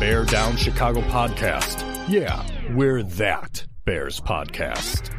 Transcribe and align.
Bear 0.00 0.24
Down 0.24 0.56
Chicago 0.56 1.02
podcast. 1.02 1.84
Yeah, 2.08 2.42
we're 2.72 3.02
that 3.02 3.66
Bears 3.84 4.18
podcast. 4.18 5.14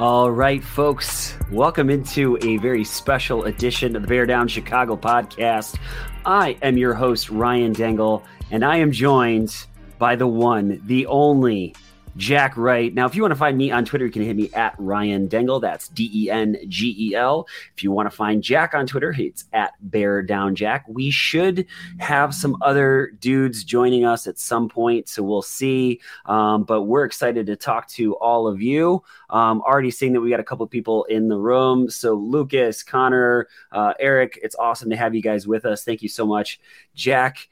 All 0.00 0.30
right, 0.30 0.64
folks, 0.64 1.36
welcome 1.52 1.90
into 1.90 2.38
a 2.40 2.56
very 2.56 2.84
special 2.84 3.44
edition 3.44 3.96
of 3.96 4.00
the 4.00 4.08
Bear 4.08 4.24
Down 4.24 4.48
Chicago 4.48 4.96
podcast. 4.96 5.78
I 6.24 6.56
am 6.62 6.78
your 6.78 6.94
host, 6.94 7.28
Ryan 7.28 7.74
Dengel, 7.74 8.24
and 8.50 8.64
I 8.64 8.78
am 8.78 8.92
joined 8.92 9.54
by 9.98 10.16
the 10.16 10.26
one, 10.26 10.80
the 10.86 11.04
only 11.04 11.74
Jack 12.16 12.56
Wright. 12.56 12.92
Now, 12.92 13.06
if 13.06 13.14
you 13.14 13.22
want 13.22 13.32
to 13.32 13.36
find 13.38 13.56
me 13.56 13.70
on 13.70 13.84
Twitter, 13.84 14.04
you 14.04 14.10
can 14.10 14.22
hit 14.22 14.36
me 14.36 14.50
at 14.52 14.74
Ryan 14.78 15.28
Dengel. 15.28 15.60
That's 15.60 15.88
D 15.88 16.10
E 16.12 16.30
N 16.30 16.56
G 16.68 16.94
E 16.98 17.14
L. 17.14 17.46
If 17.76 17.82
you 17.82 17.92
want 17.92 18.10
to 18.10 18.16
find 18.16 18.42
Jack 18.42 18.74
on 18.74 18.86
Twitter, 18.86 19.14
it's 19.16 19.44
at 19.52 19.72
Bear 19.80 20.22
Down 20.22 20.54
Jack. 20.54 20.84
We 20.88 21.10
should 21.10 21.66
have 21.98 22.34
some 22.34 22.56
other 22.62 23.12
dudes 23.20 23.64
joining 23.64 24.04
us 24.04 24.26
at 24.26 24.38
some 24.38 24.68
point, 24.68 25.08
so 25.08 25.22
we'll 25.22 25.42
see. 25.42 26.00
Um, 26.26 26.64
but 26.64 26.82
we're 26.82 27.04
excited 27.04 27.46
to 27.46 27.56
talk 27.56 27.88
to 27.90 28.14
all 28.16 28.46
of 28.46 28.60
you. 28.60 29.02
Um, 29.30 29.60
already 29.62 29.90
seeing 29.90 30.12
that 30.12 30.20
we 30.20 30.30
got 30.30 30.40
a 30.40 30.44
couple 30.44 30.66
people 30.66 31.04
in 31.04 31.28
the 31.28 31.38
room. 31.38 31.88
So, 31.88 32.14
Lucas, 32.14 32.82
Connor, 32.82 33.48
uh, 33.72 33.94
Eric, 33.98 34.38
it's 34.42 34.56
awesome 34.56 34.90
to 34.90 34.96
have 34.96 35.14
you 35.14 35.22
guys 35.22 35.46
with 35.46 35.64
us. 35.64 35.84
Thank 35.84 36.02
you 36.02 36.08
so 36.08 36.26
much, 36.26 36.60
Jack. 36.94 37.48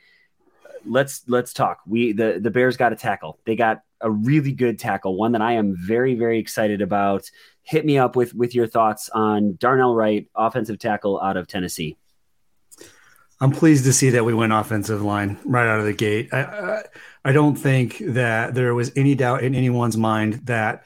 Let's 0.86 1.22
let's 1.28 1.52
talk. 1.52 1.80
We 1.86 2.12
the 2.12 2.38
the 2.40 2.50
Bears 2.50 2.76
got 2.76 2.92
a 2.92 2.96
tackle. 2.96 3.38
They 3.44 3.56
got 3.56 3.82
a 4.00 4.10
really 4.10 4.52
good 4.52 4.78
tackle, 4.78 5.16
one 5.16 5.32
that 5.32 5.42
I 5.42 5.54
am 5.54 5.74
very, 5.76 6.14
very 6.14 6.38
excited 6.38 6.82
about. 6.82 7.30
Hit 7.62 7.84
me 7.84 7.98
up 7.98 8.16
with 8.16 8.34
with 8.34 8.54
your 8.54 8.66
thoughts 8.66 9.08
on 9.10 9.56
Darnell 9.56 9.94
Wright, 9.94 10.26
offensive 10.34 10.78
tackle 10.78 11.20
out 11.20 11.36
of 11.36 11.46
Tennessee. 11.48 11.96
I'm 13.40 13.52
pleased 13.52 13.84
to 13.84 13.92
see 13.92 14.10
that 14.10 14.24
we 14.24 14.34
went 14.34 14.52
offensive 14.52 15.02
line 15.02 15.38
right 15.44 15.68
out 15.68 15.78
of 15.78 15.86
the 15.86 15.92
gate. 15.92 16.28
I, 16.32 16.42
I, 16.42 16.82
I 17.26 17.32
don't 17.32 17.54
think 17.54 17.98
that 18.00 18.54
there 18.54 18.74
was 18.74 18.90
any 18.96 19.14
doubt 19.14 19.44
in 19.44 19.54
anyone's 19.54 19.96
mind 19.96 20.46
that 20.46 20.84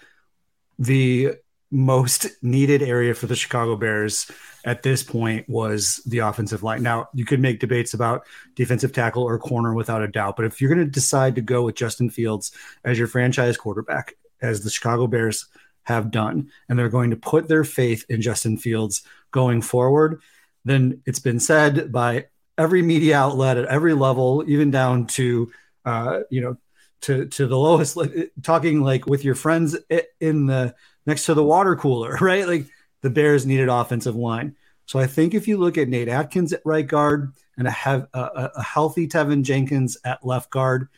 the 0.79 1.37
most 1.73 2.27
needed 2.43 2.83
area 2.83 3.15
for 3.15 3.27
the 3.27 3.35
Chicago 3.35 3.77
Bears 3.77 4.31
at 4.65 4.83
this 4.83 5.03
point 5.03 5.49
was 5.49 6.03
the 6.07 6.19
offensive 6.19 6.63
line. 6.63 6.83
Now, 6.83 7.09
you 7.15 7.25
could 7.25 7.41
make 7.41 7.59
debates 7.59 7.95
about 7.95 8.27
defensive 8.55 8.93
tackle 8.93 9.25
or 9.25 9.39
corner 9.39 9.75
without 9.75 10.03
a 10.03 10.09
doubt, 10.09 10.37
but 10.37 10.45
if 10.45 10.61
you're 10.61 10.73
going 10.73 10.87
to 10.87 10.91
decide 10.91 11.35
to 11.35 11.41
go 11.41 11.63
with 11.63 11.75
Justin 11.75 12.11
Fields 12.11 12.53
as 12.85 12.99
your 12.99 13.09
franchise 13.09 13.57
quarterback, 13.57 14.15
as 14.41 14.63
the 14.63 14.71
Chicago 14.71 15.07
Bears 15.07 15.47
have 15.85 16.11
done, 16.11 16.51
and 16.69 16.79
they're 16.79 16.89
going 16.89 17.11
to 17.11 17.17
put 17.17 17.49
their 17.49 17.65
faith 17.65 18.05
in 18.09 18.21
Justin 18.21 18.57
Fields 18.59 19.03
going 19.31 19.63
forward, 19.63 20.21
then 20.65 21.01
it's 21.07 21.19
been 21.19 21.41
said 21.41 21.91
by 21.91 22.27
every 22.59 22.83
media 22.83 23.17
outlet 23.17 23.57
at 23.57 23.65
every 23.65 23.95
level, 23.95 24.45
even 24.47 24.71
down 24.71 25.07
to, 25.07 25.51
uh, 25.85 26.21
you 26.31 26.41
know, 26.41 26.57
to, 27.01 27.27
to 27.27 27.47
the 27.47 27.59
lowest, 27.59 27.99
talking 28.43 28.83
like 28.83 29.07
with 29.07 29.25
your 29.25 29.35
friends 29.35 29.77
in 30.21 30.47
the 30.47 30.75
next 31.07 31.27
to 31.27 31.35
the 31.35 31.43
water 31.43 31.77
cooler, 31.77 32.17
right? 32.21 32.47
Like 32.47 32.67
the 33.01 33.11
Bears 33.11 33.47
needed 33.47 33.69
offensive 33.69 34.17
line. 34.17 34.57
So 34.87 34.99
I 34.99 35.07
think 35.07 35.35
if 35.35 35.49
you 35.49 35.59
look 35.59 35.79
at 35.79 35.89
Nate 35.89 36.09
Atkins 36.09 36.53
at 36.53 36.61
right 36.65 36.87
guard 36.87 37.33
and 37.57 37.67
a, 37.67 37.71
have, 37.71 38.09
a, 38.13 38.51
a 38.57 38.63
healthy 38.63 39.09
Teven 39.09 39.43
Jenkins 39.43 39.97
at 40.05 40.25
left 40.27 40.51
guard, 40.51 40.89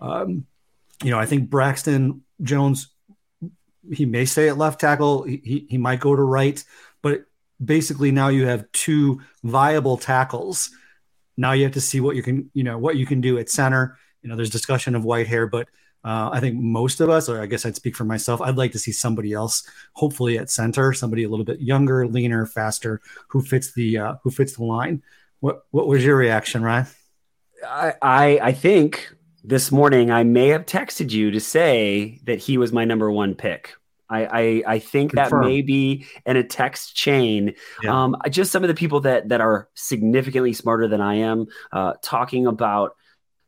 um, 0.00 0.46
you 1.02 1.10
know, 1.10 1.18
I 1.18 1.26
think 1.26 1.48
Braxton 1.48 2.22
Jones, 2.42 2.88
he 3.92 4.04
may 4.04 4.24
stay 4.26 4.48
at 4.48 4.58
left 4.58 4.80
tackle. 4.80 5.22
He, 5.22 5.40
he, 5.42 5.66
he 5.70 5.78
might 5.78 6.00
go 6.00 6.14
to 6.14 6.22
right, 6.22 6.62
but 7.02 7.24
basically 7.62 8.10
now 8.10 8.28
you 8.28 8.46
have 8.46 8.70
two 8.72 9.20
viable 9.42 9.96
tackles. 9.96 10.70
Now 11.36 11.52
you 11.52 11.64
have 11.64 11.72
to 11.72 11.80
see 11.80 12.00
what 12.00 12.16
you 12.16 12.22
can, 12.22 12.50
you 12.52 12.62
know, 12.62 12.78
what 12.78 12.96
you 12.96 13.06
can 13.06 13.20
do 13.20 13.38
at 13.38 13.48
center. 13.48 13.98
You 14.22 14.28
know, 14.28 14.36
there's 14.36 14.50
discussion 14.50 14.94
of 14.94 15.02
Whitehair, 15.02 15.50
but 15.50 15.68
uh, 16.02 16.30
I 16.32 16.40
think 16.40 16.56
most 16.56 17.00
of 17.00 17.10
us, 17.10 17.28
or 17.28 17.42
I 17.42 17.46
guess 17.46 17.66
I'd 17.66 17.76
speak 17.76 17.94
for 17.94 18.04
myself, 18.04 18.40
I'd 18.40 18.56
like 18.56 18.72
to 18.72 18.78
see 18.78 18.92
somebody 18.92 19.32
else, 19.32 19.68
hopefully 19.92 20.38
at 20.38 20.50
center, 20.50 20.92
somebody 20.92 21.24
a 21.24 21.28
little 21.28 21.44
bit 21.44 21.60
younger, 21.60 22.06
leaner, 22.06 22.46
faster, 22.46 23.00
who 23.28 23.42
fits 23.42 23.72
the 23.72 23.98
uh, 23.98 24.14
who 24.22 24.30
fits 24.30 24.54
the 24.54 24.64
line. 24.64 25.02
What 25.40 25.66
what 25.70 25.86
was 25.86 26.04
your 26.04 26.16
reaction, 26.16 26.62
Ryan? 26.62 26.86
I, 27.66 27.94
I 28.00 28.40
I 28.42 28.52
think 28.52 29.14
this 29.44 29.70
morning 29.70 30.10
I 30.10 30.22
may 30.22 30.48
have 30.48 30.66
texted 30.66 31.10
you 31.10 31.30
to 31.30 31.40
say 31.40 32.20
that 32.24 32.38
he 32.38 32.58
was 32.58 32.72
my 32.72 32.84
number 32.84 33.10
one 33.10 33.34
pick. 33.34 33.74
I, 34.10 34.24
I, 34.24 34.62
I 34.66 34.78
think 34.80 35.12
Confirm. 35.12 35.42
that 35.42 35.46
may 35.46 35.62
be 35.62 36.04
in 36.26 36.36
a 36.36 36.42
text 36.42 36.96
chain. 36.96 37.54
Yeah. 37.82 38.02
Um, 38.02 38.16
just 38.28 38.50
some 38.50 38.64
of 38.64 38.68
the 38.68 38.74
people 38.74 39.00
that 39.00 39.28
that 39.28 39.40
are 39.40 39.68
significantly 39.74 40.52
smarter 40.52 40.88
than 40.88 41.00
I 41.00 41.16
am, 41.16 41.46
uh, 41.72 41.94
talking 42.02 42.46
about 42.46 42.96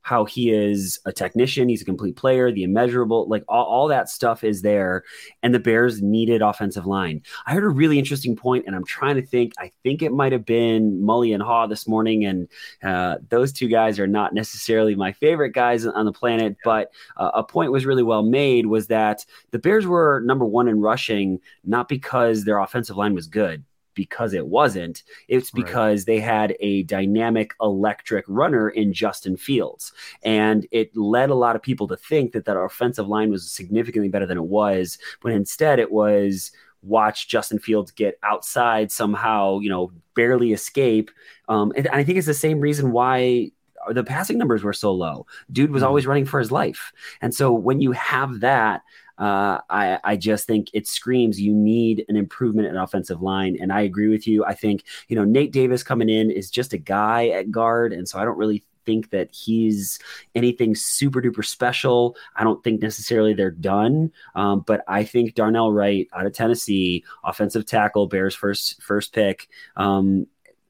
how 0.03 0.25
he 0.25 0.51
is 0.51 1.01
a 1.07 1.13
technician, 1.13 1.69
he's 1.69 1.83
a 1.83 1.87
complete 1.87 2.17
player, 2.17 2.51
the 2.51 2.65
immeasurable, 2.65 3.29
like 3.29 3.45
all, 3.49 3.65
all 3.65 3.89
that 3.89 4.09
stuff 4.09 4.45
is 4.45 4.63
there. 4.63 5.05
And 5.43 5.55
the 5.55 5.61
Bears 5.61 6.03
needed 6.03 6.43
offensive 6.43 6.87
line. 6.87 7.23
I 7.47 7.55
heard 7.55 7.65
a 7.65 7.69
really 7.69 7.99
interesting 7.99 8.37
point, 8.37 8.65
and 8.67 8.75
I'm 8.77 8.85
trying 8.85 9.17
to 9.17 9.23
think. 9.23 9.55
I 9.59 9.71
think 9.83 10.03
it 10.03 10.13
might 10.13 10.33
have 10.33 10.45
been 10.45 11.01
Mully 11.01 11.33
and 11.35 11.43
Haugh 11.43 11.69
this 11.69 11.87
morning, 11.87 12.25
and 12.25 12.49
uh, 12.83 13.17
those 13.29 13.53
two 13.53 13.69
guys 13.69 13.99
are 13.99 14.07
not 14.07 14.35
necessarily 14.35 14.95
my 14.95 15.13
favorite 15.13 15.51
guys 15.51 15.87
on 15.87 16.05
the 16.05 16.13
planet. 16.13 16.57
But 16.65 16.93
uh, 17.17 17.31
a 17.35 17.45
point 17.45 17.73
was 17.73 17.87
really 17.87 18.03
well 18.03 18.23
made 18.23 18.67
was 18.67 18.89
that 18.89 19.25
the 19.53 19.59
Bears 19.59 19.87
were 19.87 20.21
number 20.25 20.45
one 20.45 20.69
in 20.69 20.81
rushing, 20.81 21.41
not 21.65 21.89
because 21.89 22.45
their 22.45 22.59
offensive 22.59 22.97
line 22.97 23.15
was 23.15 23.27
good 23.27 23.65
because 23.95 24.33
it 24.35 24.47
wasn't. 24.47 25.03
It's 25.29 25.53
Right. 25.55 25.65
because 25.65 26.05
they 26.05 26.21
had 26.21 26.57
a 26.61 26.83
dynamic 26.85 27.55
electric 27.61 28.25
runner 28.29 28.69
in 28.69 28.93
Justin 28.93 29.37
Fields. 29.37 29.93
And 30.23 30.67
it 30.71 30.97
led 30.97 31.31
a 31.31 31.35
lot 31.35 31.57
of 31.57 31.63
people 31.63 31.89
to 31.89 31.97
think 31.97 32.33
that 32.33 32.45
that 32.45 32.57
offensive 32.59 33.09
line 33.09 33.31
was 33.31 33.51
significantly 33.51 34.09
better 34.09 34.27
than 34.27 34.39
it 34.39 34.45
was, 34.45 34.99
when 35.23 35.35
instead 35.35 35.79
it 35.79 35.93
was 35.93 36.53
watch 36.83 37.29
Justin 37.29 37.59
Fields 37.61 37.93
get 37.93 38.19
outside 38.25 38.91
somehow, 38.91 39.61
you 39.61 39.71
know, 39.71 39.93
barely 40.15 40.53
escape. 40.53 41.11
Um, 41.49 41.73
and 41.77 41.87
I 41.89 42.03
think 42.03 42.19
it's 42.19 42.27
the 42.27 42.35
same 42.35 42.61
reason 42.61 42.91
why 42.93 43.53
the 43.91 44.05
passing 44.05 44.39
numbers 44.39 44.63
were 44.63 44.73
so 44.73 44.93
low. 44.93 45.27
Dude 45.51 45.71
was 45.71 45.83
Mhm. 45.83 45.87
always 45.87 46.07
running 46.07 46.25
for 46.25 46.39
his 46.39 46.53
life. 46.53 46.93
And 47.21 47.35
so 47.35 47.53
when 47.53 47.81
you 47.81 47.93
have 47.93 48.41
that, 48.41 48.83
uh, 49.19 49.59
I, 49.71 49.99
I 50.05 50.17
just 50.17 50.47
think 50.47 50.69
it 50.73 50.87
screams 50.87 51.41
you 51.41 51.53
need 51.53 52.05
an 52.09 52.17
improvement 52.17 52.69
in 52.69 52.77
offensive 52.77 53.23
line. 53.23 53.57
And 53.61 53.73
I 53.73 53.83
agree 53.83 54.09
with 54.09 54.27
you. 54.27 54.45
I 54.45 54.55
think, 54.55 54.85
you 55.09 55.17
know, 55.17 55.25
Nate 55.25 55.53
Davis 55.53 55.83
coming 55.83 56.09
in 56.09 56.31
is 56.31 56.51
just 56.51 56.73
a 56.73 56.79
guy 56.79 57.29
at 57.29 57.51
guard. 57.51 57.93
And 57.93 58.09
so 58.09 58.19
I 58.19 58.25
don't 58.25 58.39
really 58.39 58.65
think 58.85 59.11
that 59.11 59.29
he's 59.33 59.99
anything 60.35 60.75
super 60.75 61.23
duper 61.23 61.45
special. 61.45 62.17
I 62.37 62.45
don't 62.45 62.63
think 62.65 62.83
necessarily 62.83 63.33
they're 63.35 63.51
done. 63.51 64.13
Um, 64.35 64.61
but 64.67 64.83
I 64.89 65.05
think 65.05 65.35
Darnell 65.35 65.73
Wright 65.73 66.09
out 66.13 66.27
of 66.27 66.33
Tennessee, 66.33 67.05
offensive 67.23 67.67
tackle, 67.67 68.07
Bears 68.07 68.35
first 68.35 68.83
first 68.83 69.13
pick. 69.13 69.49
Um, 69.77 70.27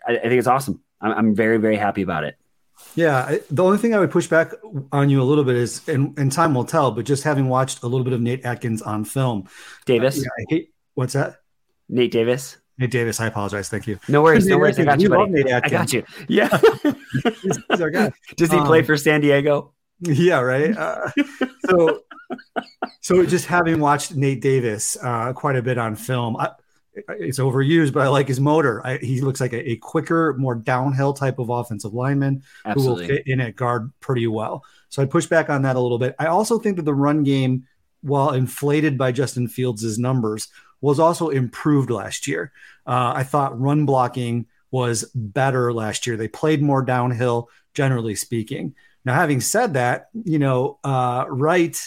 I, 0.06 0.18
I 0.18 0.22
think 0.22 0.34
it's 0.34 0.46
awesome. 0.46 0.82
I'm, 1.00 1.12
I'm 1.12 1.34
very, 1.34 1.58
very 1.58 1.76
happy 1.76 2.02
about 2.02 2.24
it. 2.24 2.36
Yeah, 2.94 3.18
I, 3.18 3.40
the 3.50 3.62
only 3.64 3.78
thing 3.78 3.94
I 3.94 3.98
would 3.98 4.10
push 4.10 4.26
back 4.26 4.52
on 4.92 5.08
you 5.08 5.22
a 5.22 5.24
little 5.24 5.44
bit 5.44 5.56
is, 5.56 5.86
and, 5.88 6.16
and 6.18 6.30
time 6.30 6.54
will 6.54 6.64
tell, 6.64 6.90
but 6.90 7.04
just 7.06 7.22
having 7.24 7.48
watched 7.48 7.82
a 7.82 7.86
little 7.86 8.04
bit 8.04 8.12
of 8.12 8.20
Nate 8.20 8.44
Atkins 8.44 8.82
on 8.82 9.04
film, 9.04 9.48
Davis, 9.86 10.18
yeah, 10.18 10.28
I 10.38 10.44
hate 10.48 10.74
what's 10.94 11.14
that? 11.14 11.36
Nate 11.88 12.10
Davis. 12.12 12.58
Nate 12.78 12.90
Davis, 12.90 13.20
I 13.20 13.26
apologize. 13.26 13.68
Thank 13.68 13.86
you. 13.86 13.98
No 14.08 14.22
worries, 14.22 14.46
no 14.46 14.58
worries. 14.58 14.78
I 14.78 14.84
got 14.86 15.00
you, 15.00 15.08
buddy. 15.08 15.52
I 15.52 15.60
got 15.60 15.92
you. 15.92 16.04
Yeah. 16.28 16.48
He's, 17.42 17.58
he's 17.68 17.80
our 17.80 17.90
guy. 17.90 18.10
Does 18.36 18.50
he 18.50 18.58
play 18.60 18.80
Um, 18.80 18.84
for 18.86 18.96
San 18.96 19.20
Diego? 19.20 19.74
Yeah, 20.00 20.40
right. 20.40 20.76
Uh, 20.76 21.10
so, 21.68 22.00
so 23.02 23.24
just 23.26 23.46
having 23.46 23.78
watched 23.80 24.16
Nate 24.16 24.40
Davis 24.40 24.96
uh, 25.02 25.32
quite 25.34 25.54
a 25.56 25.62
bit 25.62 25.76
on 25.78 25.94
film, 25.94 26.36
I, 26.38 26.50
it's 26.94 27.38
overused, 27.38 27.92
but 27.92 28.02
I 28.02 28.08
like 28.08 28.28
his 28.28 28.40
motor. 28.40 28.86
I, 28.86 28.98
he 28.98 29.20
looks 29.20 29.40
like 29.40 29.52
a, 29.52 29.70
a 29.70 29.76
quicker, 29.76 30.34
more 30.34 30.54
downhill 30.54 31.12
type 31.12 31.38
of 31.38 31.48
offensive 31.48 31.94
lineman 31.94 32.42
who 32.74 32.86
will 32.86 32.98
fit 32.98 33.26
in 33.26 33.40
at 33.40 33.56
guard 33.56 33.90
pretty 34.00 34.26
well. 34.26 34.64
So 34.88 35.02
I 35.02 35.06
push 35.06 35.26
back 35.26 35.48
on 35.48 35.62
that 35.62 35.76
a 35.76 35.80
little 35.80 35.98
bit. 35.98 36.14
I 36.18 36.26
also 36.26 36.58
think 36.58 36.76
that 36.76 36.84
the 36.84 36.94
run 36.94 37.22
game, 37.22 37.66
while 38.02 38.30
inflated 38.30 38.98
by 38.98 39.12
Justin 39.12 39.48
Fields' 39.48 39.98
numbers, 39.98 40.48
was 40.80 40.98
also 40.98 41.30
improved 41.30 41.90
last 41.90 42.26
year. 42.26 42.52
Uh, 42.86 43.12
I 43.14 43.22
thought 43.22 43.58
run 43.58 43.86
blocking 43.86 44.46
was 44.70 45.04
better 45.14 45.72
last 45.72 46.06
year. 46.06 46.16
They 46.16 46.28
played 46.28 46.60
more 46.62 46.82
downhill, 46.82 47.48
generally 47.74 48.16
speaking. 48.16 48.74
Now, 49.04 49.14
having 49.14 49.40
said 49.40 49.74
that, 49.74 50.08
you 50.12 50.38
know, 50.38 50.78
uh, 50.84 51.24
Wright, 51.28 51.78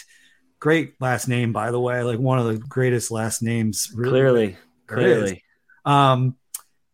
great 0.58 1.00
last 1.00 1.28
name, 1.28 1.52
by 1.52 1.70
the 1.70 1.80
way, 1.80 2.02
like 2.02 2.18
one 2.18 2.38
of 2.38 2.46
the 2.46 2.58
greatest 2.58 3.10
last 3.10 3.42
names. 3.42 3.92
Really 3.94 4.10
clearly, 4.10 4.56
clearly. 4.86 5.42
Um, 5.84 6.36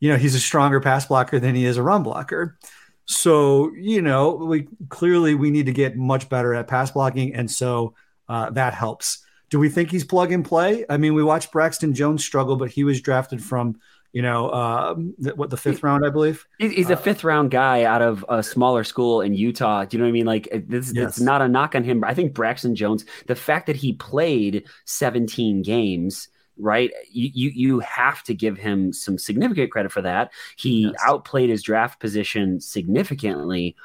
you 0.00 0.10
know, 0.10 0.16
he's 0.16 0.34
a 0.34 0.40
stronger 0.40 0.80
pass 0.80 1.06
blocker 1.06 1.38
than 1.38 1.54
he 1.54 1.64
is 1.64 1.76
a 1.76 1.82
run 1.82 2.02
blocker. 2.02 2.58
So, 3.04 3.72
you 3.74 4.02
know, 4.02 4.34
we 4.34 4.68
clearly 4.88 5.34
we 5.34 5.50
need 5.50 5.66
to 5.66 5.72
get 5.72 5.96
much 5.96 6.28
better 6.28 6.54
at 6.54 6.68
pass 6.68 6.90
blocking. 6.90 7.34
And 7.34 7.50
so 7.50 7.94
uh, 8.28 8.50
that 8.50 8.74
helps. 8.74 9.24
Do 9.50 9.58
we 9.58 9.68
think 9.68 9.90
he's 9.90 10.04
plug 10.04 10.32
and 10.32 10.44
play? 10.44 10.84
I 10.88 10.96
mean, 10.96 11.14
we 11.14 11.22
watched 11.22 11.52
Braxton 11.52 11.94
Jones 11.94 12.24
struggle, 12.24 12.56
but 12.56 12.70
he 12.70 12.84
was 12.84 13.00
drafted 13.00 13.42
from 13.42 13.76
you 14.12 14.20
know, 14.20 14.48
uh, 14.50 14.94
what 15.36 15.48
the 15.48 15.56
fifth 15.56 15.82
round, 15.82 16.04
I 16.04 16.10
believe. 16.10 16.46
He's 16.58 16.90
a 16.90 16.94
uh, 16.94 16.96
fifth 16.96 17.24
round 17.24 17.50
guy 17.50 17.84
out 17.84 18.02
of 18.02 18.24
a 18.28 18.42
smaller 18.42 18.84
school 18.84 19.22
in 19.22 19.32
Utah. 19.32 19.86
Do 19.86 19.96
you 19.96 20.02
know 20.02 20.04
what 20.04 20.10
I 20.10 20.12
mean? 20.12 20.26
Like 20.26 20.48
this, 20.68 20.92
yes. 20.94 21.08
it's 21.08 21.20
not 21.20 21.40
a 21.40 21.48
knock 21.48 21.74
on 21.74 21.82
him. 21.82 22.04
I 22.04 22.12
think 22.12 22.34
Braxton 22.34 22.74
Jones, 22.74 23.06
the 23.26 23.34
fact 23.34 23.66
that 23.66 23.76
he 23.76 23.94
played 23.94 24.66
17 24.84 25.62
games, 25.62 26.28
right? 26.58 26.90
You 27.10 27.30
you, 27.32 27.50
you 27.50 27.80
have 27.80 28.22
to 28.24 28.34
give 28.34 28.58
him 28.58 28.92
some 28.92 29.18
significant 29.18 29.70
credit 29.70 29.92
for 29.92 30.02
that. 30.02 30.32
He 30.56 30.82
yes. 30.82 30.94
outplayed 31.04 31.50
his 31.50 31.62
draft 31.62 32.00
position 32.00 32.60
significantly, 32.60 33.76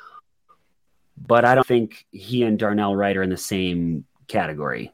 but 1.17 1.45
I 1.45 1.55
don't 1.55 1.67
think 1.67 2.05
he 2.11 2.43
and 2.43 2.59
Darnell 2.59 2.95
Wright 2.95 3.17
are 3.17 3.23
in 3.23 3.29
the 3.29 3.37
same 3.37 4.05
category. 4.27 4.91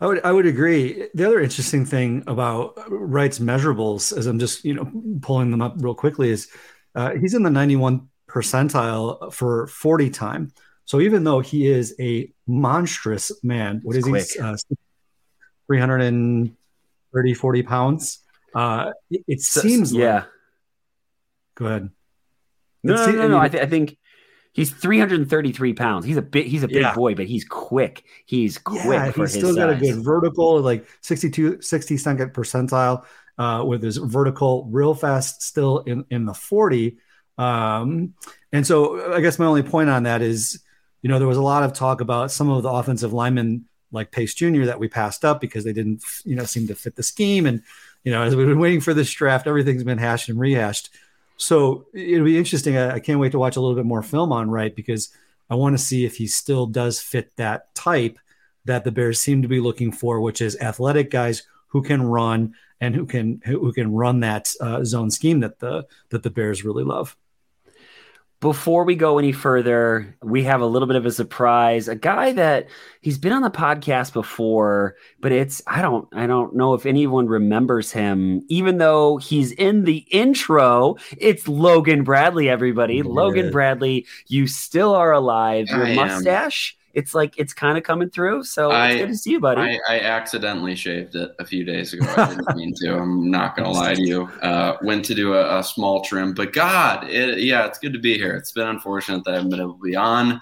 I 0.00 0.06
would 0.06 0.24
I 0.24 0.32
would 0.32 0.46
agree. 0.46 1.08
The 1.14 1.24
other 1.24 1.40
interesting 1.40 1.86
thing 1.86 2.22
about 2.26 2.74
Wright's 2.88 3.38
measurables, 3.38 4.16
as 4.16 4.26
I'm 4.26 4.38
just 4.38 4.64
you 4.64 4.74
know 4.74 4.90
pulling 5.22 5.50
them 5.50 5.62
up 5.62 5.74
real 5.78 5.94
quickly, 5.94 6.30
is 6.30 6.48
uh, 6.94 7.12
he's 7.12 7.34
in 7.34 7.42
the 7.42 7.50
91 7.50 8.08
percentile 8.28 9.32
for 9.32 9.66
40 9.68 10.10
time. 10.10 10.52
So 10.84 11.00
even 11.00 11.24
though 11.24 11.40
he 11.40 11.66
is 11.66 11.94
a 11.98 12.32
monstrous 12.46 13.32
man, 13.42 13.80
what 13.82 13.96
is 13.96 14.06
he? 14.06 14.40
Uh, 14.40 14.56
330, 15.66 17.34
40 17.34 17.62
pounds. 17.62 18.20
Uh, 18.54 18.92
it, 19.10 19.24
it 19.26 19.40
seems 19.40 19.92
yeah. 19.92 20.14
Like, 20.14 20.24
go 21.56 21.66
ahead. 21.66 21.90
No, 22.82 22.94
no, 22.94 23.12
no, 23.12 23.28
no, 23.28 23.38
I, 23.38 23.48
th- 23.48 23.62
I 23.62 23.66
think 23.66 23.96
He's 24.56 24.70
333 24.70 25.74
pounds. 25.74 26.06
He's 26.06 26.16
a 26.16 26.22
bit. 26.22 26.46
He's 26.46 26.62
a 26.62 26.66
big 26.66 26.80
yeah. 26.80 26.94
boy, 26.94 27.14
but 27.14 27.26
he's 27.26 27.44
quick. 27.44 28.04
He's 28.24 28.56
quick. 28.56 28.84
Yeah, 28.86 29.12
he's 29.12 29.34
still 29.34 29.54
got 29.54 29.68
a 29.68 29.74
good 29.74 30.02
vertical, 30.02 30.62
like 30.62 30.86
62, 31.02 31.58
62nd 31.58 32.32
percentile, 32.32 33.04
uh, 33.36 33.62
with 33.66 33.82
his 33.82 33.98
vertical 33.98 34.64
real 34.70 34.94
fast, 34.94 35.42
still 35.42 35.80
in 35.80 36.06
in 36.08 36.24
the 36.24 36.32
40. 36.32 36.96
Um, 37.36 38.14
and 38.50 38.66
so, 38.66 39.12
I 39.12 39.20
guess 39.20 39.38
my 39.38 39.44
only 39.44 39.62
point 39.62 39.90
on 39.90 40.04
that 40.04 40.22
is, 40.22 40.64
you 41.02 41.10
know, 41.10 41.18
there 41.18 41.28
was 41.28 41.36
a 41.36 41.42
lot 41.42 41.62
of 41.62 41.74
talk 41.74 42.00
about 42.00 42.32
some 42.32 42.48
of 42.48 42.62
the 42.62 42.70
offensive 42.70 43.12
linemen 43.12 43.66
like 43.92 44.10
Pace 44.10 44.34
Jr. 44.34 44.64
that 44.64 44.78
we 44.78 44.88
passed 44.88 45.24
up 45.24 45.40
because 45.40 45.64
they 45.64 45.72
didn't, 45.72 46.02
you 46.24 46.36
know, 46.36 46.44
seem 46.44 46.66
to 46.68 46.74
fit 46.74 46.96
the 46.96 47.02
scheme. 47.02 47.46
And 47.46 47.62
you 48.04 48.12
know, 48.12 48.22
as 48.22 48.36
we've 48.36 48.46
been 48.46 48.58
waiting 48.58 48.80
for 48.80 48.94
this 48.94 49.10
draft, 49.10 49.46
everything's 49.46 49.84
been 49.84 49.98
hashed 49.98 50.28
and 50.28 50.38
rehashed. 50.38 50.90
So 51.36 51.86
it'll 51.92 52.24
be 52.24 52.38
interesting. 52.38 52.76
I, 52.76 52.94
I 52.94 53.00
can't 53.00 53.20
wait 53.20 53.32
to 53.32 53.38
watch 53.38 53.56
a 53.56 53.60
little 53.60 53.76
bit 53.76 53.84
more 53.84 54.02
film 54.02 54.32
on 54.32 54.50
Wright 54.50 54.74
because 54.74 55.10
I 55.50 55.54
want 55.54 55.76
to 55.76 55.82
see 55.82 56.04
if 56.04 56.16
he 56.16 56.26
still 56.26 56.66
does 56.66 57.00
fit 57.00 57.34
that 57.36 57.74
type 57.74 58.18
that 58.64 58.84
the 58.84 58.92
Bears 58.92 59.20
seem 59.20 59.42
to 59.42 59.48
be 59.48 59.60
looking 59.60 59.92
for, 59.92 60.20
which 60.20 60.40
is 60.40 60.56
athletic 60.60 61.10
guys 61.10 61.44
who 61.68 61.82
can 61.82 62.02
run 62.02 62.54
and 62.80 62.94
who 62.94 63.06
can 63.06 63.40
who 63.44 63.72
can 63.72 63.92
run 63.92 64.20
that 64.20 64.52
uh, 64.60 64.84
zone 64.84 65.10
scheme 65.10 65.40
that 65.40 65.58
the 65.60 65.86
that 66.10 66.22
the 66.22 66.30
Bears 66.30 66.64
really 66.64 66.84
love. 66.84 67.16
Before 68.46 68.84
we 68.84 68.94
go 68.94 69.18
any 69.18 69.32
further, 69.32 70.16
we 70.22 70.44
have 70.44 70.60
a 70.60 70.66
little 70.66 70.86
bit 70.86 70.94
of 70.94 71.04
a 71.04 71.10
surprise. 71.10 71.88
A 71.88 71.96
guy 71.96 72.32
that 72.34 72.68
he's 73.00 73.18
been 73.18 73.32
on 73.32 73.42
the 73.42 73.50
podcast 73.50 74.12
before, 74.12 74.94
but 75.18 75.32
it's 75.32 75.60
I 75.66 75.82
don't 75.82 76.06
I 76.14 76.28
don't 76.28 76.54
know 76.54 76.72
if 76.74 76.86
anyone 76.86 77.26
remembers 77.26 77.90
him, 77.90 78.44
even 78.48 78.78
though 78.78 79.16
he's 79.16 79.50
in 79.50 79.82
the 79.82 80.06
intro. 80.12 80.94
It's 81.18 81.48
Logan 81.48 82.04
Bradley, 82.04 82.48
everybody. 82.48 83.02
Logan 83.02 83.50
Bradley, 83.50 84.06
you 84.28 84.46
still 84.46 84.94
are 84.94 85.10
alive. 85.10 85.66
Your 85.68 85.84
I 85.84 85.96
mustache. 85.96 86.75
It's 86.96 87.14
like 87.14 87.34
it's 87.36 87.52
kind 87.52 87.76
of 87.76 87.84
coming 87.84 88.08
through. 88.08 88.44
So 88.44 88.70
I, 88.70 88.88
it's 88.88 89.00
good 89.02 89.08
to 89.08 89.16
see 89.18 89.30
you, 89.32 89.40
buddy. 89.40 89.60
I, 89.60 89.96
I, 89.96 90.00
accidentally 90.00 90.74
shaved 90.74 91.14
it 91.14 91.30
a 91.38 91.44
few 91.44 91.62
days 91.62 91.92
ago. 91.92 92.06
I 92.16 92.30
didn't 92.30 92.56
mean 92.56 92.72
to. 92.80 92.96
I'm 92.98 93.30
not 93.30 93.54
gonna 93.54 93.70
lie 93.70 93.94
to 93.94 94.02
you. 94.02 94.30
Uh, 94.46 94.76
went 94.82 95.04
to 95.04 95.14
do 95.14 95.34
a, 95.34 95.58
a, 95.58 95.62
small 95.62 96.02
trim, 96.02 96.32
but 96.32 96.52
God, 96.52 97.08
it, 97.08 97.40
yeah, 97.40 97.66
it's 97.66 97.78
good 97.78 97.92
to 97.92 97.98
be 97.98 98.16
here. 98.16 98.34
It's 98.34 98.52
been 98.52 98.68
unfortunate 98.68 99.24
that 99.24 99.32
I 99.32 99.34
haven't 99.34 99.50
been 99.50 99.60
able 99.60 99.74
to 99.74 99.82
be 99.82 99.96
on. 99.96 100.40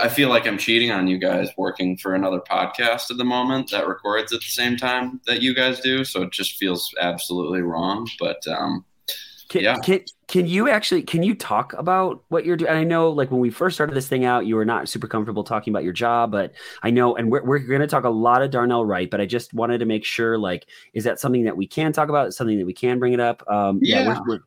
I 0.00 0.08
feel 0.08 0.28
like 0.28 0.46
I'm 0.46 0.58
cheating 0.58 0.90
on 0.90 1.06
you 1.06 1.18
guys 1.18 1.48
working 1.56 1.96
for 1.96 2.14
another 2.14 2.40
podcast 2.40 3.10
at 3.10 3.16
the 3.16 3.24
moment 3.24 3.70
that 3.70 3.86
records 3.86 4.32
at 4.32 4.40
the 4.40 4.46
same 4.46 4.76
time 4.76 5.20
that 5.26 5.40
you 5.40 5.54
guys 5.54 5.80
do. 5.80 6.04
So 6.04 6.22
it 6.22 6.32
just 6.32 6.56
feels 6.56 6.92
absolutely 7.00 7.62
wrong. 7.62 8.08
But 8.18 8.46
um, 8.48 8.84
can, 9.52 9.62
yeah. 9.62 9.76
Can, 9.80 10.00
can 10.28 10.46
you 10.46 10.70
actually 10.70 11.02
can 11.02 11.22
you 11.22 11.34
talk 11.34 11.74
about 11.74 12.24
what 12.28 12.46
you're 12.46 12.56
doing? 12.56 12.72
I 12.72 12.84
know 12.84 13.10
like 13.10 13.30
when 13.30 13.40
we 13.40 13.50
first 13.50 13.76
started 13.76 13.94
this 13.94 14.08
thing 14.08 14.24
out, 14.24 14.46
you 14.46 14.56
were 14.56 14.64
not 14.64 14.88
super 14.88 15.06
comfortable 15.06 15.44
talking 15.44 15.74
about 15.74 15.84
your 15.84 15.92
job, 15.92 16.32
but 16.32 16.54
I 16.82 16.90
know, 16.90 17.16
and 17.16 17.30
we're, 17.30 17.44
we're 17.44 17.58
going 17.58 17.82
to 17.82 17.86
talk 17.86 18.04
a 18.04 18.08
lot 18.08 18.40
of 18.40 18.50
Darnell 18.50 18.86
Wright, 18.86 19.10
but 19.10 19.20
I 19.20 19.26
just 19.26 19.52
wanted 19.52 19.78
to 19.78 19.84
make 19.84 20.06
sure 20.06 20.38
like, 20.38 20.66
is 20.94 21.04
that 21.04 21.20
something 21.20 21.44
that 21.44 21.54
we 21.54 21.66
can 21.66 21.92
talk 21.92 22.08
about? 22.08 22.32
Something 22.32 22.58
that 22.58 22.64
we 22.64 22.72
can 22.72 22.98
bring 22.98 23.12
it 23.12 23.20
up? 23.20 23.44
Um, 23.46 23.78
yeah. 23.82 24.00
yeah 24.00 24.20
we're, 24.26 24.36
we're, 24.36 24.40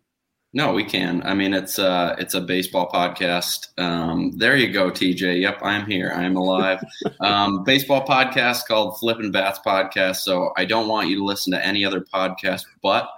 no, 0.54 0.74
we 0.74 0.84
can. 0.84 1.22
I 1.24 1.36
mean, 1.36 1.54
it's 1.54 1.78
uh 1.78 2.16
it's 2.18 2.34
a 2.34 2.42
baseball 2.42 2.90
podcast. 2.90 3.78
Um, 3.78 4.32
there 4.38 4.56
you 4.56 4.72
go, 4.72 4.90
TJ. 4.90 5.40
Yep, 5.40 5.60
I'm 5.62 5.86
here. 5.86 6.14
I'm 6.16 6.36
alive. 6.36 6.84
um, 7.20 7.64
baseball 7.64 8.08
podcast 8.08 8.66
called 8.66 8.98
Flippin' 8.98 9.32
Bats 9.32 9.60
Podcast. 9.64 10.22
So 10.22 10.52
I 10.58 10.66
don't 10.66 10.88
want 10.88 11.10
you 11.10 11.18
to 11.18 11.24
listen 11.24 11.54
to 11.54 11.64
any 11.64 11.86
other 11.86 12.02
podcast 12.02 12.64
but 12.82 13.10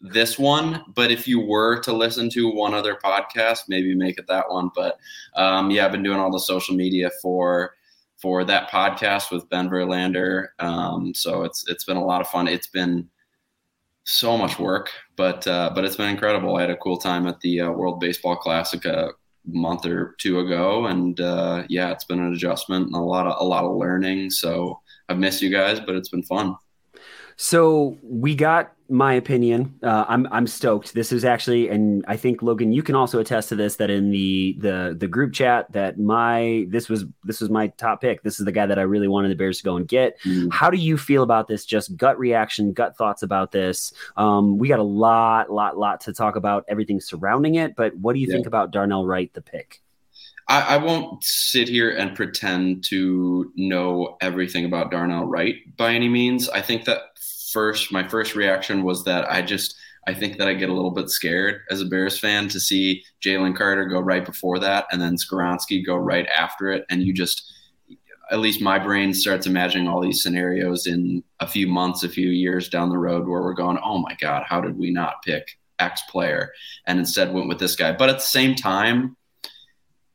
this 0.00 0.38
one, 0.38 0.84
but 0.94 1.10
if 1.10 1.28
you 1.28 1.40
were 1.40 1.78
to 1.80 1.92
listen 1.92 2.30
to 2.30 2.50
one 2.50 2.74
other 2.74 2.96
podcast, 2.96 3.64
maybe 3.68 3.94
make 3.94 4.18
it 4.18 4.26
that 4.28 4.50
one. 4.50 4.70
But 4.74 4.98
um, 5.36 5.70
yeah, 5.70 5.84
I've 5.84 5.92
been 5.92 6.02
doing 6.02 6.18
all 6.18 6.32
the 6.32 6.40
social 6.40 6.74
media 6.74 7.10
for 7.22 7.74
for 8.20 8.44
that 8.44 8.70
podcast 8.70 9.30
with 9.30 9.48
Ben 9.48 9.68
Verlander. 9.68 10.48
Um, 10.58 11.14
so 11.14 11.42
it's 11.42 11.68
it's 11.68 11.84
been 11.84 11.96
a 11.96 12.04
lot 12.04 12.20
of 12.20 12.28
fun. 12.28 12.48
It's 12.48 12.66
been 12.66 13.08
so 14.04 14.36
much 14.36 14.58
work, 14.58 14.90
but 15.16 15.46
uh, 15.46 15.70
but 15.74 15.84
it's 15.84 15.96
been 15.96 16.10
incredible. 16.10 16.56
I 16.56 16.62
had 16.62 16.70
a 16.70 16.76
cool 16.76 16.96
time 16.96 17.26
at 17.26 17.40
the 17.40 17.62
uh, 17.62 17.70
World 17.70 18.00
Baseball 18.00 18.36
Classic 18.36 18.84
a 18.84 19.10
month 19.46 19.86
or 19.86 20.14
two 20.18 20.40
ago, 20.40 20.86
and 20.86 21.20
uh, 21.20 21.64
yeah, 21.68 21.90
it's 21.90 22.04
been 22.04 22.20
an 22.20 22.32
adjustment 22.32 22.86
and 22.86 22.96
a 22.96 23.00
lot 23.00 23.26
of 23.26 23.40
a 23.40 23.44
lot 23.44 23.64
of 23.64 23.76
learning. 23.76 24.30
So 24.30 24.80
I've 25.08 25.18
missed 25.18 25.42
you 25.42 25.50
guys, 25.50 25.80
but 25.80 25.94
it's 25.94 26.08
been 26.08 26.22
fun. 26.22 26.56
So 27.36 27.96
we 28.02 28.34
got 28.34 28.72
my 28.90 29.14
opinion. 29.14 29.78
Uh, 29.82 30.04
I'm 30.08 30.26
I'm 30.32 30.46
stoked. 30.46 30.94
This 30.94 31.12
is 31.12 31.24
actually, 31.24 31.68
and 31.68 32.04
I 32.08 32.16
think 32.16 32.42
Logan, 32.42 32.72
you 32.72 32.82
can 32.82 32.94
also 32.94 33.20
attest 33.20 33.48
to 33.50 33.56
this. 33.56 33.76
That 33.76 33.90
in 33.90 34.10
the 34.10 34.56
the 34.58 34.96
the 34.98 35.06
group 35.06 35.32
chat, 35.32 35.70
that 35.72 35.98
my 35.98 36.66
this 36.68 36.88
was 36.88 37.04
this 37.24 37.40
was 37.40 37.50
my 37.50 37.68
top 37.68 38.00
pick. 38.00 38.22
This 38.22 38.40
is 38.40 38.44
the 38.44 38.52
guy 38.52 38.66
that 38.66 38.78
I 38.78 38.82
really 38.82 39.08
wanted 39.08 39.30
the 39.30 39.36
Bears 39.36 39.58
to 39.58 39.64
go 39.64 39.76
and 39.76 39.86
get. 39.86 40.20
Mm. 40.22 40.52
How 40.52 40.70
do 40.70 40.76
you 40.76 40.98
feel 40.98 41.22
about 41.22 41.48
this? 41.48 41.64
Just 41.64 41.96
gut 41.96 42.18
reaction, 42.18 42.72
gut 42.72 42.96
thoughts 42.96 43.22
about 43.22 43.52
this. 43.52 43.92
Um, 44.16 44.58
we 44.58 44.68
got 44.68 44.80
a 44.80 44.84
lot, 44.84 45.50
lot, 45.50 45.78
lot 45.78 46.00
to 46.02 46.12
talk 46.12 46.36
about. 46.36 46.64
Everything 46.68 47.00
surrounding 47.00 47.54
it. 47.54 47.76
But 47.76 47.96
what 47.96 48.14
do 48.14 48.20
you 48.20 48.26
yeah. 48.28 48.34
think 48.34 48.46
about 48.46 48.72
Darnell 48.72 49.06
Wright, 49.06 49.32
the 49.32 49.42
pick? 49.42 49.80
I, 50.48 50.74
I, 50.74 50.76
won't 50.78 51.22
sit 51.22 51.68
here 51.68 51.90
and 51.90 52.16
pretend 52.16 52.82
to 52.84 53.52
know 53.54 54.16
everything 54.20 54.64
about 54.64 54.90
Darnell 54.90 55.26
Wright 55.26 55.54
by 55.76 55.94
any 55.94 56.08
means. 56.08 56.48
I 56.48 56.60
think 56.60 56.86
that 56.86 57.02
first, 57.52 57.92
my 57.92 58.06
first 58.06 58.34
reaction 58.34 58.82
was 58.82 59.04
that 59.04 59.30
I 59.30 59.42
just, 59.42 59.76
I 60.06 60.14
think 60.14 60.38
that 60.38 60.48
I 60.48 60.54
get 60.54 60.68
a 60.68 60.74
little 60.74 60.90
bit 60.90 61.10
scared 61.10 61.60
as 61.70 61.80
a 61.80 61.86
Bears 61.86 62.18
fan 62.18 62.48
to 62.48 62.60
see 62.60 63.02
Jalen 63.22 63.56
Carter 63.56 63.84
go 63.84 64.00
right 64.00 64.24
before 64.24 64.58
that 64.60 64.86
and 64.90 65.00
then 65.00 65.16
Skoronski 65.16 65.84
go 65.84 65.96
right 65.96 66.26
after 66.26 66.70
it. 66.70 66.84
And 66.88 67.02
you 67.02 67.12
just, 67.12 67.52
at 68.30 68.38
least 68.38 68.62
my 68.62 68.78
brain 68.78 69.12
starts 69.12 69.46
imagining 69.46 69.88
all 69.88 70.00
these 70.00 70.22
scenarios 70.22 70.86
in 70.86 71.22
a 71.40 71.46
few 71.46 71.66
months, 71.66 72.04
a 72.04 72.08
few 72.08 72.28
years 72.28 72.68
down 72.68 72.88
the 72.88 72.98
road 72.98 73.26
where 73.26 73.42
we're 73.42 73.52
going, 73.52 73.78
oh 73.84 73.98
my 73.98 74.14
God, 74.20 74.44
how 74.48 74.60
did 74.60 74.78
we 74.78 74.90
not 74.90 75.22
pick 75.24 75.58
X 75.78 76.02
player? 76.08 76.52
And 76.86 76.98
instead 76.98 77.32
went 77.32 77.48
with 77.48 77.58
this 77.58 77.76
guy. 77.76 77.92
But 77.92 78.08
at 78.08 78.16
the 78.16 78.22
same 78.22 78.54
time, 78.54 79.16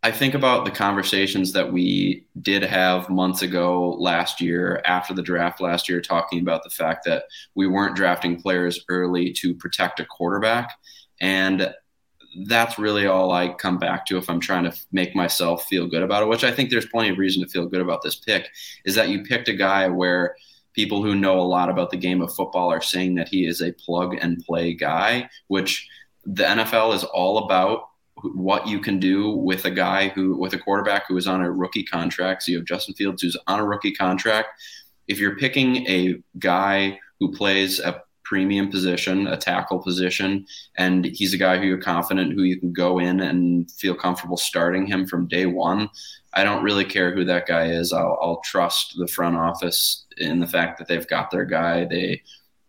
I 0.05 0.12
think 0.12 0.35
about 0.35 0.65
the 0.65 0.71
conversations 0.71 1.51
that 1.53 1.74
we 1.74 2.27
did 2.39 2.62
have 2.62 3.09
months 3.09 3.41
ago 3.41 3.95
last 3.97 4.39
year 4.39 4.79
after 4.85 5.15
the 5.15 5.24
draft 5.24 5.59
last 5.59 5.89
year, 5.89 6.00
talking 6.00 6.41
about 6.41 6.63
the 6.63 6.69
fact 6.69 7.05
that 7.05 7.24
we 7.55 7.65
weren't 7.65 7.95
drafting 7.95 8.39
players 8.39 8.85
early 8.88 9.33
to 9.33 9.55
protect 9.55 10.00
a 10.00 10.05
quarterback. 10.05 10.77
And 11.19 11.74
that's 12.45 12.77
really 12.77 13.07
all 13.07 13.31
I 13.31 13.55
come 13.55 13.79
back 13.79 14.05
to 14.05 14.19
if 14.19 14.29
I'm 14.29 14.39
trying 14.39 14.65
to 14.65 14.79
make 14.91 15.15
myself 15.15 15.65
feel 15.65 15.88
good 15.88 16.03
about 16.03 16.21
it, 16.21 16.29
which 16.29 16.43
I 16.43 16.51
think 16.51 16.69
there's 16.69 16.85
plenty 16.85 17.09
of 17.09 17.17
reason 17.17 17.41
to 17.41 17.50
feel 17.50 17.65
good 17.65 17.81
about 17.81 18.03
this 18.03 18.17
pick, 18.17 18.47
is 18.85 18.93
that 18.93 19.09
you 19.09 19.24
picked 19.24 19.47
a 19.47 19.53
guy 19.53 19.88
where 19.88 20.35
people 20.74 21.01
who 21.01 21.15
know 21.15 21.39
a 21.39 21.50
lot 21.50 21.67
about 21.67 21.89
the 21.89 21.97
game 21.97 22.21
of 22.21 22.31
football 22.31 22.71
are 22.71 22.79
saying 22.79 23.15
that 23.15 23.29
he 23.29 23.47
is 23.47 23.59
a 23.59 23.74
plug 23.74 24.15
and 24.21 24.45
play 24.45 24.71
guy, 24.75 25.27
which 25.47 25.89
the 26.25 26.43
NFL 26.43 26.93
is 26.93 27.03
all 27.03 27.39
about 27.39 27.89
what 28.24 28.67
you 28.67 28.79
can 28.79 29.00
do 29.00 29.29
with 29.29 29.65
a 29.65 29.72
guy 29.72 30.10
who 30.10 30.38
with 30.38 30.53
a 30.53 30.60
quarterback 30.60 31.07
who 31.07 31.17
is 31.17 31.27
on 31.27 31.41
a 31.41 31.51
rookie 31.51 31.84
contract. 31.84 32.43
So 32.43 32.51
you 32.51 32.57
have 32.57 32.65
Justin 32.65 32.95
Fields 32.95 33.22
who's 33.22 33.38
on 33.48 33.60
a 33.60 33.65
rookie 33.65 33.93
contract. 33.93 34.50
If 35.07 35.19
you're 35.19 35.38
picking 35.38 35.86
a 35.88 36.15
guy 36.39 37.00
who 37.19 37.31
plays 37.31 37.79
a 37.79 38.01
premium 38.24 38.69
position, 38.72 39.27
a 39.27 39.38
tackle 39.38 39.79
position, 39.79 40.45
and 40.77 41.05
he's 41.05 41.34
a 41.34 41.38
guy 41.38 41.57
who 41.57 41.65
you're 41.65 41.77
confident 41.77 42.34
who 42.34 42.43
you 42.43 42.60
can 42.60 42.74
go 42.74 43.00
in 43.00 43.19
and 43.19 43.69
feel 43.72 43.93
comfortable 43.93 44.38
starting 44.38 44.88
him 44.88 45.05
from 45.05 45.27
day 45.27 45.45
one. 45.45 45.89
I 46.34 46.43
don't 46.43 46.63
really 46.63 46.86
care 46.86 47.13
who 47.13 47.24
that 47.25 47.45
guy 47.45 47.67
is. 47.67 47.93
I'll, 47.93 48.17
I'll 48.22 48.41
trust 48.43 48.95
the 48.98 49.07
front 49.07 49.38
office 49.38 50.05
in 50.17 50.39
the 50.39 50.48
fact 50.48 50.79
that 50.79 50.88
they've 50.88 51.07
got 51.07 51.31
their 51.31 51.45
guy. 51.45 51.86
They 51.86 52.24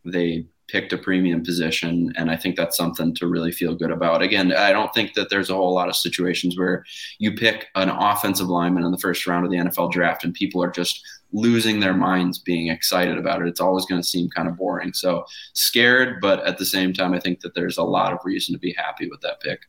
they 0.04 0.46
picked 0.68 0.92
a 0.92 0.99
premium 0.99 1.42
position 1.42 2.12
and 2.16 2.30
i 2.30 2.37
think 2.37 2.56
that's 2.56 2.76
something 2.76 3.14
to 3.14 3.26
really 3.26 3.52
feel 3.52 3.75
good 3.75 3.90
about. 3.90 4.23
Again 4.23 4.52
i 4.52 4.73
don't 4.73 4.92
think 4.94 5.14
that 5.14 5.30
there's 5.30 5.50
a 5.50 5.54
whole 5.54 5.75
lot 5.75 5.88
of 5.88 5.96
situations 5.96 6.58
where 6.58 6.85
you 7.18 7.32
pick 7.32 7.68
an 7.75 7.88
offensive 7.88 8.49
lineman 8.49 8.85
in 8.85 8.92
the 8.92 8.99
first 8.99 9.26
round 9.26 9.44
of 9.44 9.50
the 9.50 9.58
nfl 9.58 9.90
draft 9.90 10.25
and 10.25 10.35
people 10.35 10.62
are 10.62 10.70
just 10.70 11.02
losing 11.32 11.80
their 11.80 11.94
minds 11.94 12.38
being 12.38 12.68
excited 12.68 13.18
about 13.18 13.42
it. 13.42 13.49
It's 13.49 13.61
always 13.61 13.85
going 13.85 14.00
to 14.00 14.06
seem 14.06 14.30
kind 14.30 14.49
of 14.49 14.56
boring. 14.56 14.92
So 14.92 15.25
scared 15.54 16.20
but 16.20 16.40
at 16.46 16.58
the 16.58 16.66
same 16.66 16.92
time 16.92 17.12
i 17.14 17.20
think 17.20 17.40
that 17.40 17.54
there's 17.54 17.78
a 17.78 17.82
lot 17.82 18.12
of 18.12 18.18
reason 18.25 18.54
to 18.54 18.58
be 18.58 18.75
happy 18.76 19.08
with 19.08 19.20
that 19.20 19.40
pick 19.40 19.61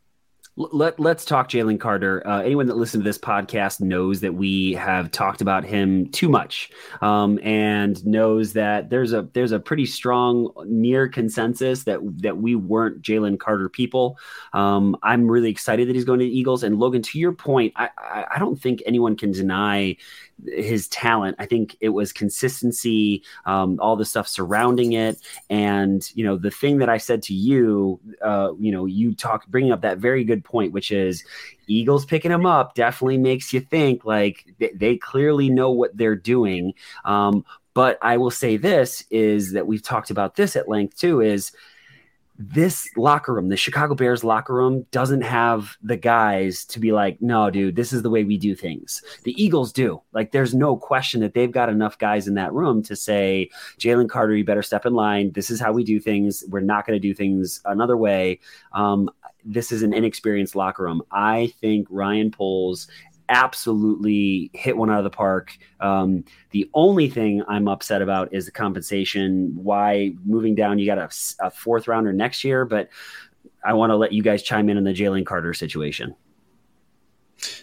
let, 0.57 0.99
let's 0.99 1.23
talk 1.23 1.49
Jalen 1.49 1.79
Carter. 1.79 2.25
Uh, 2.27 2.41
anyone 2.41 2.65
that 2.65 2.77
listens 2.77 3.03
to 3.03 3.07
this 3.07 3.19
podcast 3.19 3.79
knows 3.79 4.21
that 4.21 4.33
we 4.33 4.73
have 4.73 5.11
talked 5.11 5.41
about 5.41 5.63
him 5.63 6.09
too 6.09 6.29
much 6.29 6.71
um, 7.01 7.39
and 7.43 8.03
knows 8.05 8.53
that 8.53 8.89
there's 8.89 9.13
a 9.13 9.29
there's 9.33 9.51
a 9.51 9.59
pretty 9.59 9.85
strong 9.85 10.51
near 10.65 11.07
consensus 11.07 11.83
that 11.83 11.99
that 12.21 12.37
we 12.37 12.55
weren't 12.55 13.03
Jalen 13.03 13.39
Carter 13.39 13.69
people. 13.69 14.17
Um, 14.53 14.97
I'm 15.03 15.29
really 15.29 15.51
excited 15.51 15.87
that 15.87 15.95
he's 15.95 16.05
going 16.05 16.19
to 16.19 16.25
the 16.25 16.37
Eagles. 16.37 16.63
And 16.63 16.79
Logan, 16.79 17.03
to 17.03 17.19
your 17.19 17.33
point, 17.33 17.73
I, 17.75 17.89
I, 17.97 18.25
I 18.35 18.39
don't 18.39 18.59
think 18.59 18.81
anyone 18.85 19.15
can 19.15 19.31
deny 19.31 19.97
his 20.45 20.87
talent. 20.87 21.35
I 21.39 21.45
think 21.45 21.77
it 21.79 21.89
was 21.89 22.13
consistency, 22.13 23.23
um, 23.45 23.79
all 23.81 23.95
the 23.95 24.05
stuff 24.05 24.27
surrounding 24.27 24.93
it, 24.93 25.19
and 25.49 26.09
you 26.15 26.23
know 26.23 26.37
the 26.37 26.51
thing 26.51 26.77
that 26.79 26.89
I 26.89 26.97
said 26.97 27.23
to 27.23 27.33
you, 27.33 27.99
uh, 28.21 28.51
you 28.59 28.71
know, 28.71 28.85
you 28.85 29.15
talk 29.15 29.47
bringing 29.47 29.71
up 29.71 29.81
that 29.81 29.97
very 29.97 30.23
good 30.23 30.43
point, 30.43 30.73
which 30.73 30.91
is 30.91 31.23
Eagles 31.67 32.05
picking 32.05 32.31
him 32.31 32.45
up 32.45 32.75
definitely 32.75 33.17
makes 33.17 33.53
you 33.53 33.59
think 33.59 34.05
like 34.05 34.45
they, 34.59 34.71
they 34.73 34.97
clearly 34.97 35.49
know 35.49 35.71
what 35.71 35.95
they're 35.95 36.15
doing. 36.15 36.73
Um, 37.05 37.45
but 37.73 37.99
I 38.01 38.17
will 38.17 38.31
say 38.31 38.57
this 38.57 39.03
is 39.11 39.51
that 39.51 39.67
we've 39.67 39.83
talked 39.83 40.09
about 40.09 40.35
this 40.35 40.55
at 40.55 40.67
length 40.67 40.97
too. 40.97 41.21
Is 41.21 41.51
this 42.39 42.87
locker 42.95 43.33
room, 43.33 43.49
the 43.49 43.57
Chicago 43.57 43.95
Bears 43.95 44.23
locker 44.23 44.53
room, 44.53 44.85
doesn't 44.91 45.21
have 45.21 45.77
the 45.81 45.97
guys 45.97 46.65
to 46.65 46.79
be 46.79 46.91
like, 46.91 47.21
no, 47.21 47.49
dude, 47.49 47.75
this 47.75 47.91
is 47.91 48.03
the 48.03 48.09
way 48.09 48.23
we 48.23 48.37
do 48.37 48.55
things. 48.55 49.01
The 49.23 49.41
Eagles 49.41 49.71
do. 49.71 50.01
Like, 50.13 50.31
there's 50.31 50.53
no 50.53 50.77
question 50.77 51.21
that 51.21 51.33
they've 51.33 51.51
got 51.51 51.69
enough 51.69 51.97
guys 51.97 52.27
in 52.27 52.35
that 52.35 52.53
room 52.53 52.83
to 52.83 52.95
say, 52.95 53.49
Jalen 53.79 54.09
Carter, 54.09 54.35
you 54.35 54.45
better 54.45 54.63
step 54.63 54.85
in 54.85 54.93
line. 54.93 55.31
This 55.31 55.49
is 55.49 55.59
how 55.59 55.71
we 55.71 55.83
do 55.83 55.99
things. 55.99 56.43
We're 56.47 56.59
not 56.59 56.85
going 56.85 56.95
to 56.95 57.07
do 57.07 57.13
things 57.13 57.61
another 57.65 57.97
way. 57.97 58.39
Um, 58.73 59.09
this 59.43 59.71
is 59.71 59.81
an 59.81 59.93
inexperienced 59.93 60.55
locker 60.55 60.83
room. 60.83 61.01
I 61.11 61.53
think 61.61 61.87
Ryan 61.89 62.31
Poles 62.31 62.87
absolutely 63.29 64.51
hit 64.53 64.77
one 64.77 64.89
out 64.89 64.99
of 64.99 65.03
the 65.03 65.09
park. 65.09 65.57
Um, 65.79 66.23
the 66.51 66.69
only 66.73 67.09
thing 67.09 67.43
I'm 67.47 67.67
upset 67.67 68.01
about 68.01 68.33
is 68.33 68.45
the 68.45 68.51
compensation. 68.51 69.51
Why 69.55 70.13
moving 70.25 70.55
down? 70.55 70.79
You 70.79 70.85
got 70.85 70.97
a, 70.97 71.09
a 71.45 71.51
fourth 71.51 71.87
rounder 71.87 72.13
next 72.13 72.43
year, 72.43 72.65
but 72.65 72.89
I 73.63 73.73
want 73.73 73.91
to 73.91 73.95
let 73.95 74.13
you 74.13 74.23
guys 74.23 74.43
chime 74.43 74.69
in 74.69 74.77
on 74.77 74.83
the 74.83 74.93
Jalen 74.93 75.25
Carter 75.25 75.53
situation. 75.53 76.15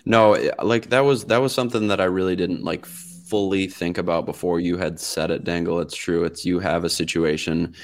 No, 0.05 0.37
like 0.63 0.91
that 0.91 1.01
was 1.01 1.25
that 1.25 1.39
was 1.39 1.53
something 1.53 1.89
that 1.89 2.01
I 2.01 2.05
really 2.05 2.37
didn't 2.37 2.63
like 2.63 2.87
fully 2.87 3.67
think 3.67 3.99
about 3.99 4.27
before 4.27 4.61
you 4.61 4.77
had 4.77 5.01
said 5.01 5.31
it, 5.31 5.45
Dengel. 5.45 5.83
It's 5.83 5.97
true. 5.97 6.25
It's 6.25 6.45
you 6.45 6.61
have 6.61 6.85
a 6.85 6.91
situation 6.91 7.75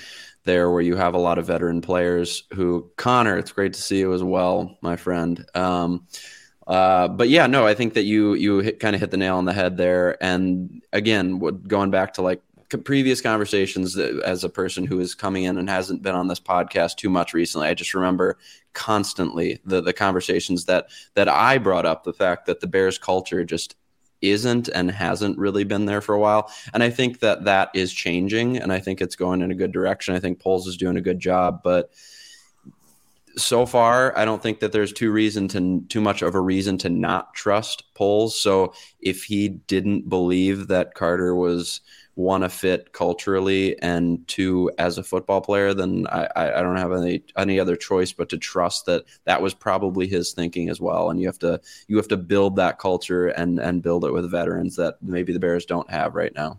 there 0.45 0.71
where 0.71 0.83
you 0.83 0.97
have 0.97 1.15
a 1.15 1.19
lot 1.19 1.39
of 1.39 1.47
veteran 1.47 1.81
players 1.81 2.45
who 2.53 2.91
Connor. 2.97 3.37
It's 3.39 3.53
great 3.53 3.73
to 3.73 3.83
see 3.83 3.99
you 3.99 4.13
as 4.13 4.23
well, 4.23 4.79
my 4.83 4.97
friend. 4.97 5.45
Um, 5.55 6.07
uh, 6.71 7.09
but 7.09 7.29
yeah, 7.29 7.49
no, 7.49 7.67
I 7.67 7.75
think 7.75 7.95
that 7.95 8.05
you 8.05 8.35
you 8.35 8.73
kind 8.75 8.95
of 8.95 9.01
hit 9.01 9.11
the 9.11 9.17
nail 9.17 9.37
on 9.37 9.45
the 9.45 9.53
head 9.53 9.77
there. 9.77 10.23
And 10.23 10.81
again, 10.93 11.41
going 11.67 11.91
back 11.91 12.15
to 12.15 12.23
like 12.23 12.41
previous 12.85 13.21
conversations 13.21 13.99
as 13.99 14.45
a 14.45 14.49
person 14.49 14.87
who 14.87 15.01
is 15.01 15.17
coming 15.17 15.43
in 15.43 15.59
and 15.59 15.69
hasn't 15.69 16.03
been 16.03 16.15
on 16.15 16.29
this 16.29 16.39
podcast 16.39 16.97
too 16.97 17.11
much 17.11 17.35
recently, 17.35 17.67
I 17.67 17.75
just 17.75 17.93
remember 17.93 18.39
constantly 18.73 19.59
the 19.65 19.81
the 19.81 19.93
conversations 19.93 20.67
that 20.67 20.87
that 21.15 21.29
I 21.29 21.59
brought 21.59 21.87
up 21.87 22.05
the 22.05 22.13
fact 22.13 22.47
that 22.47 22.61
the 22.61 22.69
Bears 22.69 22.99
culture 22.99 23.45
just 23.45 23.75
isn't 24.23 24.69
and 24.69 24.93
hasn't 24.93 25.39
really 25.39 25.65
been 25.65 25.87
there 25.87 26.01
for 26.01 26.15
a 26.15 26.21
while. 26.21 26.53
And 26.73 26.85
I 26.85 26.91
think 26.91 27.19
that 27.19 27.47
that 27.47 27.71
is 27.75 27.93
changing 27.93 28.59
and 28.59 28.73
I 28.73 28.79
think 28.79 29.01
it's 29.01 29.17
going 29.17 29.43
in 29.43 29.51
a 29.51 29.57
good 29.57 29.73
direction. 29.73 30.15
I 30.15 30.21
think 30.21 30.39
Poles 30.39 30.69
is 30.69 30.77
doing 30.77 30.97
a 30.97 31.01
good 31.01 31.19
job, 31.19 31.63
but 31.65 31.91
so 33.43 33.67
far, 33.67 34.17
I 34.17 34.25
don't 34.25 34.43
think 34.43 34.61
that 34.61 34.73
there's 34.73 34.93
too 34.93 35.11
reason 35.11 35.49
to 35.49 35.85
too 35.89 36.01
much 36.01 36.23
of 36.23 36.35
a 36.35 36.41
reason 36.41 36.79
to 36.79 36.89
not 36.89 37.35
trust 37.35 37.95
Poles. 37.95 38.39
So 38.39 38.73
if 39.01 39.25
he 39.25 39.49
didn't 39.49 40.09
believe 40.09 40.69
that 40.69 40.95
Carter 40.95 41.35
was 41.35 41.81
one 42.15 42.43
a 42.43 42.49
fit 42.49 42.93
culturally 42.93 43.81
and 43.81 44.27
two 44.29 44.71
as 44.79 44.99
a 44.99 45.03
football 45.03 45.41
player, 45.41 45.73
then 45.73 46.07
I, 46.09 46.29
I 46.37 46.63
don't 46.63 46.77
have 46.77 46.93
any 46.93 47.23
any 47.37 47.59
other 47.59 47.77
choice 47.77 48.13
but 48.13 48.29
to 48.31 48.39
trust 48.39 48.87
that 48.87 49.05
that 49.25 49.43
was 49.43 49.55
probably 49.55 50.07
his 50.07 50.33
thinking 50.33 50.69
as 50.69 50.81
well. 50.81 51.11
And 51.11 51.21
you 51.21 51.27
have 51.27 51.39
to 51.41 51.61
you 51.89 51.97
have 51.97 52.09
to 52.09 52.17
build 52.17 52.57
that 52.57 52.79
culture 52.79 53.29
and 53.29 53.59
and 53.59 53.83
build 53.83 54.05
it 54.05 54.13
with 54.13 54.31
veterans 54.31 54.77
that 54.77 54.97
maybe 55.03 55.33
the 55.33 55.41
Bears 55.41 55.65
don't 55.65 55.91
have 55.91 56.15
right 56.15 56.35
now. 56.35 56.59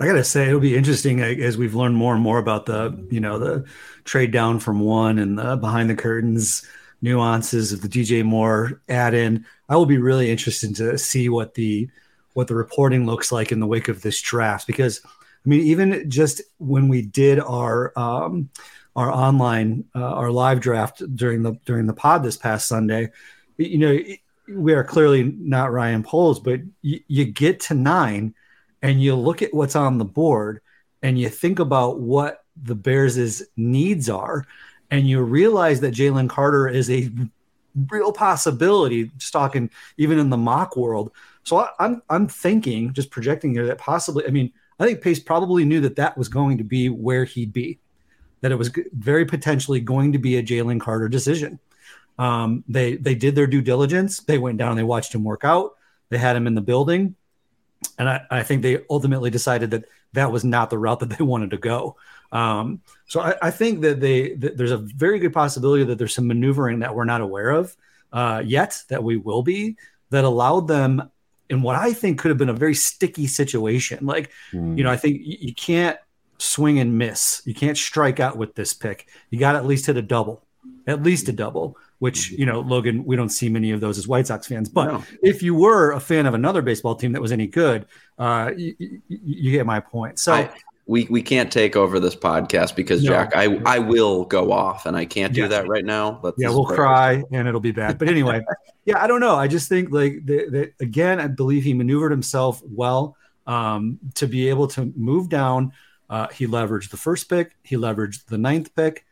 I 0.00 0.06
gotta 0.06 0.24
say, 0.24 0.48
it'll 0.48 0.60
be 0.60 0.76
interesting 0.76 1.20
as 1.20 1.56
we've 1.56 1.74
learned 1.74 1.96
more 1.96 2.14
and 2.14 2.22
more 2.22 2.38
about 2.38 2.66
the, 2.66 3.06
you 3.10 3.20
know, 3.20 3.38
the 3.38 3.64
trade 4.04 4.32
down 4.32 4.58
from 4.58 4.80
one 4.80 5.18
and 5.18 5.38
the 5.38 5.56
behind 5.56 5.88
the 5.88 5.94
curtains 5.94 6.66
nuances 7.00 7.72
of 7.72 7.82
the 7.82 7.88
DJ 7.88 8.24
Moore 8.24 8.80
add 8.88 9.14
in. 9.14 9.44
I 9.68 9.76
will 9.76 9.86
be 9.86 9.98
really 9.98 10.30
interested 10.30 10.74
to 10.76 10.98
see 10.98 11.28
what 11.28 11.54
the 11.54 11.88
what 12.32 12.48
the 12.48 12.54
reporting 12.56 13.06
looks 13.06 13.30
like 13.30 13.52
in 13.52 13.60
the 13.60 13.66
wake 13.66 13.88
of 13.88 14.02
this 14.02 14.20
draft 14.20 14.66
because 14.66 15.00
I 15.04 15.48
mean, 15.48 15.60
even 15.60 16.10
just 16.10 16.40
when 16.58 16.88
we 16.88 17.02
did 17.02 17.38
our 17.38 17.92
um, 17.96 18.48
our 18.96 19.12
online 19.12 19.84
uh, 19.94 20.00
our 20.00 20.30
live 20.30 20.60
draft 20.60 21.02
during 21.14 21.42
the 21.42 21.52
during 21.66 21.86
the 21.86 21.92
pod 21.92 22.22
this 22.22 22.36
past 22.36 22.66
Sunday, 22.66 23.10
you 23.58 23.78
know, 23.78 23.98
we 24.48 24.72
are 24.72 24.84
clearly 24.84 25.22
not 25.38 25.72
Ryan 25.72 26.02
Poles, 26.02 26.40
but 26.40 26.60
y- 26.82 27.04
you 27.06 27.26
get 27.26 27.60
to 27.60 27.74
nine 27.74 28.34
and 28.84 29.02
you 29.02 29.16
look 29.16 29.40
at 29.40 29.54
what's 29.54 29.74
on 29.74 29.96
the 29.96 30.04
board 30.04 30.60
and 31.02 31.18
you 31.18 31.30
think 31.30 31.58
about 31.58 32.00
what 32.00 32.44
the 32.62 32.74
Bears' 32.74 33.42
needs 33.56 34.10
are, 34.10 34.46
and 34.90 35.08
you 35.08 35.22
realize 35.22 35.80
that 35.80 35.94
Jalen 35.94 36.28
Carter 36.28 36.68
is 36.68 36.90
a 36.90 37.10
real 37.90 38.12
possibility, 38.12 39.10
just 39.16 39.32
talking 39.32 39.70
even 39.96 40.18
in 40.18 40.28
the 40.28 40.36
mock 40.36 40.76
world. 40.76 41.10
So 41.44 41.56
I, 41.56 41.70
I'm 41.80 42.02
I'm 42.10 42.28
thinking, 42.28 42.92
just 42.92 43.10
projecting 43.10 43.54
here, 43.54 43.66
that 43.66 43.78
possibly, 43.78 44.26
I 44.26 44.30
mean, 44.30 44.52
I 44.78 44.84
think 44.84 45.00
Pace 45.00 45.18
probably 45.18 45.64
knew 45.64 45.80
that 45.80 45.96
that 45.96 46.18
was 46.18 46.28
going 46.28 46.58
to 46.58 46.64
be 46.64 46.90
where 46.90 47.24
he'd 47.24 47.54
be, 47.54 47.78
that 48.42 48.52
it 48.52 48.56
was 48.56 48.70
very 48.92 49.24
potentially 49.24 49.80
going 49.80 50.12
to 50.12 50.18
be 50.18 50.36
a 50.36 50.42
Jalen 50.42 50.78
Carter 50.78 51.08
decision. 51.08 51.58
Um, 52.18 52.64
they 52.68 52.96
they 52.96 53.14
did 53.14 53.34
their 53.34 53.46
due 53.46 53.62
diligence. 53.62 54.20
They 54.20 54.38
went 54.38 54.58
down, 54.58 54.76
they 54.76 54.82
watched 54.82 55.14
him 55.14 55.24
work 55.24 55.42
out. 55.42 55.76
They 56.10 56.18
had 56.18 56.36
him 56.36 56.46
in 56.46 56.54
the 56.54 56.60
building 56.60 57.16
and 57.98 58.08
I, 58.08 58.22
I, 58.30 58.42
think 58.42 58.62
they 58.62 58.80
ultimately 58.90 59.30
decided 59.30 59.70
that 59.72 59.84
that 60.12 60.32
was 60.32 60.44
not 60.44 60.70
the 60.70 60.78
route 60.78 61.00
that 61.00 61.10
they 61.10 61.24
wanted 61.24 61.50
to 61.50 61.58
go. 61.58 61.96
Um, 62.32 62.80
so 63.06 63.20
I, 63.20 63.34
I, 63.42 63.50
think 63.50 63.82
that 63.82 64.00
they 64.00 64.34
that 64.34 64.56
there's 64.56 64.72
a 64.72 64.78
very 64.78 65.18
good 65.18 65.32
possibility 65.32 65.84
that 65.84 65.98
there's 65.98 66.14
some 66.14 66.26
maneuvering 66.26 66.80
that 66.80 66.94
we're 66.94 67.04
not 67.04 67.20
aware 67.20 67.50
of 67.50 67.76
uh, 68.12 68.42
yet 68.44 68.82
that 68.88 69.04
we 69.04 69.16
will 69.16 69.42
be 69.42 69.76
that 70.10 70.24
allowed 70.24 70.68
them 70.68 71.10
in 71.50 71.62
what 71.62 71.76
I 71.76 71.92
think 71.92 72.18
could 72.18 72.30
have 72.30 72.38
been 72.38 72.48
a 72.48 72.54
very 72.54 72.74
sticky 72.74 73.26
situation. 73.26 74.06
Like, 74.06 74.30
mm. 74.52 74.76
you 74.76 74.84
know, 74.84 74.90
I 74.90 74.96
think 74.96 75.20
you, 75.22 75.36
you 75.40 75.54
can't 75.54 75.98
swing 76.38 76.78
and 76.78 76.98
miss. 76.98 77.42
You 77.44 77.54
can't 77.54 77.76
strike 77.76 78.20
out 78.20 78.36
with 78.36 78.54
this 78.54 78.72
pick. 78.72 79.08
You 79.30 79.38
got 79.38 79.52
to 79.52 79.58
at 79.58 79.66
least 79.66 79.86
hit 79.86 79.96
a 79.96 80.02
double, 80.02 80.44
at 80.86 81.02
least 81.02 81.28
a 81.28 81.32
double 81.32 81.76
which 82.04 82.30
you 82.32 82.44
know 82.44 82.60
logan 82.60 83.02
we 83.04 83.16
don't 83.16 83.30
see 83.30 83.48
many 83.48 83.70
of 83.70 83.80
those 83.80 83.96
as 83.96 84.06
white 84.06 84.26
sox 84.26 84.46
fans 84.46 84.68
but 84.68 84.84
no. 84.84 85.02
if 85.22 85.42
you 85.42 85.54
were 85.54 85.92
a 85.92 86.00
fan 86.00 86.26
of 86.26 86.34
another 86.34 86.60
baseball 86.60 86.94
team 86.94 87.12
that 87.12 87.22
was 87.22 87.32
any 87.32 87.46
good 87.46 87.86
uh, 88.18 88.50
you, 88.56 89.00
you, 89.08 89.50
get 89.50 89.64
my 89.64 89.80
point 89.80 90.18
so 90.18 90.34
I, 90.34 90.50
we, 90.86 91.04
we 91.10 91.22
can't 91.22 91.50
take 91.50 91.76
over 91.76 91.98
this 91.98 92.14
podcast 92.14 92.76
because 92.76 93.02
no. 93.02 93.10
jack 93.10 93.34
i 93.34 93.44
i 93.64 93.78
will 93.78 94.26
go 94.26 94.52
off 94.52 94.84
and 94.84 94.94
i 94.96 95.06
can't 95.06 95.32
do 95.32 95.42
yeah. 95.42 95.48
that 95.48 95.66
right 95.66 95.84
now 95.84 96.12
but 96.22 96.34
yeah 96.36 96.50
we'll 96.50 96.66
cry 96.66 97.24
and 97.32 97.48
it'll 97.48 97.58
be 97.58 97.72
bad 97.72 97.98
but 97.98 98.08
anyway 98.08 98.44
yeah 98.84 99.02
i 99.02 99.06
don't 99.06 99.20
know 99.20 99.36
i 99.36 99.48
just 99.48 99.68
think 99.68 99.90
like 99.90 100.24
that 100.26 100.72
again 100.80 101.18
i 101.18 101.26
believe 101.26 101.64
he 101.64 101.72
maneuvered 101.72 102.10
himself 102.10 102.62
well 102.64 103.16
um, 103.46 103.98
to 104.14 104.26
be 104.26 104.48
able 104.48 104.68
to 104.68 104.92
move 104.96 105.28
down. 105.28 105.72
Uh, 106.08 106.28
he 106.28 106.46
leveraged 106.46 106.90
the 106.90 106.96
first 106.96 107.28
pick, 107.28 107.56
he 107.62 107.76
leveraged 107.76 108.26
the 108.26 108.38
ninth 108.38 108.74
pick. 108.74 109.04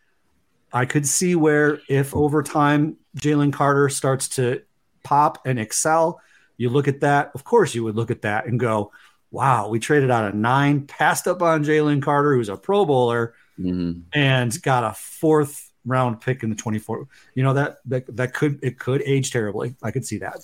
I 0.72 0.86
could 0.86 1.06
see 1.06 1.34
where 1.34 1.80
if 1.88 2.14
over 2.14 2.42
time 2.42 2.96
Jalen 3.18 3.52
Carter 3.52 3.88
starts 3.88 4.28
to 4.30 4.62
pop 5.02 5.46
and 5.46 5.58
excel, 5.58 6.20
you 6.56 6.68
look 6.70 6.88
at 6.88 7.00
that. 7.00 7.32
Of 7.34 7.44
course, 7.44 7.74
you 7.74 7.84
would 7.84 7.96
look 7.96 8.10
at 8.10 8.22
that 8.22 8.46
and 8.46 8.58
go, 8.58 8.92
wow, 9.30 9.68
we 9.68 9.78
traded 9.78 10.10
out 10.10 10.32
a 10.32 10.36
nine, 10.36 10.86
passed 10.86 11.26
up 11.26 11.42
on 11.42 11.64
Jalen 11.64 12.02
Carter, 12.02 12.34
who's 12.34 12.48
a 12.48 12.56
Pro 12.56 12.84
Bowler, 12.84 13.34
Mm-hmm. 13.60 14.00
and 14.14 14.62
got 14.62 14.82
a 14.82 14.94
fourth 14.94 15.70
round 15.84 16.22
pick 16.22 16.42
in 16.42 16.48
the 16.48 16.56
24. 16.56 17.06
You 17.34 17.42
know, 17.42 17.52
that 17.52 17.76
that, 17.84 18.16
that 18.16 18.32
could 18.32 18.58
it 18.62 18.78
could 18.78 19.02
age 19.02 19.30
terribly. 19.30 19.74
I 19.82 19.90
could 19.90 20.06
see 20.06 20.18
that. 20.18 20.38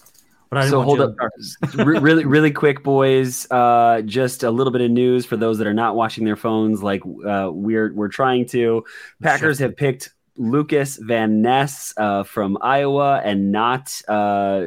But 0.50 0.58
I 0.58 0.60
didn't 0.62 0.70
So 0.72 0.82
hold 0.82 1.00
up. 1.00 1.14
Really, 1.74 2.26
really 2.26 2.50
quick, 2.50 2.82
boys. 2.82 3.50
Uh, 3.50 4.02
just 4.02 4.42
a 4.42 4.50
little 4.50 4.70
bit 4.72 4.82
of 4.82 4.90
news 4.90 5.24
for 5.24 5.36
those 5.38 5.56
that 5.58 5.66
are 5.66 5.74
not 5.74 5.96
watching 5.96 6.24
their 6.26 6.36
phones. 6.36 6.82
Like 6.82 7.00
uh, 7.26 7.50
we're 7.52 7.92
we're 7.94 8.08
trying 8.08 8.44
to. 8.48 8.84
Packers 9.22 9.58
have 9.58 9.74
picked 9.76 10.10
Lukas 10.38 10.96
Van 10.96 11.42
Ness 11.42 11.92
uh, 11.96 12.22
from 12.22 12.56
Iowa 12.60 13.20
and 13.24 13.52
not 13.52 14.00
uh, 14.08 14.66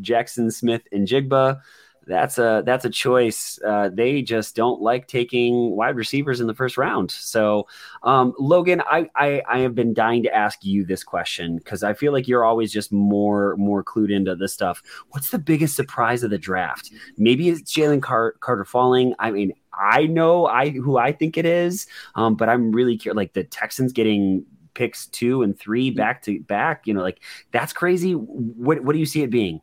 Jackson 0.00 0.50
Smith 0.50 0.82
and 0.92 1.06
Jigba. 1.06 1.60
That's 2.06 2.38
a 2.38 2.62
that's 2.64 2.86
a 2.86 2.90
choice. 2.90 3.58
Uh, 3.62 3.90
they 3.92 4.22
just 4.22 4.56
don't 4.56 4.80
like 4.80 5.08
taking 5.08 5.76
wide 5.76 5.94
receivers 5.94 6.40
in 6.40 6.46
the 6.46 6.54
first 6.54 6.78
round. 6.78 7.10
So, 7.10 7.66
um, 8.02 8.32
Logan, 8.38 8.80
I, 8.80 9.10
I 9.14 9.42
I 9.46 9.58
have 9.58 9.74
been 9.74 9.92
dying 9.92 10.22
to 10.22 10.34
ask 10.34 10.64
you 10.64 10.86
this 10.86 11.04
question 11.04 11.58
because 11.58 11.82
I 11.82 11.92
feel 11.92 12.12
like 12.12 12.26
you're 12.26 12.46
always 12.46 12.72
just 12.72 12.92
more 12.92 13.56
more 13.58 13.84
clued 13.84 14.10
into 14.10 14.34
this 14.34 14.54
stuff. 14.54 14.82
What's 15.10 15.28
the 15.28 15.38
biggest 15.38 15.76
surprise 15.76 16.22
of 16.22 16.30
the 16.30 16.38
draft? 16.38 16.90
Maybe 17.18 17.50
it's 17.50 17.60
Jalen 17.70 18.00
Car- 18.00 18.36
Carter 18.40 18.64
falling. 18.64 19.12
I 19.18 19.30
mean, 19.30 19.52
I 19.74 20.06
know 20.06 20.46
I 20.46 20.70
who 20.70 20.96
I 20.96 21.12
think 21.12 21.36
it 21.36 21.44
is, 21.44 21.86
um, 22.14 22.36
but 22.36 22.48
I'm 22.48 22.72
really 22.72 22.96
curious. 22.96 23.16
Like 23.16 23.34
the 23.34 23.44
Texans 23.44 23.92
getting 23.92 24.46
picks 24.78 25.06
two 25.06 25.42
and 25.42 25.58
three 25.58 25.90
mm-hmm. 25.90 25.96
back 25.98 26.22
to 26.22 26.40
back. 26.40 26.86
You 26.86 26.94
know, 26.94 27.02
like 27.02 27.20
that's 27.52 27.72
crazy. 27.72 28.12
What 28.12 28.82
what 28.82 28.94
do 28.94 28.98
you 28.98 29.06
see 29.06 29.22
it 29.22 29.30
being? 29.30 29.60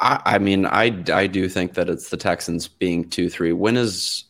I, 0.00 0.20
I 0.24 0.38
mean, 0.38 0.66
I 0.66 1.02
I 1.12 1.26
do 1.26 1.48
think 1.48 1.74
that 1.74 1.88
it's 1.88 2.10
the 2.10 2.18
Texans 2.18 2.68
being 2.68 3.08
two 3.08 3.30
three. 3.30 3.52
When 3.52 3.76
is 3.76 4.24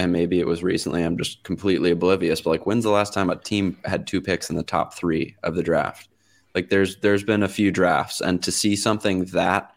and 0.00 0.12
maybe 0.12 0.40
it 0.40 0.46
was 0.46 0.62
recently. 0.62 1.02
I'm 1.02 1.18
just 1.18 1.42
completely 1.44 1.90
oblivious. 1.90 2.40
But 2.40 2.50
like, 2.50 2.66
when's 2.66 2.84
the 2.84 2.90
last 2.90 3.12
time 3.12 3.28
a 3.28 3.36
team 3.36 3.76
had 3.84 4.06
two 4.06 4.22
picks 4.22 4.48
in 4.48 4.56
the 4.56 4.62
top 4.62 4.94
three 4.94 5.36
of 5.42 5.54
the 5.54 5.62
draft? 5.62 6.08
Like, 6.54 6.70
there's 6.70 6.96
there's 7.00 7.22
been 7.22 7.42
a 7.42 7.48
few 7.48 7.70
drafts, 7.70 8.22
and 8.22 8.42
to 8.42 8.50
see 8.50 8.76
something 8.76 9.26
that 9.26 9.74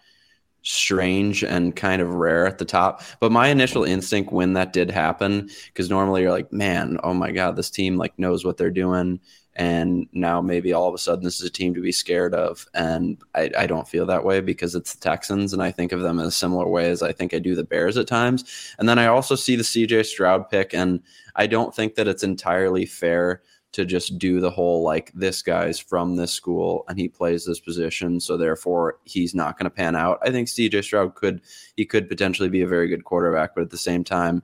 strange 0.62 1.44
and 1.44 1.76
kind 1.76 2.02
of 2.02 2.16
rare 2.16 2.48
at 2.48 2.58
the 2.58 2.64
top. 2.64 3.02
But 3.20 3.34
my 3.34 3.50
initial 3.50 3.84
instinct 3.84 4.32
when 4.32 4.54
that 4.54 4.72
did 4.72 4.90
happen, 4.90 5.50
because 5.68 5.90
normally 5.90 6.22
you're 6.22 6.32
like, 6.32 6.54
man, 6.54 7.00
oh 7.04 7.14
my 7.14 7.32
god, 7.32 7.58
this 7.58 7.70
team 7.70 7.98
like 7.98 8.18
knows 8.18 8.46
what 8.46 8.56
they're 8.56 8.72
doing 8.72 9.20
and 9.56 10.08
now 10.14 10.42
maybe 10.42 10.74
all 10.74 10.88
of 10.88 10.96
a 10.96 10.98
sudden 10.98 11.24
this 11.24 11.40
is 11.40 11.46
a 11.46 11.52
team 11.52 11.74
to 11.76 11.82
be 11.82 11.92
scared 11.92 12.34
of. 12.34 12.68
And 12.74 13.18
I, 13.36 13.52
I, 13.58 13.68
don't 13.68 13.88
feel 13.88 14.06
that 14.08 14.26
way 14.26 14.42
because 14.42 14.74
it's 14.74 14.96
the 14.96 15.02
texans 15.02 15.54
and 15.54 15.62
i 15.62 15.72
think 15.72 15.92
of 15.92 16.02
them 16.02 16.20
in 16.20 16.26
a 16.26 16.32
similar 16.32 16.68
way 16.68 16.90
as 16.90 17.04
i 17.04 17.12
think 17.12 17.34
i 17.34 17.40
do 17.40 17.54
the 17.54 17.64
bears 17.64 17.98
at 17.98 18.08
times. 18.08 18.74
And 18.80 18.90
then 18.90 18.98
i 18.98 19.06
also 19.06 19.36
see 19.36 19.56
the 19.56 19.64
cj 19.64 20.06
stroud 20.06 20.50
pick 20.50 20.74
and 20.74 21.02
i 21.36 21.46
don't 21.46 21.76
think 21.76 21.96
that 21.96 22.08
it's 22.08 22.24
entirely 22.24 22.86
fair 22.86 23.42
to 23.74 23.86
just 23.86 24.20
do 24.20 24.40
the 24.40 24.52
whole 24.52 24.84
like 24.84 25.12
this 25.14 25.42
guy's 25.42 25.80
from 25.80 26.16
this 26.16 26.32
school 26.32 26.86
and 26.88 26.98
he 26.98 27.08
plays 27.08 27.46
this 27.46 27.60
position 27.60 28.20
so 28.20 28.38
therefore 28.38 29.00
he's 29.04 29.34
not 29.34 29.58
going 29.58 29.66
to 29.66 29.76
pan 29.76 29.96
out. 29.96 30.20
I 30.24 30.32
think 30.32 30.48
cj 30.48 30.84
stroud 30.84 31.14
could 31.14 31.42
he 31.78 31.86
could 31.86 32.10
potentially 32.10 32.50
be 32.50 32.62
a 32.64 32.68
very 32.68 32.88
good 32.88 33.04
quarterback 33.04 33.54
but 33.54 33.62
at 33.62 33.70
the 33.70 33.78
same 33.78 34.04
time 34.04 34.42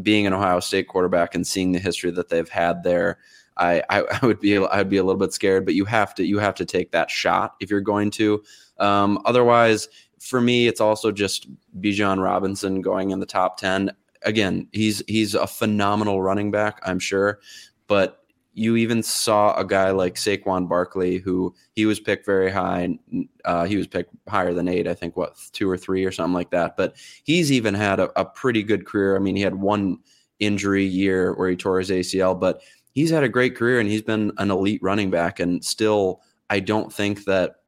being 0.00 0.26
an 0.26 0.32
ohio 0.32 0.60
state 0.60 0.88
quarterback 0.88 1.34
and 1.34 1.46
seeing 1.46 1.72
the 1.72 1.78
history 1.78 2.10
that 2.12 2.28
they've 2.28 2.48
had 2.48 2.82
there 2.82 3.18
I, 3.58 3.82
I, 3.90 4.02
I 4.22 4.26
would 4.26 4.40
be 4.40 4.56
I 4.56 4.78
would 4.78 4.88
be 4.88 4.96
a 4.96 5.04
little 5.04 5.18
bit 5.18 5.32
scared, 5.32 5.64
but 5.64 5.74
you 5.74 5.84
have 5.84 6.14
to 6.16 6.24
you 6.24 6.38
have 6.38 6.54
to 6.56 6.64
take 6.64 6.92
that 6.92 7.10
shot 7.10 7.54
if 7.60 7.70
you're 7.70 7.80
going 7.80 8.10
to. 8.12 8.42
Um, 8.78 9.20
otherwise, 9.24 9.88
for 10.20 10.40
me, 10.40 10.66
it's 10.66 10.80
also 10.80 11.12
just 11.12 11.48
Bijan 11.80 12.22
Robinson 12.22 12.80
going 12.80 13.10
in 13.10 13.20
the 13.20 13.26
top 13.26 13.56
ten. 13.56 13.90
Again, 14.22 14.68
he's 14.72 15.02
he's 15.06 15.34
a 15.34 15.46
phenomenal 15.46 16.22
running 16.22 16.50
back, 16.50 16.80
I'm 16.84 16.98
sure, 16.98 17.40
but 17.86 18.18
you 18.58 18.74
even 18.76 19.04
saw 19.04 19.56
a 19.56 19.64
guy 19.64 19.92
like 19.92 20.16
Saquon 20.16 20.68
Barkley, 20.68 21.18
who 21.18 21.54
he 21.76 21.86
was 21.86 22.00
picked 22.00 22.26
very 22.26 22.50
high. 22.50 22.98
Uh, 23.44 23.64
he 23.64 23.76
was 23.76 23.86
picked 23.86 24.12
higher 24.28 24.52
than 24.52 24.66
eight, 24.66 24.88
I 24.88 24.94
think, 24.94 25.16
what 25.16 25.36
two 25.52 25.70
or 25.70 25.78
three 25.78 26.04
or 26.04 26.10
something 26.10 26.34
like 26.34 26.50
that. 26.50 26.76
But 26.76 26.96
he's 27.22 27.52
even 27.52 27.72
had 27.72 28.00
a, 28.00 28.20
a 28.20 28.24
pretty 28.24 28.64
good 28.64 28.84
career. 28.84 29.14
I 29.14 29.20
mean, 29.20 29.36
he 29.36 29.42
had 29.42 29.54
one 29.54 29.98
injury 30.40 30.84
year 30.84 31.34
where 31.34 31.50
he 31.50 31.56
tore 31.56 31.78
his 31.78 31.90
ACL, 31.90 32.38
but 32.38 32.60
he's 32.98 33.10
had 33.10 33.22
a 33.22 33.28
great 33.28 33.54
career 33.54 33.78
and 33.78 33.88
he's 33.88 34.02
been 34.02 34.32
an 34.38 34.50
elite 34.50 34.82
running 34.82 35.08
back. 35.08 35.38
And 35.38 35.64
still, 35.64 36.20
I 36.50 36.58
don't 36.58 36.92
think 36.92 37.26
that 37.26 37.60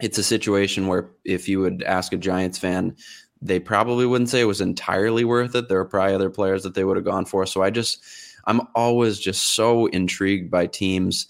it's 0.00 0.16
a 0.16 0.22
situation 0.22 0.86
where 0.86 1.10
if 1.24 1.48
you 1.48 1.58
would 1.58 1.82
ask 1.82 2.12
a 2.12 2.16
Giants 2.16 2.56
fan, 2.56 2.94
they 3.42 3.58
probably 3.58 4.06
wouldn't 4.06 4.30
say 4.30 4.40
it 4.40 4.44
was 4.44 4.60
entirely 4.60 5.24
worth 5.24 5.56
it. 5.56 5.68
There 5.68 5.80
are 5.80 5.84
probably 5.84 6.14
other 6.14 6.30
players 6.30 6.62
that 6.62 6.74
they 6.74 6.84
would 6.84 6.96
have 6.96 7.04
gone 7.04 7.24
for. 7.24 7.46
So 7.46 7.62
I 7.62 7.70
just, 7.70 8.00
I'm 8.44 8.60
always 8.76 9.18
just 9.18 9.54
so 9.54 9.86
intrigued 9.86 10.52
by 10.52 10.68
teams 10.68 11.26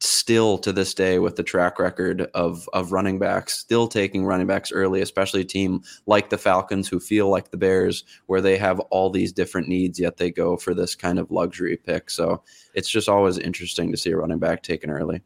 still 0.00 0.58
to 0.58 0.72
this 0.72 0.92
day 0.94 1.18
with 1.18 1.36
the 1.36 1.42
track 1.42 1.78
record 1.78 2.22
of 2.34 2.68
of 2.72 2.92
running 2.92 3.18
backs 3.18 3.58
still 3.58 3.86
taking 3.86 4.24
running 4.24 4.46
backs 4.46 4.72
early 4.72 5.00
especially 5.00 5.40
a 5.40 5.44
team 5.44 5.80
like 6.06 6.30
the 6.30 6.38
Falcons 6.38 6.88
who 6.88 6.98
feel 6.98 7.28
like 7.28 7.50
the 7.50 7.56
Bears 7.56 8.04
where 8.26 8.40
they 8.40 8.56
have 8.56 8.80
all 8.90 9.10
these 9.10 9.32
different 9.32 9.68
needs 9.68 9.98
yet 9.98 10.16
they 10.16 10.30
go 10.30 10.56
for 10.56 10.74
this 10.74 10.94
kind 10.94 11.18
of 11.18 11.30
luxury 11.30 11.76
pick. 11.76 12.10
So 12.10 12.42
it's 12.74 12.88
just 12.88 13.08
always 13.08 13.38
interesting 13.38 13.90
to 13.90 13.96
see 13.96 14.10
a 14.10 14.16
running 14.16 14.38
back 14.38 14.62
taken 14.62 14.90
early. 14.90 15.22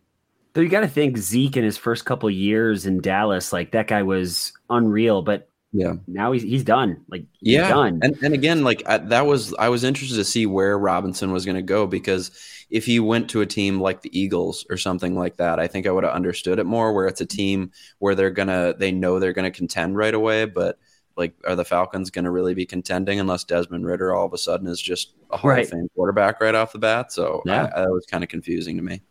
So 0.55 0.63
you 0.63 0.69
got 0.69 0.81
to 0.81 0.89
think 0.89 1.19
Zeke 1.19 1.57
in 1.57 1.65
his 1.65 1.79
first 1.79 2.05
couple 2.05 2.29
years 2.31 2.87
in 2.87 3.01
Dallas 3.01 3.53
like 3.53 3.73
that 3.73 3.87
guy 3.87 4.03
was 4.03 4.53
unreal 4.71 5.23
but 5.23 5.49
yeah. 5.73 5.95
Now 6.07 6.33
he's 6.33 6.43
he's 6.43 6.65
done. 6.65 7.05
Like 7.09 7.25
he's 7.41 7.55
yeah. 7.55 7.69
done. 7.69 8.01
And, 8.03 8.17
and 8.23 8.33
again 8.35 8.65
like 8.65 8.83
I, 8.87 8.99
that 8.99 9.27
was 9.27 9.55
i 9.59 9.69
was 9.69 9.85
interested 9.85 10.17
to 10.17 10.25
see 10.25 10.47
where 10.47 10.79
robinson 10.79 11.31
was 11.33 11.45
going 11.45 11.57
to 11.57 11.63
go 11.63 11.87
because 11.87 12.31
if 12.71 12.87
he 12.87 13.01
went 13.01 13.29
to 13.31 13.43
a 13.43 13.47
team 13.47 13.81
like 13.81 14.01
the 14.03 14.19
eagles 14.19 14.65
or 14.71 14.77
something 14.79 15.15
like 15.15 15.37
that 15.37 15.59
i 15.59 15.67
think 15.67 15.87
i 15.87 15.91
would 15.91 16.05
have 16.05 16.15
understood 16.15 16.59
it 16.59 16.65
more 16.65 16.93
where 16.95 17.07
it's 17.07 17.21
a 17.21 17.27
team 17.27 17.71
where 17.99 18.15
they're 18.15 18.31
gonna 18.31 18.75
they 18.79 18.91
know 18.93 19.19
they're 19.19 19.33
gonna 19.35 19.51
contend 19.51 19.97
right 19.97 20.15
away 20.15 20.47
but 20.47 20.79
like 21.17 21.35
are 21.47 21.57
the 21.57 21.65
falcons 21.65 22.11
gonna 22.11 22.31
really 22.31 22.55
be 22.55 22.65
contending 22.65 23.21
unless 23.21 23.45
desmond 23.45 23.85
ridder 23.85 24.15
all 24.15 24.25
of 24.27 24.33
a 24.33 24.39
sudden 24.39 24.67
is 24.69 24.81
just 24.81 25.15
a 25.31 25.37
hall 25.37 25.51
Right. 25.51 25.65
of 25.65 25.71
fame 25.71 25.89
quarterback 25.95 26.41
right 26.41 26.55
off 26.55 26.73
the 26.73 26.79
bat? 26.79 27.13
So 27.13 27.43
Yeah. 27.45 27.71
I, 27.75 27.81
that 27.83 27.91
was 27.91 28.07
kind 28.07 28.25
of 28.25 28.31
confusing 28.31 28.77
to 28.77 28.83
me 28.83 29.03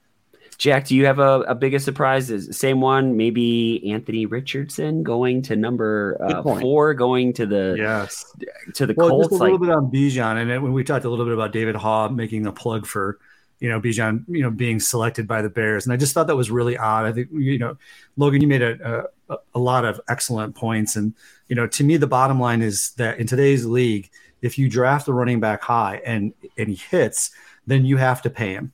Jack, 0.58 0.86
do 0.88 0.96
you 0.96 1.06
have 1.06 1.20
a, 1.20 1.42
a 1.42 1.54
biggest 1.56 1.86
surprise? 1.86 2.32
Is 2.32 2.58
same 2.58 2.82
one, 2.82 3.16
maybe 3.16 3.92
Anthony 3.92 4.26
Richardson 4.26 5.04
going 5.04 5.44
to 5.44 5.56
number 5.56 6.18
uh, 6.20 6.42
four, 6.42 6.94
going 6.96 7.34
to 7.34 7.46
the 7.46 7.76
Yes. 7.78 8.26
to 8.74 8.88
the 8.88 8.94
Well, 8.96 9.10
Colts. 9.10 9.30
just 9.30 9.40
a 9.40 9.44
Like, 9.44 9.52
little 9.52 9.60
bit 9.68 9.70
on 9.70 9.92
Bijan, 9.92 10.42
and 10.42 10.50
then 10.50 10.64
when 10.64 10.74
we 10.74 10.84
talked 10.84 11.06
a 11.06 11.10
little 11.10 11.26
bit 11.26 11.34
about 11.36 11.52
David 11.52 11.76
Haugh 11.76 12.10
making 12.14 12.48
a 12.48 12.52
plug 12.52 12.88
for, 12.88 13.20
you 13.60 13.70
know, 13.70 13.80
Bijan, 13.80 14.26
you 14.28 14.42
know, 14.42 14.50
being 14.50 14.80
selected 14.80 15.28
by 15.28 15.44
the 15.44 15.50
Bears, 15.50 15.86
and 15.86 15.94
I 15.94 15.98
just 15.98 16.14
thought 16.14 16.26
that 16.28 16.36
was 16.36 16.50
really 16.50 16.76
odd. 16.76 17.06
I 17.06 17.12
think 17.12 17.30
you 17.32 17.60
know, 17.60 17.78
Logan, 18.16 18.42
you 18.42 18.48
made 18.48 18.64
a 18.64 19.06
a, 19.30 19.38
a 19.54 19.60
lot 19.60 19.86
of 19.86 20.02
excellent 20.10 20.56
points, 20.56 20.96
and 20.96 21.14
you 21.50 21.56
know, 21.56 21.68
to 21.68 21.84
me, 21.84 21.98
the 21.98 22.08
bottom 22.08 22.40
line 22.40 22.64
is 22.64 22.92
that 22.98 23.20
in 23.20 23.28
today's 23.28 23.64
league, 23.66 24.10
if 24.42 24.58
you 24.58 24.70
draft 24.70 25.08
a 25.08 25.14
running 25.14 25.40
back 25.40 25.62
high 25.62 26.02
and 26.06 26.34
and 26.58 26.70
he 26.70 26.76
hits, 26.76 27.32
then 27.68 27.86
you 27.86 27.98
have 27.98 28.22
to 28.24 28.30
pay 28.32 28.54
him. 28.54 28.74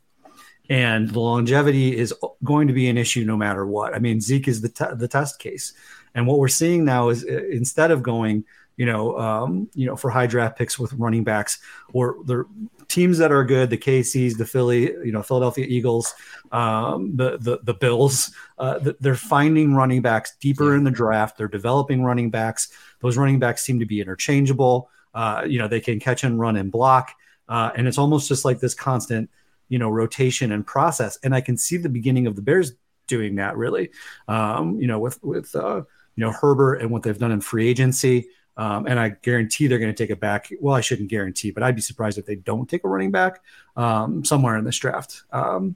And 0.70 1.10
the 1.10 1.20
longevity 1.20 1.98
is 1.98 2.14
going 2.44 2.68
to 2.68 2.74
be 2.74 2.88
an 2.88 2.98
issue 2.98 3.26
no 3.26 3.36
matter 3.36 3.66
what. 3.66 3.94
I 3.94 4.00
mean, 4.00 4.22
Zeke 4.22 4.48
is 4.48 4.62
the 4.62 4.70
te- 4.70 4.96
the 4.96 5.10
test 5.10 5.40
case, 5.40 5.74
and 6.16 6.26
what 6.26 6.40
we're 6.40 6.48
seeing 6.48 6.86
now 6.86 7.10
is 7.10 7.26
uh, 7.26 7.44
instead 7.52 7.92
of 7.92 8.02
going, 8.02 8.46
you 8.78 8.86
know, 8.86 9.20
um, 9.20 9.70
you 9.74 9.86
know, 9.86 9.96
for 9.96 10.10
high 10.10 10.28
draft 10.28 10.58
picks 10.58 10.80
with 10.80 10.94
running 10.94 11.24
backs 11.24 11.60
or 11.92 12.18
the 12.26 12.46
teams 12.88 13.18
that 13.18 13.32
are 13.32 13.44
good, 13.44 13.70
the 13.70 13.78
KCs, 13.78 14.38
the 14.38 14.46
Philly, 14.46 14.84
you 15.04 15.12
know, 15.12 15.24
Philadelphia 15.24 15.66
Eagles, 15.68 16.14
um, 16.52 17.16
the 17.16 17.38
the 17.38 17.60
the 17.64 17.74
Bills, 17.74 18.32
uh, 18.58 18.80
they're 19.00 19.16
finding 19.16 19.74
running 19.74 20.02
backs 20.02 20.36
deeper 20.40 20.76
in 20.76 20.84
the 20.84 20.92
draft. 20.92 21.38
They're 21.38 21.48
developing 21.48 22.04
running 22.04 22.30
backs. 22.30 22.70
Those 23.00 23.18
running 23.18 23.40
backs 23.40 23.64
seem 23.64 23.80
to 23.80 23.86
be 23.86 24.00
interchangeable. 24.00 24.90
Uh, 25.14 25.44
you 25.48 25.60
know, 25.60 25.68
they 25.68 25.80
can 25.80 26.00
catch 26.00 26.24
and 26.24 26.40
run 26.40 26.56
and 26.56 26.72
block, 26.72 27.14
uh, 27.50 27.72
and 27.76 27.88
it's 27.88 27.98
almost 27.98 28.28
just 28.28 28.46
like 28.46 28.60
this 28.60 28.74
constant, 28.74 29.30
you 29.74 29.80
know, 29.80 29.90
rotation 29.90 30.52
and 30.52 30.68
process. 30.68 31.18
And 31.24 31.34
I 31.34 31.42
can 31.42 31.58
see 31.58 31.78
the 31.78 31.90
beginning 31.90 32.28
of 32.28 32.36
the 32.36 32.44
Bears 32.44 32.74
doing 33.08 33.38
that 33.38 33.58
really, 33.58 33.90
um, 34.28 34.80
you 34.80 34.86
know, 34.86 35.00
with 35.00 35.18
with 35.24 35.56
uh, 35.56 35.78
you 36.16 36.24
know 36.24 36.32
Herbert 36.32 36.76
and 36.76 36.92
what 36.92 37.02
they've 37.02 37.18
done 37.18 37.32
in 37.32 37.42
free 37.42 37.68
agency. 37.68 38.28
Um, 38.56 38.86
and 38.86 39.00
I 39.00 39.10
guarantee 39.10 39.66
they're 39.66 39.80
going 39.80 39.92
to 39.92 39.98
take 39.98 40.12
it 40.12 40.20
back. 40.20 40.52
Well, 40.62 40.76
I 40.76 40.82
shouldn't 40.82 41.10
guarantee, 41.10 41.50
but 41.50 41.64
I'd 41.64 41.76
be 41.76 41.82
surprised 41.82 42.20
if 42.20 42.28
they 42.28 42.36
don't 42.36 42.70
take 42.70 42.84
a 42.84 42.88
running 42.88 43.10
back 43.10 43.42
um, 43.76 44.24
somewhere 44.24 44.58
in 44.58 44.64
this 44.64 44.78
draft. 44.78 45.24
Um, 45.32 45.76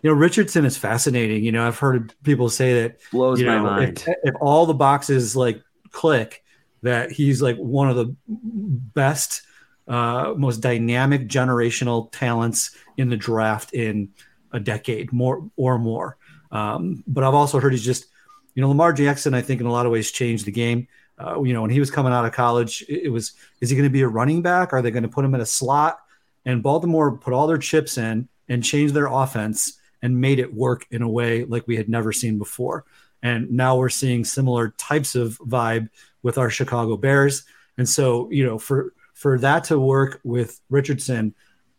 you 0.00 0.10
know, 0.10 0.14
Richardson 0.14 0.64
is 0.64 0.76
fascinating. 0.76 1.42
You 1.42 1.50
know, 1.50 1.66
I've 1.66 1.80
heard 1.80 2.14
people 2.22 2.50
say 2.50 2.82
that 2.82 3.00
blows 3.10 3.40
you 3.40 3.46
my 3.46 3.58
mind. 3.58 4.04
if, 4.06 4.14
if 4.22 4.34
all 4.40 4.64
the 4.64 4.74
boxes 4.74 5.34
like 5.34 5.60
click, 5.90 6.44
that 6.82 7.10
he's 7.10 7.42
like 7.42 7.56
one 7.56 7.90
of 7.90 7.96
the 7.96 8.14
best, 8.28 9.42
uh, 9.88 10.34
most 10.36 10.58
dynamic 10.58 11.28
generational 11.28 12.10
talents 12.12 12.76
in 12.96 13.08
the 13.08 13.16
draft 13.16 13.72
in 13.72 14.10
a 14.52 14.60
decade, 14.60 15.12
more 15.12 15.50
or 15.56 15.78
more. 15.78 16.16
Um, 16.50 17.02
but 17.06 17.24
I've 17.24 17.34
also 17.34 17.60
heard 17.60 17.72
he's 17.72 17.84
just, 17.84 18.06
you 18.54 18.62
know, 18.62 18.68
Lamar 18.68 18.92
Jackson. 18.92 19.34
I 19.34 19.42
think 19.42 19.60
in 19.60 19.66
a 19.66 19.72
lot 19.72 19.86
of 19.86 19.92
ways 19.92 20.10
changed 20.10 20.44
the 20.44 20.52
game. 20.52 20.88
Uh, 21.18 21.42
you 21.42 21.52
know, 21.52 21.62
when 21.62 21.70
he 21.70 21.80
was 21.80 21.90
coming 21.90 22.12
out 22.12 22.24
of 22.24 22.32
college, 22.32 22.84
it, 22.88 23.04
it 23.04 23.08
was 23.08 23.32
is 23.60 23.70
he 23.70 23.76
going 23.76 23.88
to 23.88 23.92
be 23.92 24.02
a 24.02 24.08
running 24.08 24.42
back? 24.42 24.72
Are 24.72 24.82
they 24.82 24.90
going 24.90 25.02
to 25.02 25.08
put 25.08 25.24
him 25.24 25.34
in 25.34 25.40
a 25.40 25.46
slot? 25.46 25.98
And 26.44 26.62
Baltimore 26.62 27.16
put 27.16 27.34
all 27.34 27.46
their 27.46 27.58
chips 27.58 27.98
in 27.98 28.28
and 28.48 28.64
changed 28.64 28.94
their 28.94 29.06
offense 29.06 29.78
and 30.02 30.20
made 30.20 30.38
it 30.38 30.54
work 30.54 30.86
in 30.90 31.02
a 31.02 31.08
way 31.08 31.44
like 31.44 31.66
we 31.66 31.76
had 31.76 31.88
never 31.88 32.12
seen 32.12 32.38
before. 32.38 32.84
And 33.22 33.50
now 33.50 33.76
we're 33.76 33.88
seeing 33.88 34.24
similar 34.24 34.70
types 34.78 35.14
of 35.14 35.38
vibe 35.38 35.88
with 36.22 36.38
our 36.38 36.50
Chicago 36.50 36.96
Bears. 36.96 37.44
And 37.76 37.88
so, 37.88 38.30
you 38.30 38.46
know, 38.46 38.58
for 38.58 38.92
for 39.18 39.36
that 39.40 39.64
to 39.64 39.80
work 39.80 40.20
with 40.22 40.60
Richardson, 40.70 41.34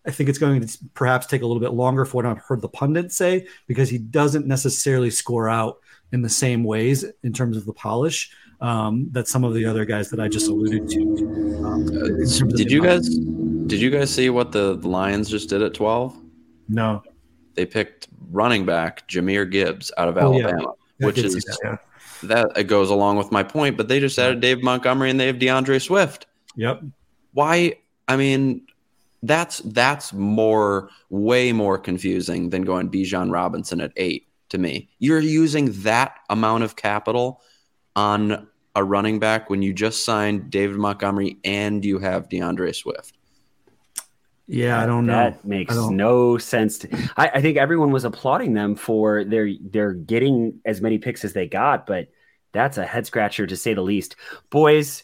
I 0.05 0.11
think 0.11 0.27
it's 0.27 0.37
going 0.37 0.59
to 0.59 0.77
perhaps 0.93 1.25
take 1.25 1.41
a 1.41 1.45
little 1.45 1.61
bit 1.61 1.71
longer 1.71 2.03
for 2.03 2.17
what 2.17 2.25
I've 2.25 2.39
heard 2.39 2.61
the 2.61 2.67
pundits 2.67 3.15
say 3.15 3.47
because 3.65 3.89
he 3.89 3.97
doesn't 3.97 4.45
necessarily 4.45 5.09
score 5.09 5.47
out 5.47 5.77
in 6.11 6.21
the 6.21 6.29
same 6.29 6.65
ways 6.65 7.05
in 7.23 7.31
terms 7.31 7.55
of 7.55 7.65
the 7.65 7.71
polish 7.71 8.31
um, 8.59 9.07
that 9.11 9.29
some 9.29 9.45
of 9.45 9.53
the 9.53 9.63
other 9.63 9.85
guys 9.85 10.09
that 10.09 10.19
I 10.19 10.27
just 10.27 10.49
alluded 10.49 10.89
to. 10.89 11.01
Um, 11.65 11.85
did 12.55 12.69
you 12.69 12.83
guys 12.83 13.07
did 13.07 13.79
you 13.79 13.89
guys 13.89 14.13
see 14.13 14.29
what 14.29 14.51
the 14.51 14.73
Lions 14.75 15.29
just 15.29 15.47
did 15.47 15.61
at 15.61 15.73
twelve? 15.73 16.19
No, 16.67 17.01
they 17.55 17.65
picked 17.65 18.09
running 18.31 18.65
back 18.65 19.07
Jahmyr 19.07 19.49
Gibbs 19.49 19.93
out 19.97 20.09
of 20.09 20.17
oh, 20.17 20.33
Alabama, 20.33 20.73
yeah. 20.99 21.05
which 21.05 21.19
is 21.19 21.35
that, 21.35 21.79
yeah. 22.23 22.45
that 22.53 22.67
goes 22.67 22.89
along 22.89 23.15
with 23.15 23.31
my 23.31 23.43
point. 23.43 23.77
But 23.77 23.87
they 23.87 24.01
just 24.01 24.19
added 24.19 24.41
Dave 24.41 24.61
Montgomery 24.61 25.09
and 25.09 25.17
they 25.17 25.27
have 25.27 25.39
D'Andre 25.39 25.79
Swift. 25.79 26.25
Yep. 26.57 26.83
Why? 27.33 27.75
I 28.07 28.17
mean, 28.17 28.67
that's 29.23 29.59
that's 29.59 30.13
more 30.13 30.89
way 31.09 31.51
more 31.51 31.77
confusing 31.77 32.49
than 32.49 32.63
going 32.63 32.89
Bijan 32.89 33.31
Robinson 33.31 33.81
at 33.81 33.91
eight 33.97 34.27
to 34.49 34.57
me. 34.57 34.89
You're 34.99 35.19
using 35.19 35.71
that 35.83 36.19
amount 36.29 36.63
of 36.63 36.75
capital 36.75 37.41
on 37.95 38.47
a 38.75 38.83
running 38.83 39.19
back 39.19 39.49
when 39.49 39.61
you 39.61 39.73
just 39.73 40.05
signed 40.05 40.49
David 40.49 40.77
Montgomery 40.77 41.37
and 41.43 41.83
you 41.83 41.99
have 41.99 42.29
D'Andre 42.29 42.71
Swift. 42.71 43.15
Yeah, 44.47 44.81
I 44.81 44.87
don't 44.87 45.05
know. 45.05 45.13
That 45.13 45.45
makes 45.45 45.75
no 45.75 46.39
sense. 46.39 46.79
To, 46.79 47.09
I, 47.17 47.29
I 47.35 47.41
think 47.41 47.57
everyone 47.57 47.91
was 47.91 48.03
applauding 48.03 48.53
them 48.53 48.75
for 48.75 49.23
their 49.23 49.47
they're 49.61 49.93
getting 49.93 50.59
as 50.65 50.81
many 50.81 50.97
picks 50.97 51.23
as 51.23 51.33
they 51.33 51.47
got, 51.47 51.85
but 51.85 52.07
that's 52.51 52.79
a 52.79 52.85
head 52.85 53.05
scratcher 53.05 53.45
to 53.45 53.55
say 53.55 53.75
the 53.75 53.83
least. 53.83 54.15
Boys, 54.49 55.03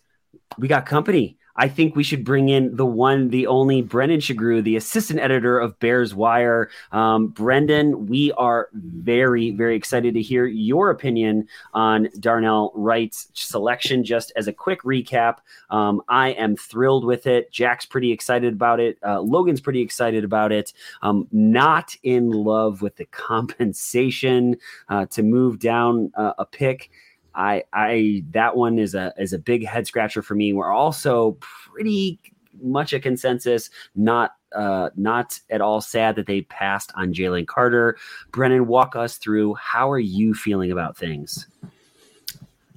we 0.57 0.67
got 0.67 0.88
company. 0.88 1.38
I 1.57 1.67
think 1.69 1.95
we 1.95 2.03
should 2.03 2.23
bring 2.23 2.49
in 2.49 2.75
the 2.75 2.85
one, 2.85 3.29
the 3.29 3.47
only 3.47 3.81
Brendan 3.81 4.19
Sugrue, 4.19 4.63
the 4.63 4.75
assistant 4.75 5.19
editor 5.19 5.57
of 5.57 5.79
Bears 5.79 6.13
Wire. 6.13 6.69
Um, 6.91 7.27
Brendan, 7.27 8.07
we 8.07 8.31
are 8.33 8.69
very, 8.73 9.51
very 9.51 9.75
excited 9.75 10.13
to 10.15 10.21
hear 10.21 10.45
your 10.45 10.89
opinion 10.89 11.47
on 11.73 12.09
Darnell 12.19 12.71
Wright's 12.75 13.29
selection. 13.33 14.03
Just 14.03 14.33
as 14.35 14.47
a 14.47 14.53
quick 14.53 14.81
recap, 14.83 15.37
um, 15.69 16.01
I 16.09 16.29
am 16.31 16.55
thrilled 16.57 17.05
with 17.05 17.25
it. 17.27 17.51
Jack's 17.51 17.85
pretty 17.85 18.11
excited 18.11 18.53
about 18.53 18.79
it. 18.79 18.97
Uh, 19.05 19.21
Logan's 19.21 19.61
pretty 19.61 19.81
excited 19.81 20.23
about 20.23 20.51
it. 20.51 20.73
Um, 21.01 21.27
not 21.31 21.95
in 22.03 22.31
love 22.31 22.81
with 22.81 22.97
the 22.97 23.05
compensation 23.11 24.57
uh, 24.89 25.05
to 25.07 25.23
move 25.23 25.59
down 25.59 26.11
uh, 26.15 26.33
a 26.37 26.45
pick. 26.45 26.89
I 27.35 27.63
I 27.73 28.23
that 28.31 28.55
one 28.55 28.79
is 28.79 28.95
a 28.95 29.13
is 29.17 29.33
a 29.33 29.39
big 29.39 29.65
head 29.65 29.87
scratcher 29.87 30.21
for 30.21 30.35
me. 30.35 30.53
We're 30.53 30.71
also 30.71 31.37
pretty 31.41 32.19
much 32.61 32.93
a 32.93 32.99
consensus, 32.99 33.69
not 33.95 34.31
uh, 34.55 34.89
not 34.95 35.39
at 35.49 35.61
all 35.61 35.81
sad 35.81 36.15
that 36.15 36.27
they 36.27 36.41
passed 36.41 36.91
on 36.95 37.13
Jalen 37.13 37.47
Carter. 37.47 37.97
Brennan, 38.31 38.67
walk 38.67 38.95
us 38.95 39.17
through 39.17 39.55
how 39.55 39.91
are 39.91 39.99
you 39.99 40.33
feeling 40.33 40.71
about 40.71 40.97
things? 40.97 41.47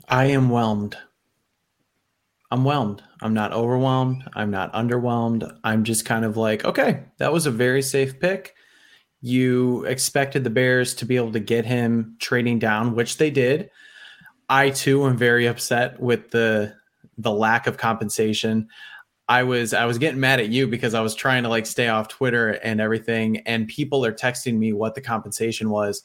I 0.08 0.26
am 0.26 0.48
whelmed. 0.50 0.96
I'm 2.50 2.64
whelmed. 2.64 3.02
I'm 3.20 3.34
not 3.34 3.52
overwhelmed. 3.52 4.24
I'm 4.34 4.50
not 4.50 4.72
underwhelmed. 4.72 5.56
I'm 5.62 5.84
just 5.84 6.04
kind 6.06 6.24
of 6.24 6.36
like, 6.36 6.64
okay, 6.64 7.04
that 7.18 7.32
was 7.32 7.46
a 7.46 7.50
very 7.50 7.82
safe 7.82 8.18
pick. 8.18 8.54
You 9.20 9.84
expected 9.84 10.44
the 10.44 10.50
Bears 10.50 10.94
to 10.94 11.06
be 11.06 11.16
able 11.16 11.32
to 11.32 11.40
get 11.40 11.66
him 11.66 12.16
trading 12.20 12.58
down, 12.58 12.94
which 12.94 13.18
they 13.18 13.30
did. 13.30 13.70
I 14.48 14.70
too 14.70 15.06
am 15.06 15.16
very 15.16 15.46
upset 15.46 16.00
with 16.00 16.30
the 16.30 16.74
the 17.18 17.32
lack 17.32 17.66
of 17.66 17.76
compensation. 17.76 18.68
I 19.28 19.42
was 19.42 19.74
I 19.74 19.84
was 19.84 19.98
getting 19.98 20.20
mad 20.20 20.40
at 20.40 20.48
you 20.48 20.66
because 20.66 20.94
I 20.94 21.00
was 21.00 21.14
trying 21.14 21.42
to 21.42 21.48
like 21.48 21.66
stay 21.66 21.88
off 21.88 22.08
Twitter 22.08 22.50
and 22.50 22.80
everything, 22.80 23.38
and 23.38 23.68
people 23.68 24.04
are 24.04 24.12
texting 24.12 24.56
me 24.56 24.72
what 24.72 24.94
the 24.94 25.00
compensation 25.02 25.68
was, 25.68 26.02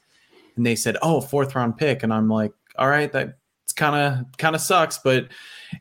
and 0.58 0.66
they 0.66 0.76
said, 0.76 0.98
"Oh, 1.02 1.22
fourth 1.22 1.56
round 1.56 1.78
pick," 1.78 2.04
and 2.04 2.14
I'm 2.14 2.28
like, 2.28 2.52
"All 2.78 2.90
right, 2.90 3.12
that 3.14 3.38
it's 3.64 3.72
kind 3.72 3.96
of 3.96 4.38
kind 4.38 4.56
of 4.56 4.62
sucks, 4.62 4.98
but 4.98 5.30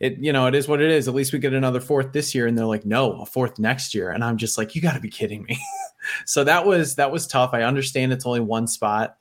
it 0.00 0.18
you 0.20 0.32
know 0.32 0.46
it 0.46 0.54
is 0.54 0.68
what 0.68 0.80
it 0.80 0.90
is. 0.90 1.08
At 1.08 1.14
least 1.14 1.32
we 1.32 1.40
get 1.40 1.52
another 1.52 1.80
fourth 1.80 2.12
this 2.12 2.32
year." 2.32 2.46
And 2.46 2.56
they're 2.56 2.64
like, 2.66 2.86
"No, 2.86 3.20
a 3.22 3.26
fourth 3.26 3.58
next 3.58 3.92
year," 3.92 4.10
and 4.10 4.22
I'm 4.22 4.36
just 4.36 4.56
like, 4.56 4.76
"You 4.76 4.80
got 4.82 4.94
to 4.94 5.00
be 5.00 5.10
kidding 5.10 5.42
me." 5.42 5.58
so 6.26 6.44
that 6.44 6.64
was 6.64 6.94
that 6.94 7.10
was 7.10 7.26
tough. 7.26 7.50
I 7.54 7.62
understand 7.64 8.12
it's 8.12 8.26
only 8.26 8.40
one 8.40 8.68
spot 8.68 9.16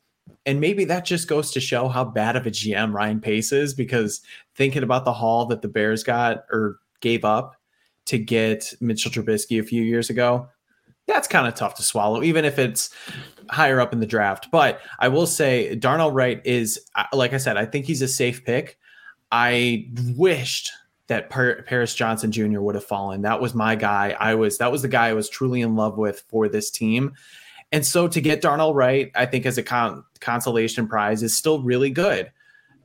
and 0.46 0.60
maybe 0.60 0.86
that 0.86 1.06
just 1.06 1.28
goes 1.28 1.52
to 1.52 1.60
show 1.60 1.88
how 1.88 2.04
bad 2.04 2.36
of 2.36 2.48
a 2.48 2.52
GM 2.52 2.94
Ryan 2.94 3.22
Pace 3.22 3.52
is 3.52 3.74
because 3.74 4.22
thinking 4.56 4.84
about 4.84 5.06
the 5.06 5.14
haul 5.14 5.46
that 5.48 5.62
the 5.62 5.68
Bears 5.68 6.04
got 6.04 6.46
or 6.52 6.80
gave 7.00 7.24
up 7.24 7.56
to 8.06 8.18
get 8.18 8.74
Mitchell 8.82 9.12
Trubisky 9.12 9.60
a 9.60 9.64
few 9.64 9.84
years 9.84 10.10
ago, 10.10 10.48
that's 11.08 11.28
kind 11.28 11.48
of 11.48 11.56
tough 11.56 11.76
to 11.76 11.84
swallow, 11.84 12.24
even 12.24 12.46
if 12.46 12.58
it's 12.58 12.90
higher 13.50 13.80
up 13.80 13.94
in 13.94 14.00
the 14.00 14.06
draft. 14.06 14.48
But 14.52 14.80
I 15.00 15.08
will 15.10 15.28
say 15.28 15.76
Darnell 15.76 16.12
Wright 16.12 16.42
is, 16.46 16.80
like 17.14 17.34
I 17.34 17.38
said, 17.38 17.58
I 17.58 17.66
think 17.66 17.86
he's 17.86 18.02
a 18.02 18.08
safe 18.08 18.44
pick. 18.46 18.78
I 19.32 19.90
wished 20.16 20.72
that 21.08 21.30
Paris 21.30 21.94
Johnson 21.94 22.32
Jr. 22.32 22.62
would 22.62 22.76
have 22.76 22.86
fallen. 22.86 23.22
That 23.22 23.42
was 23.42 23.54
my 23.54 23.76
guy. 23.76 24.16
I 24.20 24.36
was 24.36 24.58
that 24.60 24.72
was 24.72 24.82
the 24.82 24.88
guy 24.88 25.10
I 25.10 25.14
was 25.14 25.30
truly 25.30 25.62
in 25.62 25.76
love 25.76 25.98
with 25.98 26.24
for 26.30 26.48
this 26.48 26.72
team. 26.72 27.14
And 27.72 27.86
so 27.86 28.08
to 28.08 28.22
get 28.22 28.42
Darnell 28.42 28.74
Wright, 28.74 29.12
I 29.16 29.26
think 29.26 29.46
as 29.46 29.58
a 29.58 29.64
con- 29.64 30.04
consolation 30.20 30.88
prize 30.88 31.24
is 31.24 31.36
still 31.36 31.62
really 31.62 31.90
good. 31.90 32.32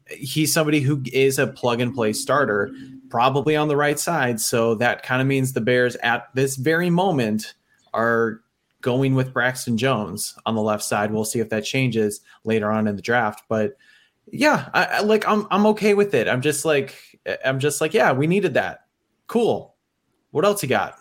He's 0.08 0.52
somebody 0.52 0.80
who 0.80 1.02
is 1.12 1.38
a 1.38 1.48
plug 1.48 1.80
and 1.80 1.92
play 1.92 2.12
starter, 2.12 2.72
probably 3.10 3.56
on 3.56 3.68
the 3.68 3.76
right 3.76 3.98
side. 3.98 4.40
So 4.40 4.76
that 4.76 5.02
kind 5.02 5.20
of 5.20 5.26
means 5.26 5.52
the 5.52 5.60
Bears 5.60 5.96
at 5.96 6.28
this 6.34 6.56
very 6.56 6.90
moment 6.90 7.54
are 7.92 8.40
going 8.80 9.16
with 9.16 9.32
Braxton 9.32 9.76
Jones 9.76 10.36
on 10.46 10.54
the 10.54 10.62
left 10.62 10.84
side. 10.84 11.10
We'll 11.10 11.24
see 11.24 11.40
if 11.40 11.48
that 11.48 11.64
changes 11.64 12.20
later 12.44 12.70
on 12.70 12.86
in 12.86 12.94
the 12.94 13.02
draft. 13.02 13.42
But 13.48 13.76
yeah, 14.30 14.68
I, 14.74 14.84
I 14.84 15.00
like 15.00 15.26
I'm 15.26 15.46
I'm 15.50 15.66
okay 15.66 15.94
with 15.94 16.14
it. 16.14 16.28
I'm 16.28 16.40
just 16.40 16.64
like 16.64 16.94
I'm 17.44 17.58
just 17.58 17.80
like, 17.80 17.94
yeah, 17.94 18.12
we 18.12 18.28
needed 18.28 18.54
that. 18.54 18.84
Cool. 19.26 19.74
What 20.30 20.44
else 20.44 20.62
you 20.62 20.68
got? 20.68 20.98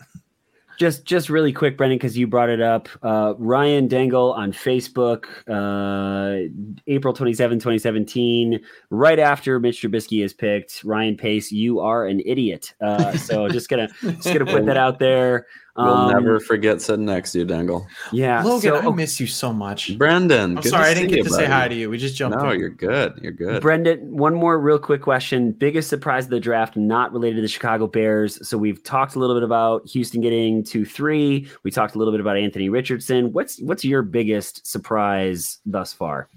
Just 0.78 1.04
just 1.04 1.28
really 1.30 1.52
quick 1.52 1.76
brendan 1.76 1.98
because 1.98 2.16
you 2.18 2.26
brought 2.26 2.50
it 2.50 2.60
up 2.60 2.88
uh, 3.02 3.34
ryan 3.38 3.88
dengel 3.88 4.36
on 4.36 4.52
facebook 4.52 5.24
uh, 5.48 6.48
april 6.86 7.14
27 7.14 7.58
2017 7.58 8.60
right 8.90 9.18
after 9.18 9.58
mitch 9.58 9.82
trubisky 9.82 10.24
is 10.24 10.34
picked 10.34 10.84
ryan 10.84 11.16
pace 11.16 11.50
you 11.50 11.80
are 11.80 12.06
an 12.06 12.20
idiot. 12.24 12.74
Uh, 12.80 13.16
so 13.16 13.48
just 13.48 13.68
gonna 13.68 13.88
just 14.02 14.24
gonna 14.24 14.44
put 14.44 14.66
that 14.66 14.76
out 14.86 14.98
there 14.98 15.46
We'll 15.76 15.88
um, 15.88 16.12
never 16.12 16.40
forget 16.40 16.80
sitting 16.80 17.04
next 17.04 17.32
to 17.32 17.40
you, 17.40 17.46
Dengel. 17.46 17.86
Yeah, 18.10 18.42
Logan, 18.42 18.82
so, 18.82 18.90
I 18.90 18.94
miss 18.94 19.20
you 19.20 19.26
so 19.26 19.52
much, 19.52 19.96
Brendan. 19.98 20.56
I'm 20.56 20.62
sorry, 20.62 20.90
I 20.90 20.94
didn't 20.94 21.10
get 21.10 21.24
to 21.24 21.30
say 21.30 21.44
hi 21.44 21.68
to 21.68 21.74
you. 21.74 21.90
We 21.90 21.98
just 21.98 22.16
jumped. 22.16 22.38
No, 22.38 22.50
in. 22.50 22.60
you're 22.60 22.70
good. 22.70 23.18
You're 23.22 23.32
good. 23.32 23.60
Brendan, 23.60 24.16
one 24.16 24.34
more 24.34 24.58
real 24.58 24.78
quick 24.78 25.02
question. 25.02 25.52
Biggest 25.52 25.90
surprise 25.90 26.24
of 26.24 26.30
the 26.30 26.40
draft, 26.40 26.76
not 26.76 27.12
related 27.12 27.36
to 27.36 27.42
the 27.42 27.48
Chicago 27.48 27.86
Bears. 27.86 28.46
So 28.48 28.56
we've 28.56 28.82
talked 28.82 29.16
a 29.16 29.18
little 29.18 29.36
bit 29.36 29.42
about 29.42 29.86
Houston 29.88 30.22
getting 30.22 30.64
two, 30.64 30.86
three. 30.86 31.46
We 31.62 31.70
talked 31.70 31.94
a 31.94 31.98
little 31.98 32.12
bit 32.12 32.20
about 32.20 32.38
Anthony 32.38 32.70
Richardson. 32.70 33.32
What's 33.32 33.60
what's 33.60 33.84
your 33.84 34.02
biggest 34.02 34.66
surprise 34.66 35.58
thus 35.66 35.92
far? 35.92 36.28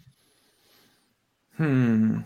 Hmm. 1.56 2.20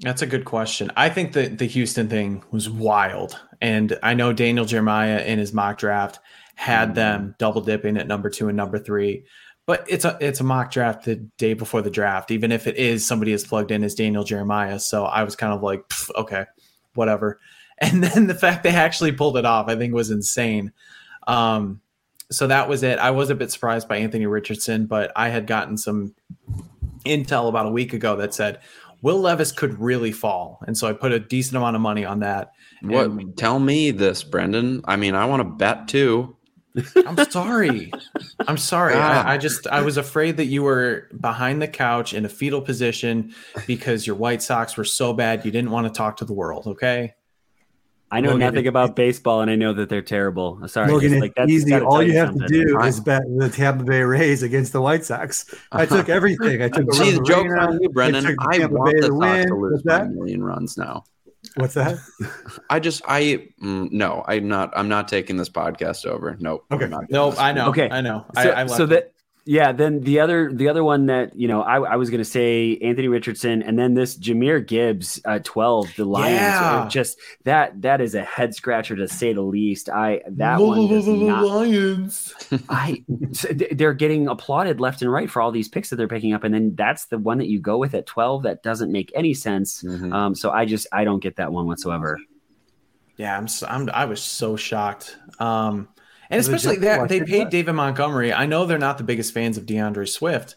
That's 0.00 0.22
a 0.22 0.26
good 0.26 0.44
question. 0.44 0.90
I 0.96 1.08
think 1.08 1.32
that 1.34 1.58
the 1.58 1.66
Houston 1.66 2.08
thing 2.08 2.42
was 2.50 2.68
wild. 2.68 3.38
And 3.60 3.98
I 4.02 4.14
know 4.14 4.32
Daniel 4.32 4.64
Jeremiah 4.64 5.22
in 5.22 5.38
his 5.38 5.52
mock 5.52 5.78
draft 5.78 6.18
had 6.54 6.88
mm-hmm. 6.88 6.94
them 6.94 7.34
double 7.38 7.60
dipping 7.60 7.96
at 7.96 8.06
number 8.06 8.30
two 8.30 8.48
and 8.48 8.56
number 8.56 8.78
three. 8.78 9.24
But 9.64 9.86
it's 9.88 10.04
a 10.04 10.18
it's 10.20 10.40
a 10.40 10.44
mock 10.44 10.72
draft 10.72 11.04
the 11.04 11.16
day 11.38 11.54
before 11.54 11.82
the 11.82 11.90
draft, 11.90 12.32
even 12.32 12.50
if 12.50 12.66
it 12.66 12.76
is 12.76 13.06
somebody 13.06 13.32
is 13.32 13.46
plugged 13.46 13.70
in 13.70 13.84
as 13.84 13.94
Daniel 13.94 14.24
Jeremiah. 14.24 14.80
So 14.80 15.04
I 15.04 15.22
was 15.22 15.36
kind 15.36 15.52
of 15.52 15.62
like, 15.62 15.84
okay, 16.16 16.46
whatever. 16.94 17.40
And 17.78 18.04
then 18.04 18.28
the 18.28 18.34
fact 18.34 18.62
they 18.62 18.70
actually 18.70 19.10
pulled 19.10 19.36
it 19.36 19.44
off, 19.44 19.66
I 19.66 19.74
think 19.74 19.92
was 19.92 20.12
insane. 20.12 20.70
Um, 21.26 21.80
so 22.30 22.46
that 22.46 22.68
was 22.68 22.84
it. 22.84 23.00
I 23.00 23.10
was 23.10 23.28
a 23.28 23.34
bit 23.34 23.50
surprised 23.50 23.88
by 23.88 23.96
Anthony 23.96 24.26
Richardson, 24.26 24.86
but 24.86 25.10
I 25.16 25.30
had 25.30 25.48
gotten 25.48 25.76
some 25.76 26.14
intel 27.04 27.48
about 27.48 27.66
a 27.66 27.70
week 27.70 27.92
ago 27.92 28.16
that 28.16 28.34
said 28.34 28.60
Will 29.02 29.18
Levis 29.20 29.52
could 29.52 29.78
really 29.80 30.12
fall, 30.12 30.62
and 30.66 30.78
so 30.78 30.86
I 30.88 30.92
put 30.92 31.12
a 31.12 31.18
decent 31.18 31.56
amount 31.56 31.76
of 31.76 31.82
money 31.82 32.04
on 32.04 32.20
that. 32.20 32.52
What? 32.82 33.06
And- 33.06 33.36
Tell 33.36 33.58
me 33.58 33.90
this, 33.90 34.22
Brendan. 34.22 34.80
I 34.84 34.96
mean, 34.96 35.14
I 35.14 35.24
want 35.26 35.40
to 35.40 35.44
bet 35.48 35.88
too. 35.88 36.36
I'm 37.06 37.30
sorry. 37.30 37.92
I'm 38.48 38.56
sorry. 38.56 38.94
Ah. 38.96 39.24
I, 39.26 39.34
I 39.34 39.38
just 39.38 39.66
I 39.66 39.82
was 39.82 39.98
afraid 39.98 40.38
that 40.38 40.46
you 40.46 40.62
were 40.62 41.08
behind 41.20 41.60
the 41.60 41.68
couch 41.68 42.14
in 42.14 42.24
a 42.24 42.30
fetal 42.30 42.62
position 42.62 43.34
because 43.66 44.06
your 44.06 44.16
White 44.16 44.40
Sox 44.40 44.76
were 44.78 44.84
so 44.84 45.12
bad 45.12 45.44
you 45.44 45.50
didn't 45.50 45.70
want 45.70 45.86
to 45.86 45.92
talk 45.92 46.16
to 46.18 46.24
the 46.24 46.32
world. 46.32 46.66
Okay. 46.66 47.12
I 48.12 48.20
know 48.20 48.28
Logan, 48.32 48.40
nothing 48.40 48.66
about 48.66 48.94
baseball, 48.94 49.40
and 49.40 49.50
I 49.50 49.56
know 49.56 49.72
that 49.72 49.88
they're 49.88 50.02
terrible. 50.02 50.60
Sorry, 50.68 50.92
Logan, 50.92 51.10
just, 51.10 51.20
like, 51.22 51.34
that's 51.34 51.50
easy. 51.50 51.70
gotta 51.70 51.86
All 51.86 52.02
you 52.02 52.12
have 52.18 52.28
something. 52.28 52.46
to 52.46 52.64
do 52.66 52.78
I- 52.78 52.88
is 52.88 53.00
bet 53.00 53.22
the 53.38 53.48
Tampa 53.48 53.84
Bay 53.84 54.02
Rays 54.02 54.42
against 54.42 54.72
the 54.74 54.82
White 54.82 55.04
Sox. 55.04 55.46
I 55.72 55.86
took 55.86 56.08
everything. 56.18 56.62
I 56.62 56.68
took. 56.68 56.92
See, 56.94 57.12
the 57.12 57.20
Arozarena. 57.20 57.26
joke's 57.26 57.54
on 57.58 57.78
you, 57.82 57.88
Brendan. 57.88 58.24
took 58.24 58.36
I 58.46 58.58
Tampa 58.58 58.74
want 58.76 58.92
Bay 58.92 59.00
the 59.00 59.06
to 59.08 59.12
Sox 59.14 59.18
win. 59.18 59.48
to 59.48 59.54
lose 59.54 59.72
What's 59.72 59.84
a 59.84 59.88
that? 59.88 60.10
million 60.10 60.44
runs 60.44 60.76
now. 60.76 61.04
What's 61.56 61.74
that? 61.74 61.98
I 62.70 62.78
just, 62.80 63.02
I 63.08 63.48
mm, 63.62 63.90
no, 63.90 64.24
I'm 64.28 64.46
not. 64.46 64.72
I'm 64.76 64.88
not 64.88 65.08
taking 65.08 65.36
this 65.38 65.48
podcast 65.48 66.06
over. 66.06 66.36
Nope. 66.38 66.64
I'm 66.70 66.76
Okay. 66.76 66.88
not 66.88 67.08
doing 67.08 67.08
No. 67.10 67.32
I 67.36 67.52
know. 67.52 67.68
Okay. 67.70 67.88
I 67.90 68.00
know. 68.00 68.24
So, 68.36 68.40
I, 68.42 68.62
I 68.62 68.66
so 68.66 68.86
that 68.86 69.12
yeah, 69.44 69.72
then 69.72 70.00
the 70.00 70.20
other 70.20 70.52
the 70.52 70.68
other 70.68 70.84
one 70.84 71.06
that 71.06 71.34
you 71.34 71.48
know 71.48 71.62
I, 71.62 71.80
I 71.80 71.96
was 71.96 72.10
going 72.10 72.18
to 72.20 72.24
say 72.24 72.78
Anthony 72.78 73.08
Richardson, 73.08 73.62
and 73.62 73.76
then 73.76 73.94
this 73.94 74.16
Jahmyr 74.16 74.64
Gibbs 74.64 75.20
at 75.24 75.44
twelve, 75.44 75.88
the 75.96 76.04
Lions. 76.04 76.36
Yeah. 76.36 76.88
Just 76.88 77.18
that 77.44 77.82
that 77.82 78.00
is 78.00 78.14
a 78.14 78.22
head 78.22 78.54
scratcher 78.54 78.94
to 78.94 79.08
say 79.08 79.32
the 79.32 79.42
least. 79.42 79.88
I 79.88 80.22
that 80.28 80.60
one 80.60 80.86
does 80.86 81.08
not. 81.08 81.44
Lions. 81.44 82.32
I 82.68 83.04
they're 83.72 83.94
getting 83.94 84.28
applauded 84.28 84.80
left 84.80 85.02
and 85.02 85.10
right 85.10 85.28
for 85.28 85.42
all 85.42 85.50
these 85.50 85.68
picks 85.68 85.90
that 85.90 85.96
they're 85.96 86.06
picking 86.06 86.32
up, 86.32 86.44
and 86.44 86.54
then 86.54 86.74
that's 86.76 87.06
the 87.06 87.18
one 87.18 87.38
that 87.38 87.48
you 87.48 87.58
go 87.58 87.78
with 87.78 87.94
at 87.94 88.06
twelve. 88.06 88.44
That 88.44 88.62
doesn't 88.62 88.92
make 88.92 89.10
any 89.14 89.34
sense. 89.34 89.82
Mhm. 89.82 90.12
Um, 90.12 90.34
so 90.36 90.50
I 90.50 90.66
just 90.66 90.86
I 90.92 91.02
don't 91.02 91.20
get 91.20 91.36
that 91.36 91.52
one 91.52 91.66
whatsoever. 91.66 92.18
Yeah, 93.16 93.36
I'm, 93.36 93.46
I'm. 93.68 93.90
I 93.92 94.04
was 94.06 94.22
so 94.22 94.56
shocked. 94.56 95.16
Um, 95.38 95.88
and 96.32 96.40
especially 96.40 96.78
that 96.78 97.00
like 97.00 97.08
they 97.08 97.18
that? 97.20 97.28
paid 97.28 97.50
David 97.50 97.72
Montgomery. 97.72 98.32
I 98.32 98.46
know 98.46 98.64
they're 98.66 98.78
not 98.78 98.98
the 98.98 99.04
biggest 99.04 99.32
fans 99.32 99.56
of 99.56 99.66
D'Andre 99.66 100.06
Swift, 100.06 100.56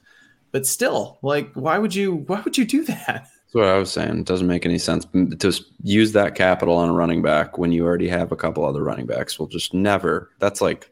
but 0.51 0.65
still, 0.65 1.19
like, 1.21 1.51
why 1.53 1.77
would 1.77 1.93
you? 1.93 2.15
Why 2.27 2.41
would 2.41 2.57
you 2.57 2.65
do 2.65 2.83
that? 2.85 3.27
That's 3.45 3.53
what 3.53 3.65
I 3.65 3.77
was 3.77 3.91
saying. 3.91 4.19
It 4.19 4.25
doesn't 4.25 4.47
make 4.47 4.65
any 4.65 4.77
sense 4.77 5.05
to 5.05 5.65
use 5.83 6.13
that 6.13 6.35
capital 6.35 6.75
on 6.75 6.89
a 6.89 6.93
running 6.93 7.21
back 7.21 7.57
when 7.57 7.71
you 7.71 7.85
already 7.85 8.07
have 8.07 8.31
a 8.31 8.35
couple 8.35 8.65
other 8.65 8.83
running 8.83 9.05
backs. 9.05 9.37
We'll 9.37 9.47
just 9.47 9.73
never. 9.73 10.31
That's 10.39 10.61
like 10.61 10.89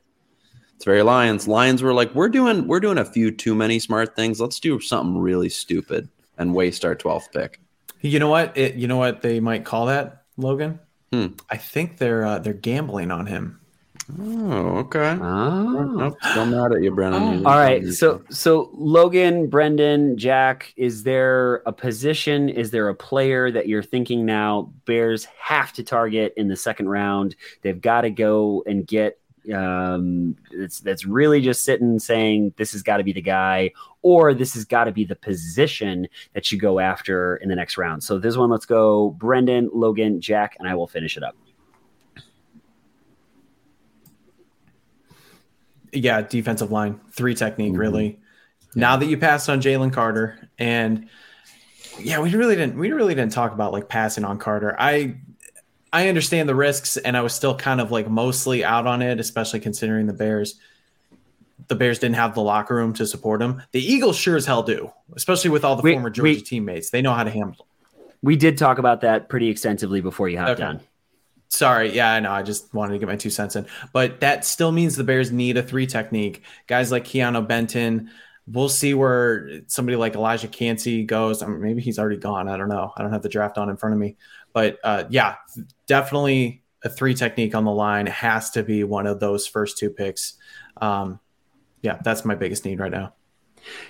it's 0.76 0.86
very 0.86 1.02
Lions. 1.02 1.48
Lions 1.48 1.82
were 1.82 1.94
like, 1.94 2.14
we're 2.14 2.28
doing 2.28 2.68
we're 2.68 2.82
doing 2.82 2.98
a 2.98 3.06
few 3.06 3.32
too 3.32 3.56
many 3.56 3.80
smart 3.80 4.18
things. 4.18 4.42
Let's 4.42 4.60
do 4.60 4.82
something 4.82 5.18
really 5.18 5.50
stupid 5.50 6.10
and 6.38 6.54
waste 6.54 6.84
our 6.84 6.94
12th 6.96 7.32
pick. 7.32 7.62
You 8.02 8.20
know 8.20 8.28
what? 8.28 8.58
It, 8.58 8.76
you 8.76 8.88
know 8.88 8.98
what 8.98 9.22
they 9.22 9.40
might 9.40 9.64
call 9.64 9.86
that, 9.86 10.24
Logan. 10.36 10.80
Hmm. 11.14 11.28
I 11.50 11.56
think 11.56 12.00
they're 12.00 12.26
uh, 12.26 12.40
they're 12.40 12.54
gambling 12.54 13.12
on 13.12 13.28
him. 13.28 13.62
Oh, 14.20 14.78
okay. 14.80 15.18
Oh. 15.22 15.84
Nope, 15.96 16.18
still 16.22 16.46
mad 16.46 16.74
at 16.74 16.84
you, 16.84 16.92
Brennan. 16.92 17.24
You 17.24 17.30
didn't 17.32 17.46
All 17.46 17.54
tell 17.54 17.62
right. 17.62 17.84
me. 17.84 17.92
So 17.92 18.22
so 18.30 18.70
Logan, 18.74 19.48
Brendan, 19.48 20.18
Jack, 20.18 20.74
is 20.76 21.04
there 21.04 21.58
a 21.66 21.72
position? 21.72 22.50
Is 22.50 22.72
there 22.72 22.90
a 22.90 22.96
player 22.96 23.50
that 23.52 23.68
you're 23.68 23.84
thinking 23.84 24.26
now 24.26 24.74
Bears 24.86 25.26
have 25.26 25.72
to 25.74 25.84
target 25.84 26.34
in 26.36 26.50
the 26.50 26.56
second 26.56 26.90
round? 26.90 27.36
They've 27.62 27.80
got 27.80 28.02
to 28.02 28.10
go 28.10 28.64
and 28.66 28.86
get 28.86 29.20
um 29.54 30.38
it's 30.52 30.80
that's 30.80 31.06
really 31.06 31.42
just 31.42 31.66
sitting 31.66 32.00
saying 32.00 32.54
this 32.56 32.72
has 32.72 32.82
got 32.82 32.98
to 32.98 33.04
be 33.04 33.12
the 33.12 33.22
guy 33.22 33.70
or 34.02 34.34
this 34.34 34.54
has 34.54 34.64
got 34.64 34.86
to 34.86 34.92
be 34.94 35.04
the 35.04 35.18
position 35.18 36.08
that 36.34 36.50
you 36.50 36.58
go 36.58 36.80
after 36.80 37.38
in 37.38 37.50
the 37.50 37.56
next 37.56 37.78
round. 37.78 38.04
So 38.04 38.20
this 38.20 38.36
one 38.36 38.50
let's 38.50 38.66
go 38.66 39.12
Brendan, 39.12 39.70
Logan, 39.74 40.20
Jack 40.20 40.56
and 40.60 40.68
I 40.68 40.76
will 40.76 40.88
finish 40.88 41.16
it 41.16 41.24
up. 41.24 41.36
Yeah, 45.94 46.22
defensive 46.22 46.72
line, 46.72 47.00
three 47.12 47.36
technique, 47.36 47.74
Mhm. 47.74 47.78
really. 47.78 48.20
Now 48.76 48.98
that 48.98 49.06
you 49.06 49.18
passed 49.18 49.50
on 49.50 49.62
Jalen 49.62 49.94
Carter, 49.94 50.50
and 50.58 51.08
yeah, 52.00 52.20
we 52.20 52.34
really 52.36 52.56
didn't 52.56 52.78
we 52.78 52.92
really 52.92 53.14
didn't 53.16 53.32
talk 53.34 53.54
about 53.54 53.72
like 53.72 53.88
passing 53.88 54.26
on 54.26 54.38
Carter. 54.40 54.76
I 54.80 55.16
I 55.92 56.08
understand 56.10 56.50
the 56.50 56.56
risks, 56.56 56.98
and 56.98 57.16
I 57.16 57.22
was 57.22 57.34
still 57.34 57.56
kind 57.56 57.80
of 57.80 57.92
like 57.92 58.10
mostly 58.10 58.66
out 58.66 58.88
on 58.88 59.04
it, 59.04 59.20
especially 59.20 59.60
considering 59.60 60.08
the 60.08 60.14
Bears. 60.14 60.56
The 61.68 61.76
Bears 61.76 62.00
didn't 62.00 62.16
have 62.16 62.34
the 62.34 62.42
locker 62.42 62.76
room 62.76 62.94
to 62.94 63.06
support 63.06 63.42
him. 63.42 63.62
The 63.74 63.80
Eagles 63.94 64.18
sure 64.18 64.36
as 64.36 64.46
hell 64.48 64.64
do, 64.64 64.92
especially 65.16 65.52
with 65.52 65.64
all 65.64 65.76
the 65.76 65.84
We- 65.84 65.94
former 65.94 66.10
Georgia 66.10 66.24
we- 66.34 66.42
teammates. 66.42 66.90
They 66.90 67.02
know 67.04 67.14
how 67.14 67.24
to 67.24 67.30
handle. 67.30 67.68
We 68.24 68.36
did 68.36 68.58
talk 68.58 68.80
about 68.80 69.02
that 69.02 69.30
pretty 69.30 69.50
extensively 69.50 70.02
before 70.02 70.30
you 70.30 70.40
hopped 70.40 70.52
Okay. 70.60 70.64
on. 70.64 70.80
Sorry, 71.54 71.94
yeah, 71.96 72.14
I 72.14 72.20
know. 72.20 72.32
I 72.32 72.42
just 72.42 72.74
wanted 72.74 72.94
to 72.94 73.00
get 73.00 73.08
my 73.08 73.16
two 73.16 73.30
cents 73.30 73.56
in, 73.56 73.68
but 73.94 74.22
that 74.22 74.44
still 74.44 74.72
means 74.72 74.96
the 74.96 75.04
Bears 75.04 75.32
need 75.32 75.56
a 75.56 75.62
three 75.62 75.86
technique. 75.86 76.42
Guys 76.66 76.92
like 76.92 77.06
Keanu 77.06 77.48
Benton. 77.48 78.10
We'll 78.48 78.70
see 78.70 78.96
where 78.96 79.62
somebody 79.68 79.96
like 79.96 80.14
Calijah 80.14 80.52
Kancey 80.52 81.04
goes. 81.04 81.44
I 81.44 81.46
mean, 81.46 81.62
maybe 81.62 81.84
he's 81.84 82.00
already 82.00 82.18
gone. 82.18 82.50
I 82.50 82.58
don't 82.58 82.70
know. 82.70 82.92
I 82.98 83.04
don't 83.04 83.14
have 83.14 83.22
the 83.22 83.30
draft 83.30 83.60
on 83.60 83.70
in 83.70 83.78
front 83.78 83.94
of 83.94 84.00
me, 84.00 84.18
but 84.52 84.80
uh, 84.84 85.04
yeah, 85.12 85.36
definitely 85.86 86.64
a 86.84 86.90
three 86.90 87.14
technique 87.14 87.54
on 87.54 87.66
the 87.66 87.72
line 87.72 88.08
has 88.08 88.50
to 88.52 88.64
be 88.64 88.84
one 88.84 89.06
of 89.06 89.20
those 89.20 89.46
first 89.46 89.78
two 89.78 89.92
picks. 89.92 90.34
Um, 90.78 91.20
yeah, 91.84 92.00
that's 92.04 92.26
my 92.26 92.34
biggest 92.34 92.66
need 92.66 92.80
right 92.80 92.92
now. 92.92 93.14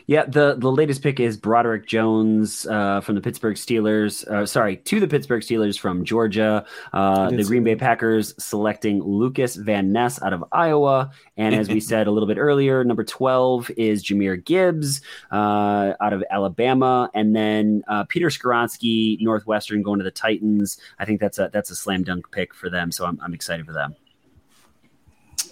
Yeah, 0.07 0.25
the 0.25 0.55
the 0.57 0.71
latest 0.71 1.01
pick 1.01 1.19
is 1.19 1.38
Broderick 1.38 1.88
Jones 1.88 2.65
uh, 2.67 3.01
from 3.01 3.15
the 3.15 3.21
Pittsburgh 3.21 3.55
Steelers. 3.55 4.27
Uh, 4.27 4.45
sorry, 4.45 4.77
to 4.77 4.99
the 4.99 5.07
Pittsburgh 5.07 5.41
Steelers 5.41 5.79
from 5.79 6.03
Georgia. 6.05 6.65
Uh, 6.91 7.29
the 7.29 7.43
Green 7.43 7.63
Bay. 7.63 7.73
Packers 7.75 8.36
selecting 8.38 9.01
Lukas 9.01 9.55
Van 9.55 9.91
Ness 9.91 10.21
out 10.21 10.31
of 10.31 10.43
Iowa, 10.51 11.12
and 11.38 11.55
as 11.55 11.69
we 11.69 11.79
said 11.91 12.07
a 12.07 12.12
little 12.12 12.27
bit 12.27 12.38
earlier, 12.38 12.83
number 12.83 13.03
twelve 13.03 13.71
is 13.71 14.03
Jahmyr 14.03 14.43
Gibbs 14.43 15.01
uh, 15.31 15.93
out 15.99 16.13
of 16.13 16.23
Alabama, 16.29 17.09
and 17.13 17.36
then 17.36 17.83
uh, 17.88 18.03
Peter 18.05 18.27
Skoronski, 18.27 19.19
Northwestern, 19.21 19.81
going 19.81 19.99
to 19.99 20.03
the 20.03 20.12
Titans. 20.12 20.77
I 20.99 21.05
think 21.05 21.19
that's 21.19 21.39
a 21.39 21.49
that's 21.51 21.71
a 21.71 21.75
slam 21.75 22.03
dunk 22.03 22.31
pick 22.31 22.53
for 22.53 22.69
them, 22.69 22.91
so 22.91 23.05
I'm 23.05 23.19
I'm 23.21 23.33
excited 23.33 23.65
for 23.65 23.73
them. 23.73 23.95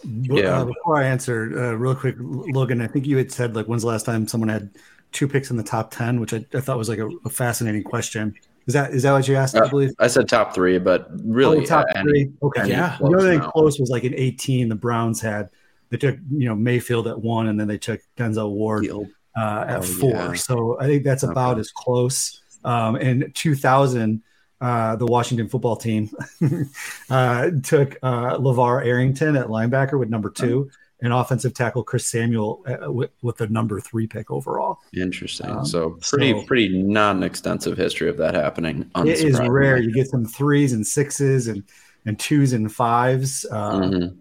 B- 0.03 0.41
Yeah. 0.41 0.61
Uh, 0.61 0.65
before 0.65 0.97
I 0.97 1.03
answer, 1.05 1.51
uh, 1.57 1.73
real 1.73 1.95
quick, 1.95 2.15
Logan, 2.19 2.81
I 2.81 2.87
think 2.87 3.05
you 3.05 3.17
had 3.17 3.31
said 3.31 3.55
like, 3.55 3.65
when's 3.67 3.81
the 3.83 3.87
last 3.89 4.05
time 4.05 4.27
someone 4.27 4.49
had 4.49 4.69
two 5.11 5.27
picks 5.27 5.51
in 5.51 5.57
the 5.57 5.63
top 5.63 5.91
ten, 5.91 6.19
which 6.19 6.33
I, 6.33 6.45
I 6.53 6.61
thought 6.61 6.77
was 6.77 6.89
like 6.89 6.99
a, 6.99 7.09
a 7.25 7.29
fascinating 7.29 7.83
question. 7.83 8.33
Is 8.67 8.73
that 8.75 8.93
is 8.93 9.03
that 9.03 9.11
what 9.11 9.27
you 9.27 9.35
asked? 9.35 9.55
I 9.55 9.61
Uh, 9.61 9.69
believe. 9.69 9.91
I 9.99 10.07
said 10.07 10.29
top 10.29 10.53
three, 10.53 10.77
but 10.77 11.07
really, 11.25 11.59
Oh, 11.59 11.65
top 11.65 11.85
uh, 11.95 11.99
any- 11.99 12.03
three. 12.09 12.31
Okay. 12.43 12.61
any 12.61 12.69
Yeah. 12.71 12.97
The 12.99 13.05
other 13.07 13.19
thing 13.29 13.39
now. 13.39 13.49
close 13.51 13.79
was 13.79 13.89
like 13.89 14.03
in 14.03 14.13
18, 14.15 14.69
the 14.69 14.75
Browns 14.75 15.19
had 15.21 15.49
they 15.89 15.97
took 15.97 16.15
you 16.31 16.47
know 16.47 16.55
Mayfield 16.55 17.07
at 17.07 17.19
one, 17.21 17.47
and 17.47 17.59
then 17.59 17.67
they 17.67 17.77
took 17.77 17.99
Denzel 18.17 18.51
Ward 18.51 18.87
uh, 18.87 19.65
at 19.67 19.79
Oh, 19.79 19.81
four. 19.81 20.09
yeah. 20.11 20.33
So 20.35 20.77
I 20.79 20.85
think 20.85 21.03
that's 21.03 21.23
about 21.23 21.53
Okay. 21.53 21.61
as 21.61 21.71
close. 21.71 22.37
Um, 22.63 22.95
in 22.97 23.31
2000, 23.33 24.21
uh, 24.61 24.95
the 24.95 25.05
Washington 25.05 25.49
football 25.49 25.75
team 25.75 26.09
uh, 27.09 27.49
took 27.63 27.97
uh, 28.03 28.37
LeVar 28.37 28.85
Arrington 28.85 29.35
at 29.35 29.47
linebacker 29.47 29.99
with 29.99 30.09
number 30.09 30.29
two, 30.29 30.69
and 31.01 31.11
offensive 31.11 31.53
tackle 31.53 31.83
Chris 31.83 32.07
Samuel 32.07 32.63
uh, 32.67 32.91
with, 32.91 33.09
with 33.23 33.37
the 33.37 33.47
number 33.47 33.79
three 33.79 34.05
pick 34.07 34.29
overall. 34.29 34.77
Interesting. 34.95 35.49
Um, 35.49 35.65
so 35.65 35.97
pretty, 36.01 36.31
so- 36.39 36.45
pretty 36.45 36.69
non-extensive 36.83 37.75
history 37.77 38.07
of 38.09 38.17
that 38.17 38.35
happening. 38.35 38.89
It 38.97 39.19
is 39.19 39.39
rare. 39.39 39.77
You 39.77 39.91
get 39.93 40.07
some 40.07 40.25
threes 40.25 40.73
and 40.73 40.85
sixes 40.85 41.47
and 41.47 41.63
and 42.05 42.17
twos 42.19 42.53
and 42.53 42.71
fives. 42.73 43.45
Uh, 43.51 43.71
Mhm. 43.79 44.17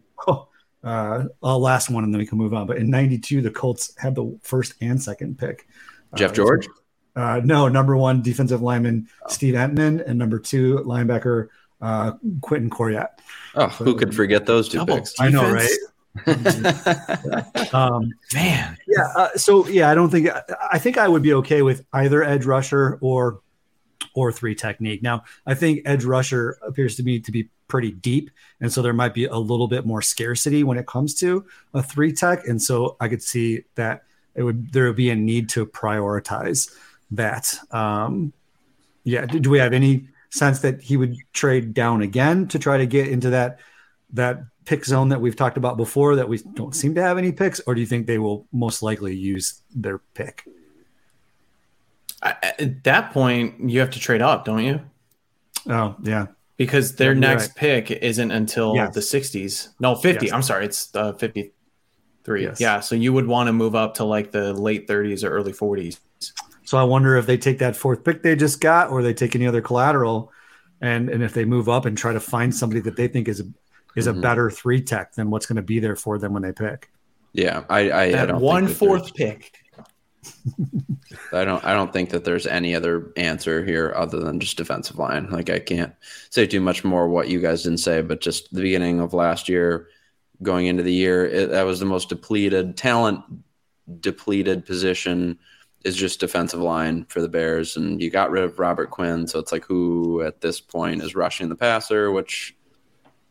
uh, 0.85 1.25
I'll 1.43 1.61
last 1.61 1.91
one 1.91 2.05
and 2.05 2.13
then 2.13 2.19
we 2.19 2.27
can 2.27 2.37
move 2.39 2.53
on. 2.55 2.67
But 2.67 2.77
in 2.79 2.91
'92, 2.91 3.41
the 3.43 3.51
Colts 3.51 3.95
had 3.99 4.15
the 4.15 4.39
first 4.43 4.75
and 4.81 5.01
second 5.03 5.39
pick. 5.39 5.67
Jeff 6.15 6.33
George. 6.33 6.67
Uh, 6.67 6.73
no, 7.17 7.69
number 7.69 7.97
one 7.97 8.23
defensive 8.23 8.63
lineman 8.63 9.09
Steve 9.29 9.55
Entman, 9.55 10.05
and 10.07 10.19
number 10.19 10.39
two 10.39 10.79
linebacker 10.87 11.49
uh, 11.81 12.13
Quentin 12.41 12.71
Coryatt. 12.71 13.09
Oh, 13.55 13.69
who 13.69 13.95
could 13.95 14.15
forget 14.15 14.47
those 14.47 14.69
two 14.69 14.79
Double 14.79 14.97
picks? 14.97 15.19
I 15.19 15.29
know, 15.29 15.51
right? 15.53 15.69
Um, 17.73 18.11
Man, 18.35 18.77
yeah. 18.89 19.13
Uh, 19.15 19.29
so 19.37 19.67
yeah, 19.69 19.91
I 19.91 19.95
don't 19.95 20.11
think 20.11 20.29
I 20.73 20.79
think 20.79 20.99
I 20.99 21.07
would 21.07 21.23
be 21.23 21.35
okay 21.35 21.63
with 21.63 21.87
either 21.93 22.25
edge 22.25 22.47
rusher 22.47 22.99
or 23.01 23.41
or 24.15 24.33
three 24.33 24.57
technique. 24.57 25.03
Now, 25.03 25.23
I 25.47 25.55
think 25.55 25.83
edge 25.85 26.05
rusher 26.05 26.59
appears 26.63 26.97
to 26.97 27.05
me 27.05 27.21
to 27.21 27.31
be 27.31 27.49
pretty 27.69 27.93
deep, 27.93 28.31
and 28.61 28.73
so 28.73 28.83
there 28.83 28.93
might 28.93 29.15
be 29.15 29.27
a 29.27 29.37
little 29.37 29.69
bit 29.69 29.87
more 29.87 30.03
scarcity 30.03 30.65
when 30.65 30.79
it 30.79 30.87
comes 30.87 31.15
to 31.17 31.47
a 31.75 31.83
three 31.83 32.13
tech, 32.13 32.47
and 32.49 32.61
so 32.61 32.97
I 32.99 33.09
could 33.09 33.23
see 33.23 33.63
that 33.77 34.03
it 34.35 34.43
would 34.43 34.73
there 34.73 34.87
would 34.87 34.97
be 34.97 35.11
a 35.11 35.17
need 35.17 35.49
to 35.51 35.65
prioritize 35.65 36.75
that. 37.13 37.55
Um, 37.71 38.33
yeah, 39.05 39.27
do, 39.27 39.41
do 39.41 39.51
we 39.51 39.59
have 39.59 39.73
any 39.73 40.09
sense 40.31 40.61
that 40.61 40.81
he 40.81 40.97
would 40.97 41.17
trade 41.33 41.75
down 41.75 42.03
again 42.03 42.47
to 42.49 42.59
try 42.59 42.77
to 42.79 42.87
get 42.87 43.09
into 43.09 43.31
that 43.31 43.59
that 44.13 44.41
pick 44.65 44.85
zone 44.85 45.09
that 45.09 45.21
we've 45.21 45.35
talked 45.37 45.57
about 45.57 45.77
before 45.77 46.17
that 46.17 46.29
we 46.29 46.39
don't 46.55 46.75
seem 46.75 46.95
to 46.95 47.03
have 47.03 47.17
any 47.19 47.33
picks, 47.33 47.61
or 47.67 47.75
do 47.75 47.81
you 47.81 47.87
think 47.87 48.07
they 48.07 48.19
will 48.19 48.47
most 48.53 48.83
likely 48.83 49.15
use 49.17 49.63
their 49.75 49.99
pick? 50.15 50.45
At 52.23 52.85
that 52.85 53.13
point, 53.13 53.71
you 53.71 53.81
have 53.81 53.91
to 53.91 53.99
trade 53.99 54.21
up, 54.21 54.45
don't 54.45 54.63
you? 54.65 54.81
Oh 55.69 55.97
yeah, 56.03 56.27
Because 56.59 56.97
their 56.97 57.13
you're 57.13 57.15
next 57.21 57.55
pick 57.57 57.91
isn't 57.91 58.31
until 58.31 58.75
Yes. 58.75 58.95
the 58.95 59.01
60s. 59.01 59.69
No, 59.81 59.95
50. 59.95 60.27
Yes. 60.27 60.35
I'm 60.35 60.43
sorry, 60.43 60.67
it's 60.67 60.95
uh, 60.95 61.13
53. 61.15 62.43
Yes. 62.43 62.61
Yeah, 62.61 62.81
so 62.81 62.95
you 62.95 63.13
would 63.15 63.27
want 63.27 63.47
to 63.47 63.53
move 63.53 63.75
up 63.75 63.95
to 63.95 64.05
like 64.05 64.31
the 64.33 64.53
late 64.53 64.87
30s 64.87 65.25
or 65.25 65.31
early 65.31 65.53
40s. 65.53 65.99
So 66.71 66.79
I 66.79 66.85
wonder 66.85 67.17
if 67.17 67.27
they 67.27 67.37
take 67.37 67.59
that 67.59 67.75
fourth 67.75 68.05
pick 68.05 68.23
they 68.23 68.37
just 68.37 68.61
got, 68.61 68.91
or 68.91 69.03
they 69.03 69.13
take 69.13 69.35
any 69.35 69.45
other 69.45 69.61
collateral, 69.61 70.31
and 70.81 71.11
and 71.11 71.21
if 71.21 71.35
they 71.35 71.45
move 71.45 71.69
up 71.69 71.85
and 71.85 71.99
try 71.99 72.13
to 72.13 72.21
find 72.21 72.55
somebody 72.55 72.81
that 72.83 72.95
they 72.95 73.09
think 73.09 73.27
is 73.27 73.41
a 73.41 73.45
is 73.97 74.07
Mhm. 74.07 74.19
a 74.19 74.21
better 74.21 74.53
three 74.53 74.81
tech 74.81 75.15
than 75.15 75.31
what's 75.31 75.47
going 75.47 75.57
to 75.57 75.63
be 75.63 75.81
there 75.81 75.97
for 75.97 76.17
them 76.17 76.33
when 76.33 76.45
they 76.45 76.53
pick. 76.53 76.89
Yeah, 77.33 77.65
I 77.69 77.91
I, 77.91 78.03
I 78.03 78.13
That 78.13 78.29
don't 78.29 78.41
one 78.41 78.69
think 78.69 78.79
that 78.79 79.15
pick. 79.17 79.53
I 81.33 81.45
don't 81.45 81.65
I 81.65 81.75
don't 81.75 81.93
think 81.93 82.11
that 82.11 82.25
there's 82.25 82.47
any 82.47 82.77
other 82.77 83.11
answer 83.17 83.65
here 83.65 83.93
other 83.97 84.21
than 84.21 84.39
just 84.39 84.57
defensive 84.57 84.97
line. 84.97 85.29
Like 85.29 85.51
I 85.51 85.59
can't 85.59 85.93
say 86.31 86.47
too 86.47 86.61
much 86.61 86.85
more 86.85 87.09
what 87.09 87.27
you 87.27 87.41
guys 87.41 87.65
didn't 87.65 87.79
say, 87.79 88.01
but 88.01 88.21
just 88.21 88.55
the 88.55 88.63
beginning 88.63 89.01
of 89.01 89.13
last 89.13 89.49
year, 89.49 89.89
going 90.41 90.67
into 90.67 90.85
the 90.85 90.93
year, 90.93 91.27
it, 91.27 91.51
that 91.51 91.65
was 91.67 91.81
the 91.81 91.87
most 91.87 92.11
depleted 92.11 92.77
talent 92.77 93.25
depleted 94.01 94.65
position 94.67 95.37
is 95.85 95.97
just 95.97 96.21
defensive 96.21 96.61
line 96.61 97.07
for 97.09 97.21
the 97.21 97.29
Bears, 97.29 97.77
and 97.77 98.03
you 98.03 98.11
got 98.11 98.31
rid 98.31 98.45
of 98.45 98.59
Robert 98.59 98.91
Quinn, 98.91 99.27
so 99.27 99.39
it's 99.39 99.53
like 99.53 99.65
who 99.65 100.23
at 100.23 100.41
this 100.41 100.61
point 100.61 101.03
is 101.03 101.15
rushing 101.15 101.49
the 101.49 101.57
passer, 101.57 102.11
which 102.11 102.55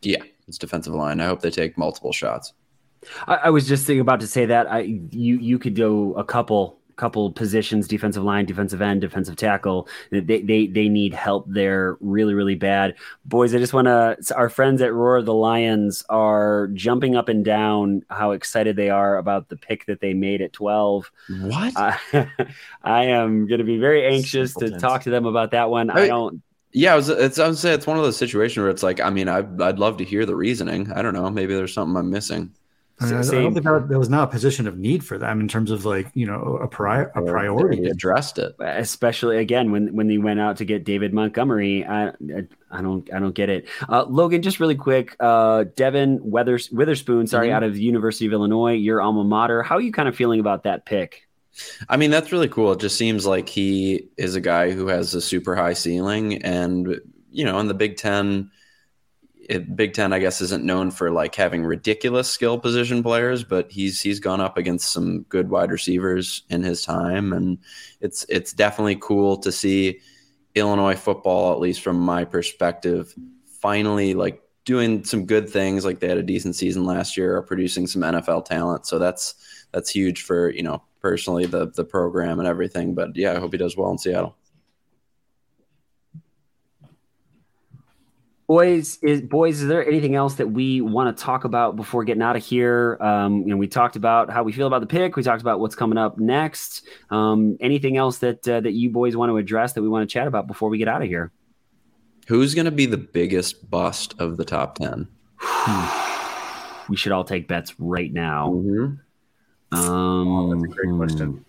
yeah, 0.02 0.22
it's 0.48 0.58
defensive 0.58 0.94
line. 0.94 1.20
I 1.20 1.26
hope 1.26 1.42
they 1.42 1.50
take 1.50 1.78
multiple 1.78 2.12
shots. 2.12 2.52
I, 3.26 3.36
I 3.36 3.50
was 3.50 3.68
just 3.68 3.86
thinking 3.86 4.00
about 4.00 4.20
to 4.20 4.26
say 4.26 4.46
that 4.46 4.70
I 4.70 4.80
you 5.10 5.38
you 5.38 5.58
could 5.58 5.74
do 5.74 6.14
a 6.14 6.24
couple 6.24 6.79
couple 6.96 7.30
positions 7.32 7.88
defensive 7.88 8.22
line 8.24 8.44
defensive 8.44 8.80
end 8.82 9.00
defensive 9.00 9.36
tackle 9.36 9.88
they 10.10 10.20
they, 10.42 10.66
they 10.66 10.88
need 10.88 11.14
help 11.14 11.44
there 11.48 11.96
really 12.00 12.34
really 12.34 12.54
bad 12.54 12.94
boys 13.24 13.54
i 13.54 13.58
just 13.58 13.72
want 13.72 13.86
to 13.86 14.16
our 14.36 14.48
friends 14.48 14.80
at 14.82 14.92
roar 14.92 15.16
of 15.18 15.26
the 15.26 15.34
lions 15.34 16.04
are 16.08 16.68
jumping 16.74 17.16
up 17.16 17.28
and 17.28 17.44
down 17.44 18.02
how 18.10 18.32
excited 18.32 18.76
they 18.76 18.90
are 18.90 19.16
about 19.18 19.48
the 19.48 19.56
pick 19.56 19.86
that 19.86 20.00
they 20.00 20.14
made 20.14 20.40
at 20.42 20.52
12 20.52 21.10
What? 21.28 21.76
i, 21.76 21.98
I 22.82 23.04
am 23.06 23.46
going 23.46 23.58
to 23.58 23.64
be 23.64 23.78
very 23.78 24.06
anxious 24.06 24.56
to 24.56 24.70
Simpletons. 24.70 24.72
talk 24.72 25.02
to 25.04 25.10
them 25.10 25.26
about 25.26 25.52
that 25.52 25.70
one 25.70 25.90
i 25.90 26.04
Hey, 26.04 26.06
don't 26.06 26.42
Yeah, 26.72 26.92
I 26.94 26.96
was, 26.96 27.08
it's, 27.08 27.38
I 27.38 27.48
would 27.48 27.58
say 27.58 27.72
it's 27.74 27.86
one 27.86 27.96
of 27.98 28.04
those 28.04 28.16
situations 28.16 28.58
where 28.62 28.70
it's 28.70 28.82
like, 28.82 29.00
I 29.00 29.10
mean, 29.10 29.28
I'd, 29.28 29.60
I'd 29.62 29.78
love 29.78 29.98
to 29.98 30.04
hear 30.04 30.26
the 30.26 30.36
reasoning. 30.36 30.92
I 30.92 31.02
don't 31.02 31.14
know. 31.14 31.30
Maybe 31.30 31.54
there's 31.54 31.74
something 31.74 31.96
I'm 31.96 32.10
missing. 32.10 32.54
I, 33.00 33.04
mean, 33.06 33.14
I- 33.14 33.18
I 33.18 33.22
don't 33.22 33.54
think 33.54 33.64
that, 33.64 33.88
that 33.88 33.98
was 33.98 34.08
not 34.10 34.28
a 34.28 34.30
position 34.30 34.66
of 34.66 34.78
need 34.78 35.04
for 35.04 35.16
them 35.18 35.40
in 35.40 35.48
terms 35.48 35.70
of 35.70 35.84
like 35.84 36.08
you 36.14 36.26
know 36.26 36.58
a, 36.62 36.68
pri- 36.68 37.06
a 37.14 37.22
They 37.22 37.30
priority. 37.30 37.86
addressed 37.88 38.38
it. 38.38 38.54
especially 38.60 39.38
again 39.38 39.70
when 39.72 39.94
when 39.94 40.06
they 40.08 40.18
went 40.18 40.40
out 40.40 40.58
to 40.58 40.64
get 40.64 40.84
David 40.84 41.12
Montgomery. 41.14 41.84
I 41.84 42.08
I, 42.08 42.12
I 42.70 42.82
don't 42.82 43.08
I 43.12 43.18
don't 43.18 43.34
get 43.34 43.48
it. 43.48 43.66
Uh, 43.88 44.04
Logan, 44.08 44.42
just 44.42 44.60
really 44.60 44.76
quick, 44.76 45.16
uh, 45.20 45.64
Devon 45.76 46.18
Weathers, 46.22 46.70
Witherspoon, 46.70 47.26
sorry, 47.26 47.48
Mhm. 47.48 47.52
out 47.54 47.62
of 47.62 47.74
the 47.74 47.82
University 47.82 48.26
of 48.26 48.32
Illinois, 48.32 48.72
your 48.74 49.00
alma 49.00 49.24
mater. 49.24 49.62
How 49.62 49.76
are 49.76 49.80
you 49.80 49.92
kind 49.92 50.08
of 50.08 50.14
feeling 50.14 50.40
about 50.40 50.64
that 50.64 50.84
pick? 50.86 51.26
I 51.88 51.96
mean, 51.96 52.10
that's 52.12 52.30
really 52.32 52.48
cool. 52.48 52.70
It 52.72 52.80
just 52.80 52.96
seems 52.96 53.26
like 53.26 53.48
he 53.48 54.08
is 54.16 54.34
a 54.36 54.40
guy 54.40 54.70
who 54.70 54.86
has 54.86 55.14
a 55.14 55.20
super 55.20 55.56
high 55.56 55.72
ceiling, 55.72 56.42
and 56.42 57.00
you 57.32 57.44
know, 57.44 57.58
in 57.60 57.66
the 57.68 57.74
Big 57.74 57.96
Ten, 57.96 58.50
it, 59.50 59.74
Big 59.74 59.94
Ten, 59.94 60.12
I 60.12 60.20
guess, 60.20 60.40
isn't 60.40 60.64
known 60.64 60.92
for 60.92 61.10
like 61.10 61.34
having 61.34 61.64
ridiculous 61.64 62.30
skill 62.30 62.56
position 62.56 63.02
players, 63.02 63.42
but 63.42 63.70
he's 63.72 64.00
he's 64.00 64.20
gone 64.20 64.40
up 64.40 64.56
against 64.56 64.92
some 64.92 65.22
good 65.22 65.50
wide 65.50 65.72
receivers 65.72 66.44
in 66.50 66.62
his 66.62 66.82
time, 66.82 67.32
and 67.32 67.58
it's 68.00 68.24
it's 68.28 68.52
definitely 68.52 68.96
cool 69.00 69.36
to 69.38 69.50
see 69.50 70.00
Illinois 70.54 70.94
football, 70.94 71.52
at 71.52 71.58
least 71.58 71.82
from 71.82 71.98
my 71.98 72.24
perspective, 72.24 73.12
finally 73.60 74.14
like 74.14 74.40
doing 74.64 75.02
some 75.04 75.26
good 75.26 75.50
things. 75.50 75.84
Like 75.84 75.98
they 75.98 76.08
had 76.08 76.18
a 76.18 76.22
decent 76.22 76.54
season 76.54 76.84
last 76.84 77.16
year, 77.16 77.36
are 77.36 77.42
producing 77.42 77.88
some 77.88 78.02
NFL 78.02 78.44
talent, 78.44 78.86
so 78.86 79.00
that's 79.00 79.34
that's 79.72 79.90
huge 79.90 80.22
for 80.22 80.50
you 80.50 80.62
know 80.62 80.80
personally 81.00 81.46
the 81.46 81.66
the 81.72 81.84
program 81.84 82.38
and 82.38 82.46
everything. 82.46 82.94
But 82.94 83.16
yeah, 83.16 83.32
I 83.32 83.40
hope 83.40 83.50
he 83.50 83.58
does 83.58 83.76
well 83.76 83.90
in 83.90 83.98
Seattle. 83.98 84.36
Boys, 88.50 88.98
is 89.00 89.22
boys, 89.22 89.62
is 89.62 89.68
there 89.68 89.86
anything 89.86 90.16
else 90.16 90.34
that 90.34 90.48
we 90.48 90.80
want 90.80 91.16
to 91.16 91.22
talk 91.22 91.44
about 91.44 91.76
before 91.76 92.02
getting 92.02 92.20
out 92.20 92.34
of 92.34 92.44
here? 92.44 92.98
Um, 93.00 93.42
you 93.42 93.46
know, 93.46 93.56
we 93.56 93.68
talked 93.68 93.94
about 93.94 94.28
how 94.28 94.42
we 94.42 94.50
feel 94.50 94.66
about 94.66 94.80
the 94.80 94.88
pick. 94.88 95.14
We 95.14 95.22
talked 95.22 95.40
about 95.40 95.60
what's 95.60 95.76
coming 95.76 95.96
up 95.96 96.18
next. 96.18 96.84
Um, 97.10 97.56
anything 97.60 97.96
else 97.96 98.18
that 98.18 98.48
uh, 98.48 98.58
that 98.58 98.72
you 98.72 98.90
boys 98.90 99.14
want 99.14 99.30
to 99.30 99.36
address 99.36 99.74
that 99.74 99.82
we 99.82 99.88
want 99.88 100.02
to 100.10 100.12
chat 100.12 100.26
about 100.26 100.48
before 100.48 100.68
we 100.68 100.78
get 100.78 100.88
out 100.88 101.00
of 101.00 101.06
here? 101.06 101.30
Who's 102.26 102.56
going 102.56 102.64
to 102.64 102.72
be 102.72 102.86
the 102.86 102.96
biggest 102.96 103.70
bust 103.70 104.16
of 104.18 104.36
the 104.36 104.44
top 104.44 104.78
10? 104.78 105.06
we 106.88 106.96
should 106.96 107.12
all 107.12 107.22
take 107.22 107.46
bets 107.46 107.78
right 107.78 108.12
now. 108.12 108.48
Mm-hmm. 108.48 109.78
Um, 109.78 110.50
that's 110.50 110.72
a 110.72 110.74
great 110.74 110.96
question. 110.96 111.44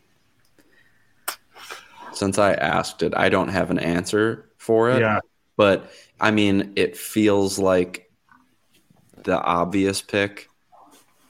Since 2.11 2.37
I 2.37 2.53
asked 2.53 3.01
it, 3.01 3.17
I 3.17 3.29
don't 3.29 3.47
have 3.47 3.71
an 3.71 3.79
answer 3.79 4.51
for 4.59 4.91
it. 4.91 4.99
Yeah, 4.99 5.19
But 5.61 5.91
I 6.19 6.31
mean, 6.31 6.73
it 6.75 6.97
feels 6.97 7.59
like 7.59 8.09
the 9.25 9.39
obvious 9.39 10.01
pick. 10.01 10.49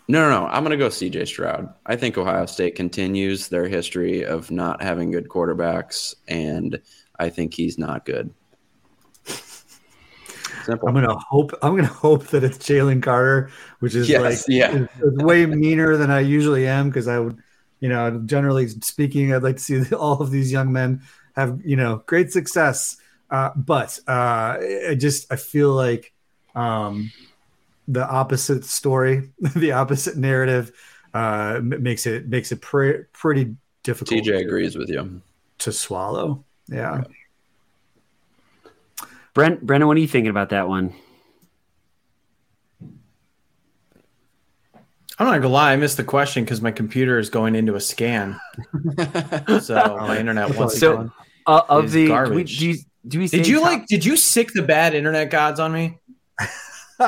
No, 0.08 0.22
no, 0.22 0.30
no. 0.30 0.48
I'm 0.48 0.64
going 0.64 0.72
to 0.72 0.78
go 0.78 0.88
CJ 0.88 1.28
Stroud. 1.28 1.74
I 1.86 1.98
think 1.98 2.18
Ohio 2.18 2.46
State 2.46 2.76
continues 2.76 3.50
their 3.50 3.68
history 3.68 4.24
of 4.24 4.50
not 4.50 4.82
having 4.82 5.12
good 5.12 5.28
quarterbacks, 5.28 6.16
and 6.30 6.80
I 7.20 7.28
think 7.28 7.54
he's 7.54 7.78
not 7.78 8.06
good. 8.06 8.34
Simple. 10.64 10.88
I'm 10.88 10.94
gonna 10.94 11.18
hope. 11.20 11.52
I'm 11.62 11.76
gonna 11.76 11.88
hope 11.88 12.28
that 12.28 12.46
it's 12.46 12.58
Jalen 12.58 13.04
Carter, 13.04 13.50
which 13.80 13.96
is 13.96 14.08
Yes, 14.08 14.22
like 14.22 14.40
yeah. 14.48 14.72
is- 14.72 14.88
is 15.02 15.18
way 15.24 15.46
meaner 15.46 15.98
than 15.98 16.10
I 16.10 16.22
usually 16.22 16.68
am 16.68 16.88
because 16.88 17.10
I 17.10 17.20
would, 17.20 17.38
you 17.82 17.90
know, 17.90 18.22
generally 18.26 18.70
speaking, 18.70 19.34
I'd 19.34 19.44
like 19.44 19.58
to 19.58 19.62
see 19.84 19.94
all 19.96 20.22
of 20.22 20.32
these 20.32 20.54
young 20.54 20.72
men 20.72 21.02
have 21.36 21.60
you 21.66 21.76
know 21.76 22.04
great 22.06 22.32
success. 22.32 22.96
Uh, 23.32 23.50
but 23.56 23.98
uh, 24.08 24.58
I 24.90 24.96
just 25.00 25.32
I 25.32 25.38
feel 25.38 25.72
like 25.72 26.14
um, 26.54 27.12
the 27.88 28.06
opposite 28.06 28.66
story, 28.66 29.32
the 29.56 29.72
opposite 29.72 30.18
narrative, 30.18 30.72
uh, 31.14 31.60
makes 31.64 32.06
it 32.06 32.28
makes 32.28 32.52
it 32.52 32.60
pre- 32.62 33.04
pretty 33.14 33.56
difficult. 33.84 34.20
TJ 34.20 34.26
to- 34.26 34.36
agrees 34.38 34.76
with 34.78 34.90
you. 34.90 35.22
to 35.60 35.72
swallow. 35.72 36.44
Yeah. 36.68 37.04
Brent, 39.34 39.66
Brennan, 39.66 39.88
what 39.88 39.96
are 39.96 40.02
you 40.02 40.08
thinking 40.10 40.30
about 40.30 40.50
that 40.50 40.68
one? 40.68 40.94
I'm 45.20 45.28
not 45.28 45.42
gonna 45.42 45.50
lie, 45.54 45.72
I 45.74 45.76
missed 45.76 45.98
the 45.98 46.04
question 46.04 46.44
because 46.44 46.62
my 46.62 46.72
computer 46.72 47.20
is 47.20 47.30
going 47.30 47.56
into 47.56 47.76
a 47.76 47.80
scan. 47.82 48.40
So 49.62 49.76
my 50.02 50.18
internet 50.18 50.56
once 50.58 50.78
So- 50.80 50.94
again. 50.94 51.12
Uh, 51.48 51.62
of 51.70 51.86
Is 51.86 51.94
the, 51.94 52.04
we, 52.04 52.08
garbage. 52.08 52.60
do, 52.60 52.70
you, 52.70 52.76
do 53.08 53.20
we 53.20 53.28
Did 53.28 53.48
you 53.48 53.60
top- 53.60 53.64
like? 53.70 53.86
Did 53.88 54.06
you 54.06 54.16
sick 54.18 54.52
the 54.54 54.62
bad 54.62 54.94
internet 54.94 55.30
gods 55.30 55.60
on 55.60 55.72
me? 55.74 55.98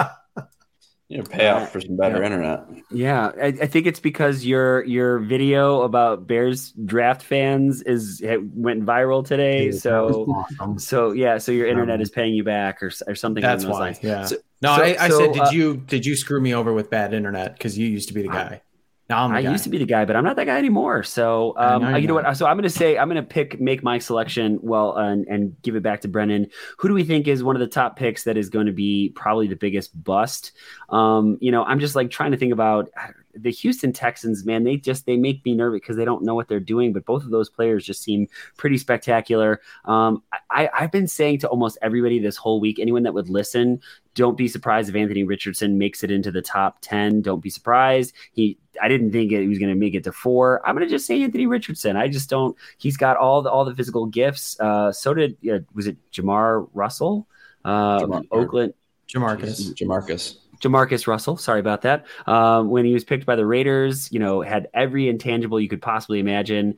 You 1.10 1.19
know, 1.19 1.25
pay 1.25 1.47
out 1.47 1.69
for 1.69 1.79
some 1.79 1.95
better 1.95 2.19
Yeah. 2.19 2.25
internet. 2.25 2.62
Yeah, 2.89 3.32
I, 3.39 3.45
I 3.47 3.67
think 3.67 3.86
it's 3.86 3.99
because 3.99 4.43
your 4.43 4.84
your 4.86 5.19
video 5.19 5.82
about 5.82 6.25
Bears 6.25 6.71
draft 6.71 7.21
fans 7.21 7.84
is 7.84 8.19
it 8.21 8.41
went 8.41 8.84
viral 8.84 9.23
today. 9.23 9.65
Dude, 9.69 9.79
So 9.82 10.25
awesome. 10.60 10.79
so 10.79 11.12
yeah, 11.12 11.38
so 11.38 11.51
your 11.51 11.67
internet 11.67 11.95
Um, 11.95 12.01
is 12.01 12.10
paying 12.10 12.34
you 12.34 12.43
back 12.43 12.82
or 12.82 12.89
or 13.06 13.13
something. 13.13 13.43
That's 13.43 13.63
those 13.63 13.73
why. 13.73 13.79
lines. 13.79 14.00
Yeah. 14.02 14.25
So- 14.25 14.37
no, 14.63 14.75
so- 14.75 14.81
I, 14.81 14.96
I 15.00 15.10
so, 15.10 15.19
said, 15.19 15.33
did 15.33 15.41
uh, 15.44 15.50
you 15.52 15.77
did 15.85 16.04
you 16.06 16.15
screw 16.15 16.41
me 16.41 16.56
over 16.56 16.73
with 16.73 16.89
bad 16.89 17.13
internet? 17.13 17.54
Because 17.54 17.77
you 17.77 17.87
used 17.87 18.08
to 18.08 18.15
be 18.15 18.23
the 18.23 18.29
guy. 18.29 18.62
Now 19.10 19.25
I'm 19.25 19.31
the 19.31 19.37
I 19.37 19.41
guy. 19.43 19.51
used 19.51 19.65
to 19.65 19.69
be 19.69 19.77
the 19.77 19.85
guy, 19.85 20.06
but 20.06 20.15
I'm 20.15 20.23
not 20.23 20.37
that 20.37 20.45
guy 20.45 20.58
anymore. 20.58 21.04
So, 21.04 21.54
um, 21.58 21.81
know 21.81 21.87
uh, 21.89 21.97
you're 21.97 22.08
know 22.08 22.13
what? 22.13 22.37
So 22.37 22.45
I'm 22.45 22.56
going 22.56 22.63
to 22.63 22.69
say 22.69 22.97
I'm 22.97 23.10
going 23.10 23.21
to 23.21 23.27
pick, 23.27 23.60
make 23.60 23.83
my 23.83 23.99
selection. 23.99 24.60
Well, 24.62 24.95
and 24.95 25.27
and 25.27 25.62
give 25.62 25.75
it 25.75 25.83
back 25.83 26.01
to 26.01 26.08
Brennan. 26.08 26.47
Who 26.77 26.87
do 26.87 26.93
we 26.93 27.04
think 27.04 27.27
is 27.27 27.43
one 27.43 27.56
of 27.56 27.60
the 27.60 27.67
top 27.67 27.97
picks 27.97 28.23
that 28.23 28.37
is 28.37 28.49
going 28.49 28.67
to 28.67 28.71
be 28.71 29.12
probably 29.15 29.47
the 29.47 29.58
biggest 29.58 30.01
bust? 30.04 30.54
Um, 30.89 31.37
you 31.41 31.51
know, 31.51 31.63
I'm 31.63 31.79
just 31.79 31.95
like 31.95 32.12
trying 32.12 32.31
to 32.31 32.37
think 32.37 32.54
about 32.54 32.89
the 33.36 33.52
Houston 33.52 33.94
Texans. 33.94 34.46
Man, 34.46 34.63
they 34.63 34.77
just 34.77 35.06
they 35.06 35.17
make 35.17 35.44
me 35.46 35.54
nervous 35.56 35.79
because 35.79 35.96
they 35.96 36.06
don't 36.06 36.23
know 36.23 36.36
what 36.36 36.48
they're 36.48 36.60
doing. 36.60 36.94
But 36.94 37.06
both 37.06 37.23
of 37.23 37.31
those 37.31 37.50
players 37.50 37.86
just 37.86 38.04
seem 38.04 38.27
pretty 38.58 38.77
spectacular. 38.77 39.62
Um, 39.86 40.23
I, 40.50 40.69
I've 40.73 40.92
been 40.92 41.08
saying 41.08 41.40
to 41.40 41.48
almost 41.48 41.77
everybody 41.81 42.19
this 42.19 42.38
whole 42.38 42.60
week, 42.60 42.79
anyone 42.79 43.04
that 43.04 43.13
would 43.13 43.29
listen, 43.29 43.81
don't 44.15 44.38
be 44.38 44.48
surprised 44.48 44.90
if 44.90 44.96
Anthony 44.96 45.23
Richardson 45.23 45.77
makes 45.77 46.04
it 46.04 46.12
into 46.12 46.31
the 46.31 46.42
top 46.42 46.77
10. 46.81 47.21
Don't 47.21 47.42
be 47.42 47.50
surprised. 47.50 48.13
He 48.34 48.58
I 48.81 48.88
didn't 48.88 49.12
think 49.12 49.31
it, 49.31 49.42
he 49.42 49.48
was 49.48 49.60
going 49.60 49.69
to 49.69 49.79
make 49.79 49.94
it 49.94 50.04
to 50.06 50.12
4. 50.12 50.67
I'm 50.67 50.75
going 50.75 50.88
to 50.88 50.94
just 50.94 51.06
say 51.06 51.21
Anthony 51.23 51.48
Richardson. 51.48 51.96
I 51.98 52.08
just 52.08 52.29
don't 52.29 52.56
he's 52.77 52.98
got 52.98 53.17
all 53.17 53.42
the 53.42 53.50
all 53.50 53.65
the 53.65 53.75
physical 53.75 54.06
gifts. 54.06 54.60
Uh 54.60 54.92
so 54.92 55.13
did 55.13 55.38
uh, 55.52 55.60
was 55.73 55.88
it 55.88 55.98
Jamar 56.12 56.67
Russell? 56.73 57.27
Uh 57.65 58.00
Jamar- 58.00 58.27
Oakland 58.31 58.73
Jamarcus. 59.08 59.73
Jamarcus. 59.73 60.38
Jamarcus 60.64 61.08
Russell, 61.08 61.38
sorry 61.38 61.60
about 61.60 61.82
that. 61.82 62.06
Um, 62.26 62.70
when 62.70 62.86
he 62.86 62.94
was 62.94 63.04
picked 63.04 63.26
by 63.26 63.36
the 63.36 63.46
Raiders, 63.46 64.12
you 64.12 64.20
know, 64.20 64.42
had 64.42 64.70
every 64.74 65.10
intangible 65.10 65.60
you 65.60 65.68
could 65.68 65.82
possibly 65.82 66.20
imagine. 66.20 66.78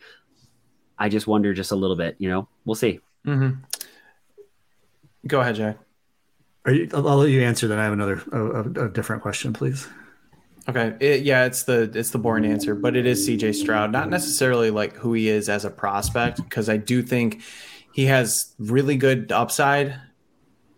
I 0.97 1.09
just 1.09 1.27
wonder 1.27 1.53
just 1.53 1.71
a 1.71 1.75
little 1.75 1.95
bit. 1.95 2.15
You 2.17 2.29
know, 2.29 2.47
we'll 2.65 2.75
see. 2.75 2.99
Mm-hmm. 3.25 3.61
Go 5.27 5.41
ahead, 5.41 5.55
Jack. 5.55 5.77
Are 6.65 6.71
you, 6.71 6.89
I'll, 6.93 7.07
I'll 7.07 7.17
let 7.17 7.29
you 7.29 7.43
answer. 7.43 7.67
Then 7.67 7.77
I 7.77 7.83
have 7.83 7.93
another 7.93 8.21
a, 8.31 8.39
a, 8.39 8.85
a 8.85 8.89
different 8.89 9.21
question, 9.21 9.53
please. 9.53 9.87
Okay, 10.67 10.95
it, 10.99 11.21
yeah, 11.21 11.45
it's 11.45 11.63
the 11.63 11.91
it's 11.93 12.09
the 12.09 12.17
boring 12.17 12.45
answer, 12.45 12.73
but 12.73 12.95
it 12.95 13.05
is 13.05 13.27
CJ 13.27 13.53
Stroud. 13.53 13.91
Not 13.91 14.09
necessarily 14.09 14.71
like 14.71 14.95
who 14.95 15.13
he 15.13 15.29
is 15.29 15.47
as 15.47 15.63
a 15.63 15.69
prospect, 15.69 16.37
because 16.43 16.69
I 16.69 16.77
do 16.77 17.03
think 17.03 17.43
he 17.93 18.05
has 18.05 18.53
really 18.57 18.97
good 18.97 19.31
upside. 19.31 19.95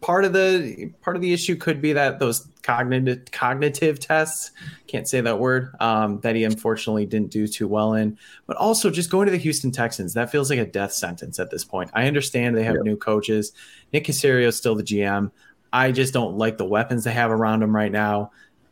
Part 0.02 0.26
of 0.26 0.34
the 0.34 0.92
part 1.02 1.16
of 1.16 1.22
the 1.22 1.34
issue 1.34 1.56
could 1.56 1.82
be 1.82 1.92
that 1.94 2.20
those 2.20 2.48
cognitive 2.62 3.32
cognitive 3.32 4.00
tests 4.00 4.52
can't 4.86 5.08
say 5.08 5.22
that 5.22 5.40
word 5.40 5.74
um, 5.80 6.20
that 6.20 6.36
he 6.36 6.44
unfortunately 6.44 7.06
didn't 7.06 7.32
do 7.32 7.48
too 7.48 7.68
well 7.68 7.94
in. 7.96 8.18
But 8.46 8.58
also 8.58 8.92
just 8.92 9.10
going 9.10 9.26
to 9.26 9.32
the 9.32 9.38
Houston 9.38 9.72
Texans 9.72 10.14
that 10.14 10.30
feels 10.30 10.50
like 10.52 10.60
a 10.60 10.66
death 10.66 10.94
sentence 10.94 11.40
at 11.40 11.50
this 11.50 11.66
point. 11.66 11.90
I 11.94 12.08
understand 12.08 12.56
they 12.56 12.64
have 12.64 12.76
Yep. 12.76 12.84
new 12.84 12.96
coaches. 12.98 13.54
Nick 13.92 14.06
Caserio 14.06 14.48
is 14.48 14.56
still 14.56 14.76
the 14.76 14.84
GM. 14.84 15.32
I 15.74 15.92
just 15.92 16.14
don't 16.14 16.38
like 16.38 16.58
the 16.58 16.66
weapons 16.66 17.04
they 17.04 17.12
have 17.14 17.32
around 17.32 17.64
him 17.64 17.76
right 17.76 17.92
now 17.92 18.32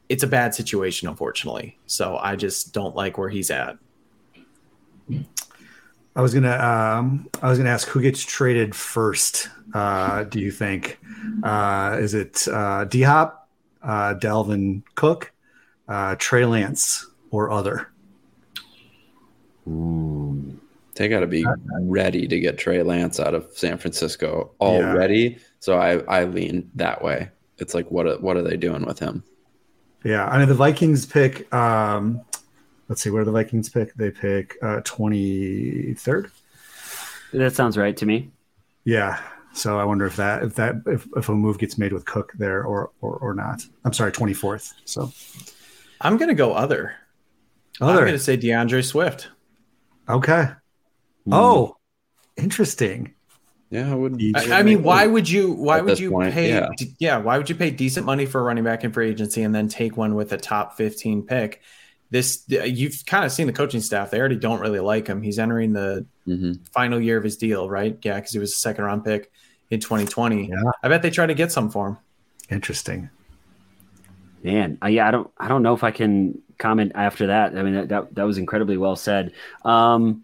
it's 0.09 0.23
a 0.23 0.27
bad 0.27 0.53
situation, 0.53 1.07
unfortunately. 1.07 1.77
So 1.87 2.17
I 2.17 2.35
just 2.35 2.73
don't 2.73 2.95
like 2.95 3.17
where 3.17 3.29
he's 3.29 3.49
at. 3.49 3.77
I 6.15 6.21
was 6.21 6.33
gonna 6.33 6.57
um, 6.57 7.29
I 7.41 7.49
was 7.49 7.57
gonna 7.57 7.69
ask 7.69 7.87
who 7.87 8.01
gets 8.01 8.23
traded 8.23 8.75
first. 8.75 9.49
Uh, 9.73 10.23
do 10.23 10.39
you 10.39 10.51
think 10.51 10.99
uh, 11.43 11.97
is 11.99 12.13
it 12.13 12.47
uh, 12.47 12.85
D 12.85 13.01
Hop, 13.01 13.49
uh, 13.83 14.15
Dalvin 14.15 14.83
Cook, 14.95 15.33
uh, 15.87 16.15
Trey 16.17 16.45
Lance, 16.45 17.05
or 17.31 17.51
other? 17.51 17.89
They 20.95 21.09
got 21.09 21.19
to 21.19 21.27
be 21.27 21.45
ready 21.81 22.27
to 22.27 22.39
get 22.39 22.57
Trey 22.57 22.81
Lance 22.81 23.19
out 23.19 23.33
of 23.33 23.49
San 23.53 23.77
Francisco 23.77 24.51
already. 24.61 25.39
So 25.59 25.77
I, 25.77 25.97
I 26.03 26.23
lean 26.23 26.71
that 26.75 27.03
way. 27.03 27.29
It's 27.57 27.73
like, 27.73 27.89
what 27.91 28.07
are, 28.07 28.17
what 28.19 28.37
are 28.37 28.41
they 28.41 28.55
doing 28.55 28.85
with 28.85 28.99
him? 28.99 29.23
Yeah, 30.05 30.25
I 30.25 30.37
mean 30.37 30.47
the 30.47 30.55
Vikings 30.55 31.05
pick. 31.05 31.51
Um, 31.53 32.21
let's 32.89 33.01
see, 33.01 33.09
where 33.09 33.21
do 33.21 33.25
the 33.25 33.31
Vikings 33.31 33.69
pick? 33.69 33.93
They 33.95 34.11
pick 34.11 34.57
uh, 34.61 34.81
twenty 34.83 35.93
third. 35.95 36.31
That 37.33 37.53
sounds 37.53 37.77
right 37.77 37.95
to 37.97 38.05
me. 38.05 38.31
Yeah. 38.83 39.21
So 39.53 39.79
I 39.79 39.85
wonder 39.85 40.05
if 40.05 40.17
that 40.17 40.43
if 40.43 40.55
that 40.55 40.75
if, 40.85 41.07
if 41.15 41.29
a 41.29 41.33
move 41.33 41.57
gets 41.57 41.77
made 41.77 41.93
with 41.93 42.05
Cook 42.05 42.33
there 42.37 42.63
or 42.63 42.91
or, 43.01 43.15
or 43.17 43.33
not. 43.33 43.65
I'm 43.83 43.93
sorry, 43.93 44.11
twenty 44.11 44.33
fourth. 44.33 44.73
So 44.85 45.11
I'm 46.01 46.17
going 46.17 46.29
to 46.29 46.35
go 46.35 46.53
other. 46.53 46.95
I'm 47.81 47.95
going 47.95 48.11
to 48.11 48.19
say 48.19 48.37
D'Andre 48.37 48.81
Swift. 48.81 49.29
okay. 50.07 50.49
Hmm. 51.25 51.33
Oh, 51.33 51.77
interesting. 52.37 53.13
Yeah, 53.69 53.91
I 53.91 53.95
would. 53.95 54.21
I, 54.35 54.59
I 54.59 54.63
mean, 54.63 54.83
why 54.83 55.07
would 55.07 55.27
you? 55.27 55.51
Why 55.51 55.81
would 55.81 55.99
you 55.99 56.11
point, 56.11 56.33
pay? 56.33 56.49
yeah. 56.49 56.69
Yeah. 56.99 57.17
Why 57.17 57.37
would 57.37 57.49
you 57.49 57.55
pay 57.55 57.71
decent 57.71 58.05
money 58.05 58.25
for 58.25 58.39
a 58.39 58.43
running 58.43 58.63
back 58.63 58.83
in 58.83 58.91
free 58.91 59.09
agency 59.09 59.41
and 59.41 59.53
then 59.53 59.67
take 59.67 59.97
one 59.97 60.15
with 60.15 60.31
a 60.31 60.37
top 60.37 60.77
15 60.77 61.23
pick? 61.23 61.61
This 62.15 62.45
you've 62.47 63.05
kind 63.05 63.25
of 63.25 63.31
seen 63.33 63.45
the 63.45 63.51
coaching 63.51 63.81
staff. 63.81 64.09
They 64.09 64.19
already 64.21 64.37
don't 64.37 64.61
really 64.61 64.79
like 64.79 65.05
him. 65.05 65.21
He's 65.21 65.37
entering 65.37 65.73
the 65.73 66.05
Mhm. 66.25 66.65
final 66.71 66.97
year 67.01 67.17
of 67.17 67.25
his 67.25 67.35
deal, 67.35 67.69
right? 67.69 67.97
Yeah, 68.03 68.15
because 68.15 68.31
he 68.31 68.39
was 68.39 68.53
a 68.53 68.55
second 68.55 68.85
round 68.85 69.03
pick 69.03 69.29
in 69.69 69.81
2020. 69.81 70.47
Yeah. 70.47 70.55
I 70.81 70.87
bet 70.87 71.01
they 71.01 71.09
try 71.09 71.25
to 71.25 71.33
get 71.33 71.51
some 71.51 71.69
for 71.69 71.87
him. 71.89 71.97
Interesting. 72.49 73.09
Man, 74.43 74.77
uh, 74.81 74.87
yeah, 74.87 75.09
I 75.09 75.11
don't, 75.11 75.29
I 75.37 75.49
don't 75.49 75.61
know 75.61 75.73
if 75.73 75.83
I 75.83 75.91
can 75.91 76.39
comment 76.57 76.93
after 76.95 77.27
that. 77.27 77.57
I 77.57 77.63
mean, 77.63 77.73
that 77.73 77.89
that, 77.89 78.15
that 78.15 78.23
was 78.23 78.37
incredibly 78.37 78.77
well 78.77 78.95
said. 78.95 79.33
Um, 79.65 80.23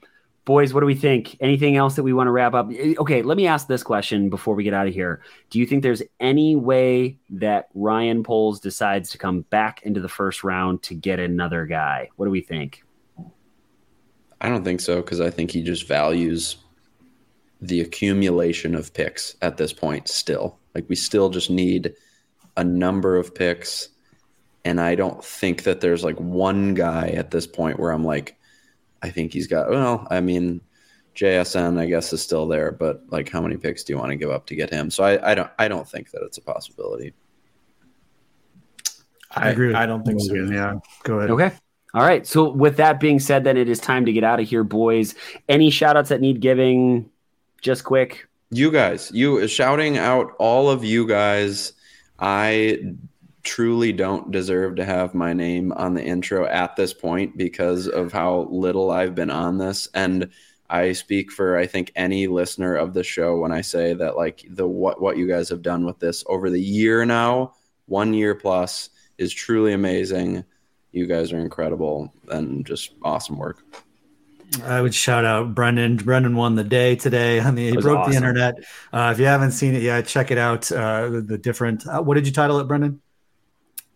boys, 0.52 0.74
what 0.74 0.82
do 0.82 0.86
we 0.86 0.96
think? 0.96 1.38
Anything 1.40 1.78
else 1.78 1.96
that 1.96 2.04
we 2.04 2.12
want 2.12 2.28
to 2.28 2.32
wrap 2.32 2.54
up? 2.54 2.70
Eh, 2.74 2.94
Okay, 3.00 3.22
let 3.22 3.38
me 3.38 3.48
ask 3.48 3.68
this 3.68 3.84
question 3.84 4.30
before 4.30 4.54
we 4.54 4.66
get 4.66 4.74
out 4.74 4.86
of 4.86 4.94
here. 4.94 5.22
Do 5.50 5.60
you 5.60 5.66
think 5.66 5.82
there's 5.82 6.04
any 6.20 6.58
way 6.58 7.18
that 7.30 7.70
Ryan 7.74 8.22
Poles 8.22 8.60
decides 8.60 9.12
to 9.12 9.18
come 9.18 9.42
back 9.44 9.82
into 9.84 10.02
the 10.02 10.10
first 10.10 10.44
round 10.44 10.84
to 10.84 10.94
get 10.94 11.22
another 11.22 11.66
guy? 11.66 12.10
What 12.18 12.26
do 12.26 12.32
we 12.32 12.42
think? 12.42 12.84
I 14.42 14.50
don't 14.50 14.66
think 14.66 14.82
so 14.82 15.02
because 15.02 15.22
I 15.22 15.30
think 15.30 15.52
he 15.52 15.64
just 15.64 15.88
values 15.88 16.58
the 17.62 17.80
accumulation 17.80 18.76
of 18.76 18.94
picks 18.94 19.36
at 19.42 19.56
this 19.56 19.72
point 19.72 20.10
still. 20.10 20.60
Like 20.76 20.84
we 20.90 20.98
still 20.98 21.30
just 21.30 21.50
need 21.50 21.94
a 22.58 22.64
number 22.66 23.16
of 23.16 23.34
picks. 23.34 23.88
And 24.66 24.82
I 24.82 24.96
don't 24.96 25.24
think 25.24 25.64
that 25.64 25.80
there's 25.80 26.04
like 26.04 26.20
one 26.20 26.74
guy 26.74 27.08
at 27.10 27.32
this 27.32 27.48
point 27.48 27.80
where 27.80 27.92
I'm 27.92 28.04
like, 28.04 28.36
I 29.02 29.10
think 29.10 29.34
he's 29.34 29.48
got, 29.48 29.70
well, 29.70 30.08
I 30.10 30.22
mean, 30.22 30.62
JSN, 31.16 31.80
I 31.80 31.88
guess, 31.88 32.14
is 32.14 32.22
still 32.22 32.48
there, 32.48 32.72
but 32.72 33.04
like 33.10 33.30
how 33.30 33.42
many 33.42 33.58
picks 33.58 33.84
do 33.84 33.94
you 33.94 34.00
want 34.00 34.12
to 34.12 34.16
give 34.16 34.32
up 34.32 34.46
to 34.48 34.56
get 34.56 34.70
him? 34.70 34.90
So 34.90 35.04
I, 35.04 35.32
I 35.32 35.36
don't 35.36 35.50
I 35.60 35.68
don't 35.68 35.88
think 35.88 36.12
that 36.12 36.22
it's 36.24 36.38
a 36.38 36.42
possibility. 36.42 37.14
I, 39.32 39.50
agree. 39.50 39.68
With 39.68 39.76
I 39.76 39.86
don't 39.86 40.06
think 40.06 40.22
so. 40.22 40.34
Logan. 40.34 40.54
Yeah. 40.54 40.76
Go 41.04 41.20
ahead. 41.20 41.32
Okay. 41.32 41.52
All 41.94 42.04
right. 42.04 42.26
So 42.26 42.50
with 42.50 42.78
that 42.78 43.00
being 43.00 43.20
said, 43.20 43.44
then 43.44 43.58
it 43.58 43.70
is 43.70 43.80
time 43.80 44.06
to 44.06 44.14
get 44.14 44.24
out 44.24 44.40
of 44.40 44.48
here, 44.48 44.64
boys. 44.64 45.16
Any 45.50 45.70
shout 45.70 45.98
outs 45.98 46.10
that 46.10 46.22
need 46.22 46.40
giving? 46.40 47.10
Just 47.62 47.84
quick. 47.84 48.28
You 48.50 48.72
guys, 48.72 49.12
you 49.14 49.48
shouting 49.48 49.98
out 49.98 50.34
all 50.38 50.70
of 50.70 50.84
you 50.84 51.08
guys. 51.08 51.74
I 52.20 52.96
truly 53.44 53.92
don't 53.92 54.32
deserve 54.32 54.76
to 54.76 54.86
have 54.86 55.14
my 55.14 55.34
name 55.34 55.72
on 55.74 55.94
the 55.94 56.04
intro 56.04 56.46
at 56.46 56.76
this 56.76 56.94
point 56.94 57.38
because 57.38 57.88
of 57.88 58.12
how 58.12 58.48
little 58.50 58.92
I've 58.92 59.16
been 59.16 59.30
on 59.30 59.58
this. 59.58 59.88
And 59.94 60.30
I 60.70 60.94
speak 60.94 61.32
for 61.32 61.58
I 61.58 61.68
think 61.68 61.92
any 61.96 62.28
listener 62.28 62.76
of 62.76 62.94
the 62.94 63.04
show 63.04 63.38
when 63.38 63.52
I 63.52 63.62
say 63.62 63.94
that 63.94 64.16
like 64.16 64.46
the 64.50 64.68
what 64.68 65.02
what 65.02 65.18
you 65.18 65.28
guys 65.28 65.50
have 65.50 65.62
done 65.62 65.86
with 65.86 66.00
this 66.00 66.24
over 66.28 66.50
the 66.50 66.62
year 66.62 67.06
now, 67.06 67.56
one 67.88 68.14
year 68.14 68.36
plus, 68.36 68.90
is 69.18 69.34
truly 69.34 69.74
amazing. 69.74 70.46
You 70.92 71.08
guys 71.08 71.34
are 71.34 71.40
incredible 71.40 72.14
and 72.30 72.66
just 72.66 72.94
awesome 73.04 73.38
work. 73.38 73.64
I 74.64 74.82
would 74.82 74.94
shout 74.94 75.24
out 75.24 75.56
Brendan. 75.56 75.98
Brendan 75.98 76.36
won 76.36 76.56
the 76.56 76.64
day 76.64 76.96
today. 76.96 77.40
I 77.40 77.52
mean, 77.52 77.74
he 77.74 77.82
broke 77.82 78.00
awesome. 78.00 78.12
the 78.12 78.18
internet. 78.18 78.56
Uh, 78.92 79.12
if 79.14 79.20
you 79.20 79.26
haven't 79.26 79.52
seen 79.52 79.76
it 79.76 79.82
yet, 79.82 80.08
check 80.08 80.30
it 80.32 80.38
out. 80.38 80.70
Uh, 80.72 81.10
the, 81.10 81.22
the 81.22 81.38
different. 81.38 81.88
Uh, 81.88 82.02
what 82.02 82.16
did 82.16 82.28
you 82.28 82.34
title 82.34 82.60
it, 82.60 82.68
Brendan? 82.68 83.02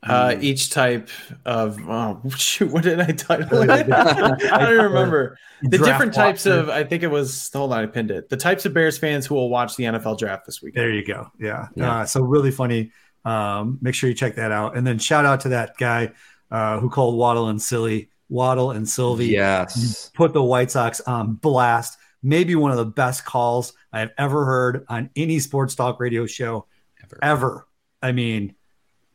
Uh, 0.08 0.36
each 0.40 0.70
type 0.70 1.10
of 1.46 1.80
oh 1.90 2.22
shoot, 2.38 2.70
what 2.72 2.84
did 2.84 3.00
I 3.00 3.08
title 3.08 3.62
it? 3.64 3.70
I 3.70 3.84
don't 4.70 4.84
remember. 4.86 5.38
The 5.64 5.78
Draft 5.78 5.86
different 5.86 6.14
types 6.14 6.46
Watcher. 6.46 6.60
of 6.60 6.70
I 6.70 6.84
think 6.84 7.02
it 7.04 7.08
was 7.08 7.50
hold 7.52 7.74
on, 7.74 7.80
I 7.80 7.86
pinned 7.88 8.12
it. 8.12 8.30
The 8.30 8.38
types 8.38 8.66
of 8.66 8.74
Bears 8.74 8.98
fans 8.98 9.26
who 9.26 9.36
will 9.36 9.50
watch 9.50 9.76
the 9.76 9.86
NFL 9.86 10.20
draft 10.20 10.46
this 10.46 10.62
week. 10.62 10.76
There 10.76 10.92
you 10.92 11.04
go. 11.06 11.32
Yeah. 11.40 11.68
Yeah. 11.76 12.00
Uh, 12.02 12.06
so 12.06 12.22
really 12.22 12.52
funny. 12.52 12.92
Um, 13.24 13.80
make 13.82 13.96
sure 13.96 14.08
you 14.10 14.16
check 14.16 14.36
that 14.36 14.52
out. 14.52 14.78
And 14.78 14.86
then 14.86 15.00
shout 15.00 15.26
out 15.26 15.40
to 15.42 15.50
that 15.50 15.78
guy 15.78 16.12
uh, 16.52 16.80
who 16.80 16.90
called 16.90 17.16
Waddle 17.18 17.48
and 17.50 17.60
Silvy. 17.62 18.10
Waddle 18.30 18.72
and 18.72 18.88
Silvy 18.88 19.28
Yes. 19.28 20.12
put 20.14 20.34
the 20.34 20.44
White 20.44 20.72
Sox 20.72 21.00
on 21.02 21.34
blast. 21.36 21.98
Maybe 22.24 22.56
one 22.56 22.72
of 22.72 22.78
the 22.78 22.86
best 22.86 23.24
calls 23.24 23.74
I 23.94 24.00
have 24.00 24.12
ever 24.18 24.46
heard 24.46 24.86
on 24.90 25.10
any 25.16 25.38
sports 25.40 25.76
talk 25.76 26.00
radio 26.00 26.26
show 26.26 26.66
Ever. 27.04 27.20
ever. 27.22 27.68
I 28.02 28.12
mean, 28.14 28.56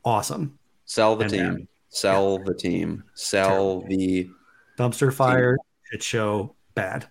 awesome. 0.04 0.59
Sell 0.90 1.14
the 1.14 1.22
And 1.22 1.32
team. 1.32 1.42
then- 1.44 1.68
Sell 1.90 2.38
the 2.38 2.52
team. 2.52 3.04
Sell 3.14 3.82
the 3.82 4.28
Dumpster 4.76 5.12
fire, 5.12 5.56
shit 5.88 6.02
show, 6.02 6.56
bad. 6.74 7.06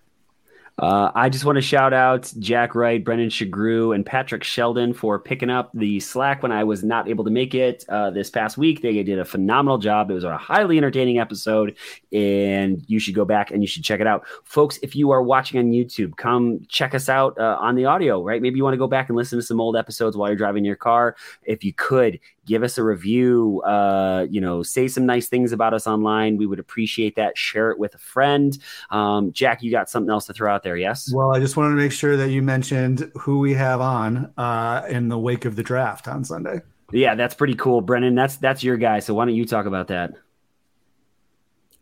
Uh, 0.78 1.10
I 1.14 1.28
just 1.28 1.44
want 1.44 1.56
to 1.56 1.62
shout 1.62 1.92
out 1.92 2.32
Jack 2.38 2.74
Wright, 2.74 3.04
Brendan 3.04 3.28
Sugrue, 3.28 3.94
and 3.94 4.04
Patrick 4.06 4.42
Sheldon 4.42 4.94
for 4.94 5.18
picking 5.18 5.50
up 5.50 5.70
the 5.74 6.00
slack 6.00 6.42
when 6.42 6.52
I 6.52 6.64
was 6.64 6.82
not 6.82 7.06
able 7.06 7.22
to 7.24 7.30
make 7.30 7.54
it 7.54 7.84
uh, 7.90 8.08
this 8.10 8.30
past 8.30 8.56
week. 8.56 8.80
They 8.80 9.02
did 9.02 9.18
a 9.18 9.24
phenomenal 9.26 9.76
job. 9.76 10.10
It 10.10 10.14
was 10.14 10.24
a 10.24 10.38
highly 10.38 10.78
entertaining 10.78 11.18
episode, 11.18 11.76
and 12.12 12.82
you 12.86 12.98
should 12.98 13.14
go 13.14 13.26
back 13.26 13.50
and 13.50 13.62
you 13.62 13.66
should 13.66 13.84
check 13.84 14.00
it 14.00 14.06
out. 14.06 14.26
Folks, 14.44 14.78
if 14.82 14.96
you 14.96 15.10
are 15.10 15.22
watching 15.22 15.58
on 15.60 15.70
YouTube, 15.70 16.16
come 16.16 16.60
check 16.68 16.94
us 16.94 17.10
out 17.10 17.38
uh, 17.38 17.58
on 17.60 17.74
the 17.74 17.84
audio, 17.84 18.22
right? 18.22 18.40
Maybe 18.40 18.56
you 18.56 18.64
want 18.64 18.72
to 18.74 18.78
go 18.78 18.88
back 18.88 19.10
and 19.10 19.16
listen 19.18 19.38
to 19.38 19.44
some 19.44 19.60
old 19.60 19.76
episodes 19.76 20.16
while 20.16 20.30
you're 20.30 20.36
driving 20.36 20.64
your 20.64 20.76
car. 20.76 21.14
If 21.42 21.62
you 21.62 21.74
could, 21.74 22.18
give 22.50 22.64
us 22.64 22.78
a 22.78 22.82
review, 22.82 23.62
uh, 23.62 24.26
you 24.28 24.40
know, 24.40 24.60
say 24.60 24.88
some 24.88 25.06
nice 25.06 25.28
things 25.28 25.52
about 25.52 25.72
us 25.72 25.86
online. 25.86 26.36
We 26.36 26.46
would 26.46 26.58
appreciate 26.58 27.14
that. 27.14 27.38
Share 27.38 27.70
it 27.70 27.78
with 27.78 27.94
a 27.94 27.98
friend. 27.98 28.58
Um, 28.90 29.32
Jack, 29.32 29.62
you 29.62 29.70
got 29.70 29.88
something 29.88 30.10
else 30.10 30.26
to 30.26 30.32
throw 30.32 30.52
out 30.52 30.64
there, 30.64 30.76
yes? 30.76 31.12
Well, 31.14 31.32
I 31.32 31.38
just 31.38 31.56
wanted 31.56 31.70
to 31.70 31.76
make 31.76 31.92
sure 31.92 32.16
that 32.16 32.30
you 32.30 32.42
mentioned 32.42 33.08
who 33.16 33.38
we 33.38 33.54
have 33.54 33.80
on 33.80 34.32
uh, 34.36 34.82
in 34.88 35.06
the 35.06 35.16
wake 35.16 35.44
of 35.44 35.54
the 35.54 35.62
draft 35.62 36.08
on 36.08 36.24
Sunday. 36.24 36.60
Yeah, 36.90 37.14
that's 37.14 37.36
pretty 37.36 37.54
cool, 37.54 37.82
Brennan. 37.82 38.16
That's 38.16 38.34
that's 38.34 38.64
your 38.64 38.76
guy. 38.76 38.98
So 38.98 39.14
why 39.14 39.26
don't 39.26 39.36
you 39.36 39.46
talk 39.46 39.66
about 39.66 39.86
that? 39.86 40.14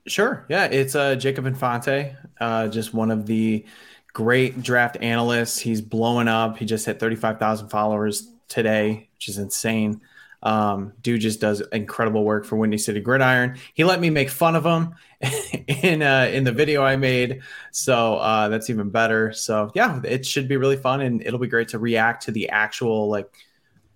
Sure. 0.06 0.44
Yeah, 0.50 0.66
it's 0.66 0.94
uh, 0.94 1.14
Jacob 1.14 1.46
Infante, 1.46 2.14
uh, 2.40 2.68
just 2.68 2.92
one 2.92 3.10
of 3.10 3.24
the 3.24 3.64
great 4.12 4.62
draft 4.62 4.98
analysts. 5.00 5.58
He's 5.58 5.80
blowing 5.80 6.28
up. 6.28 6.58
He 6.58 6.66
just 6.66 6.84
hit 6.84 7.00
35,000 7.00 7.70
followers 7.70 8.28
today, 8.48 9.08
which 9.14 9.28
is 9.28 9.38
insane. 9.38 10.02
Um, 10.42 10.92
dude 11.00 11.20
just 11.20 11.40
does 11.40 11.60
incredible 11.72 12.24
work 12.24 12.44
for 12.44 12.56
Windy 12.56 12.78
City 12.78 13.00
Gridiron. 13.00 13.58
He 13.74 13.84
let 13.84 14.00
me 14.00 14.10
make 14.10 14.30
fun 14.30 14.54
of 14.54 14.64
him 14.64 14.94
in 15.66 16.02
uh, 16.02 16.30
in 16.32 16.44
the 16.44 16.52
video 16.52 16.82
I 16.82 16.96
made, 16.96 17.42
so 17.72 18.16
uh, 18.16 18.48
that's 18.48 18.70
even 18.70 18.90
better. 18.90 19.32
So 19.32 19.70
yeah, 19.74 20.00
it 20.04 20.24
should 20.24 20.46
be 20.46 20.56
really 20.56 20.76
fun, 20.76 21.00
and 21.00 21.22
it'll 21.22 21.40
be 21.40 21.48
great 21.48 21.68
to 21.68 21.78
react 21.78 22.24
to 22.24 22.32
the 22.32 22.50
actual 22.50 23.08
like 23.08 23.28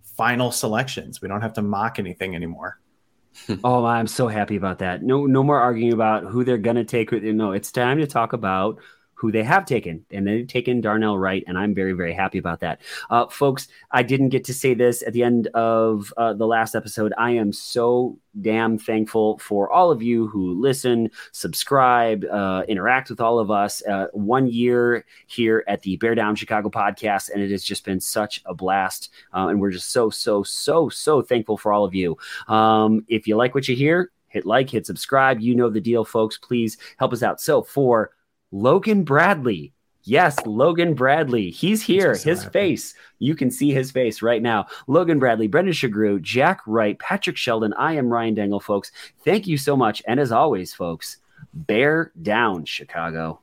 final 0.02 0.50
selections. 0.50 1.22
We 1.22 1.28
don't 1.28 1.42
have 1.42 1.54
to 1.54 1.62
mock 1.62 1.98
anything 1.98 2.34
anymore. 2.34 2.80
oh, 3.64 3.84
I'm 3.84 4.08
so 4.08 4.26
happy 4.26 4.56
about 4.56 4.80
that. 4.80 5.02
No, 5.02 5.26
no 5.26 5.42
more 5.42 5.60
arguing 5.60 5.92
about 5.92 6.24
who 6.24 6.44
they're 6.44 6.58
gonna 6.58 6.84
take. 6.84 7.12
No, 7.12 7.52
it's 7.52 7.70
time 7.70 7.98
to 7.98 8.06
talk 8.06 8.32
about 8.32 8.80
who 9.22 9.30
they 9.30 9.44
have 9.44 9.64
taken, 9.64 10.04
and 10.10 10.26
they've 10.26 10.48
taken 10.48 10.80
Darnell 10.80 11.16
Wright, 11.16 11.44
and 11.46 11.56
I'm 11.56 11.76
very, 11.76 11.92
very 11.92 12.12
happy 12.12 12.38
about 12.38 12.58
that. 12.58 12.80
Uh, 13.08 13.28
folks, 13.28 13.68
I 13.92 14.02
didn't 14.02 14.30
get 14.30 14.42
to 14.46 14.52
say 14.52 14.74
this 14.74 15.00
at 15.06 15.12
the 15.12 15.22
end 15.22 15.46
of 15.54 16.12
uh, 16.16 16.32
the 16.32 16.44
last 16.44 16.74
episode. 16.74 17.12
I 17.16 17.30
am 17.30 17.52
so 17.52 18.18
damn 18.40 18.78
thankful 18.78 19.38
for 19.38 19.70
all 19.70 19.92
of 19.92 20.02
you 20.02 20.26
who 20.26 20.60
listen, 20.60 21.08
subscribe, 21.30 22.24
uh, 22.24 22.64
interact 22.66 23.10
with 23.10 23.20
all 23.20 23.38
of 23.38 23.48
us. 23.48 23.80
Uh, 23.86 24.08
one 24.12 24.48
year 24.48 25.04
here 25.28 25.62
at 25.68 25.82
the 25.82 25.96
Bear 25.98 26.16
Down 26.16 26.34
Chicago 26.34 26.68
podcast, 26.68 27.30
and 27.30 27.40
it 27.40 27.52
has 27.52 27.62
just 27.62 27.84
been 27.84 28.00
such 28.00 28.42
a 28.46 28.54
blast. 28.54 29.10
Uh, 29.32 29.46
and 29.46 29.60
we're 29.60 29.70
just 29.70 29.90
so, 29.90 30.10
so, 30.10 30.42
so, 30.42 30.88
so 30.88 31.22
thankful 31.22 31.56
for 31.56 31.72
all 31.72 31.84
of 31.84 31.94
you. 31.94 32.18
Um, 32.48 33.04
if 33.06 33.28
you 33.28 33.36
like 33.36 33.54
what 33.54 33.68
you 33.68 33.76
hear, 33.76 34.10
hit 34.26 34.46
like, 34.46 34.68
hit 34.68 34.84
subscribe. 34.84 35.40
You 35.40 35.54
know 35.54 35.70
the 35.70 35.80
deal, 35.80 36.04
folks. 36.04 36.38
Please 36.38 36.76
help 36.96 37.12
us 37.12 37.22
out. 37.22 37.40
So 37.40 37.62
for 37.62 38.10
Logan 38.52 39.02
Bradley. 39.02 39.72
Yes, 40.04 40.36
Logan 40.46 40.94
Bradley. 40.94 41.50
He's 41.50 41.82
here. 41.82 42.14
so 42.14 42.30
his 42.30 42.42
happy. 42.42 42.52
face. 42.52 42.94
You 43.18 43.36
can 43.36 43.50
see 43.50 43.72
his 43.72 43.90
face 43.90 44.20
right 44.20 44.42
now. 44.42 44.66
Logan 44.86 45.18
Bradley, 45.18 45.46
Brendan 45.46 45.74
Sugrue, 45.74 46.20
Jack 46.20 46.60
Wright, 46.66 46.98
Patrick 46.98 47.36
Sheldon. 47.36 47.72
I 47.74 47.94
am 47.94 48.08
Ryan 48.08 48.34
Dengel, 48.34 48.62
folks. 48.62 48.90
Thank 49.24 49.46
you 49.46 49.56
so 49.56 49.76
much. 49.76 50.02
And 50.06 50.18
as 50.18 50.32
always, 50.32 50.74
folks, 50.74 51.18
bear 51.54 52.10
down, 52.20 52.64
Chicago. 52.64 53.40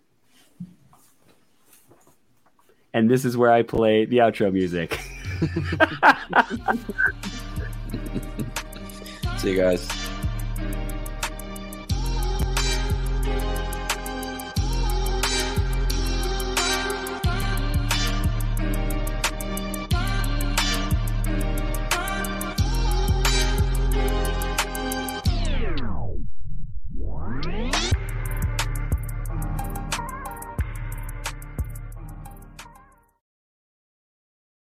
And 2.93 3.10
this 3.10 3.24
is 3.24 3.38
where 3.38 3.51
I 3.51 3.64
play 3.64 4.05
the 4.05 4.18
outro 4.18 4.51
music. 4.51 4.99
See 9.38 9.51
you 9.51 9.57
guys. 9.57 10.09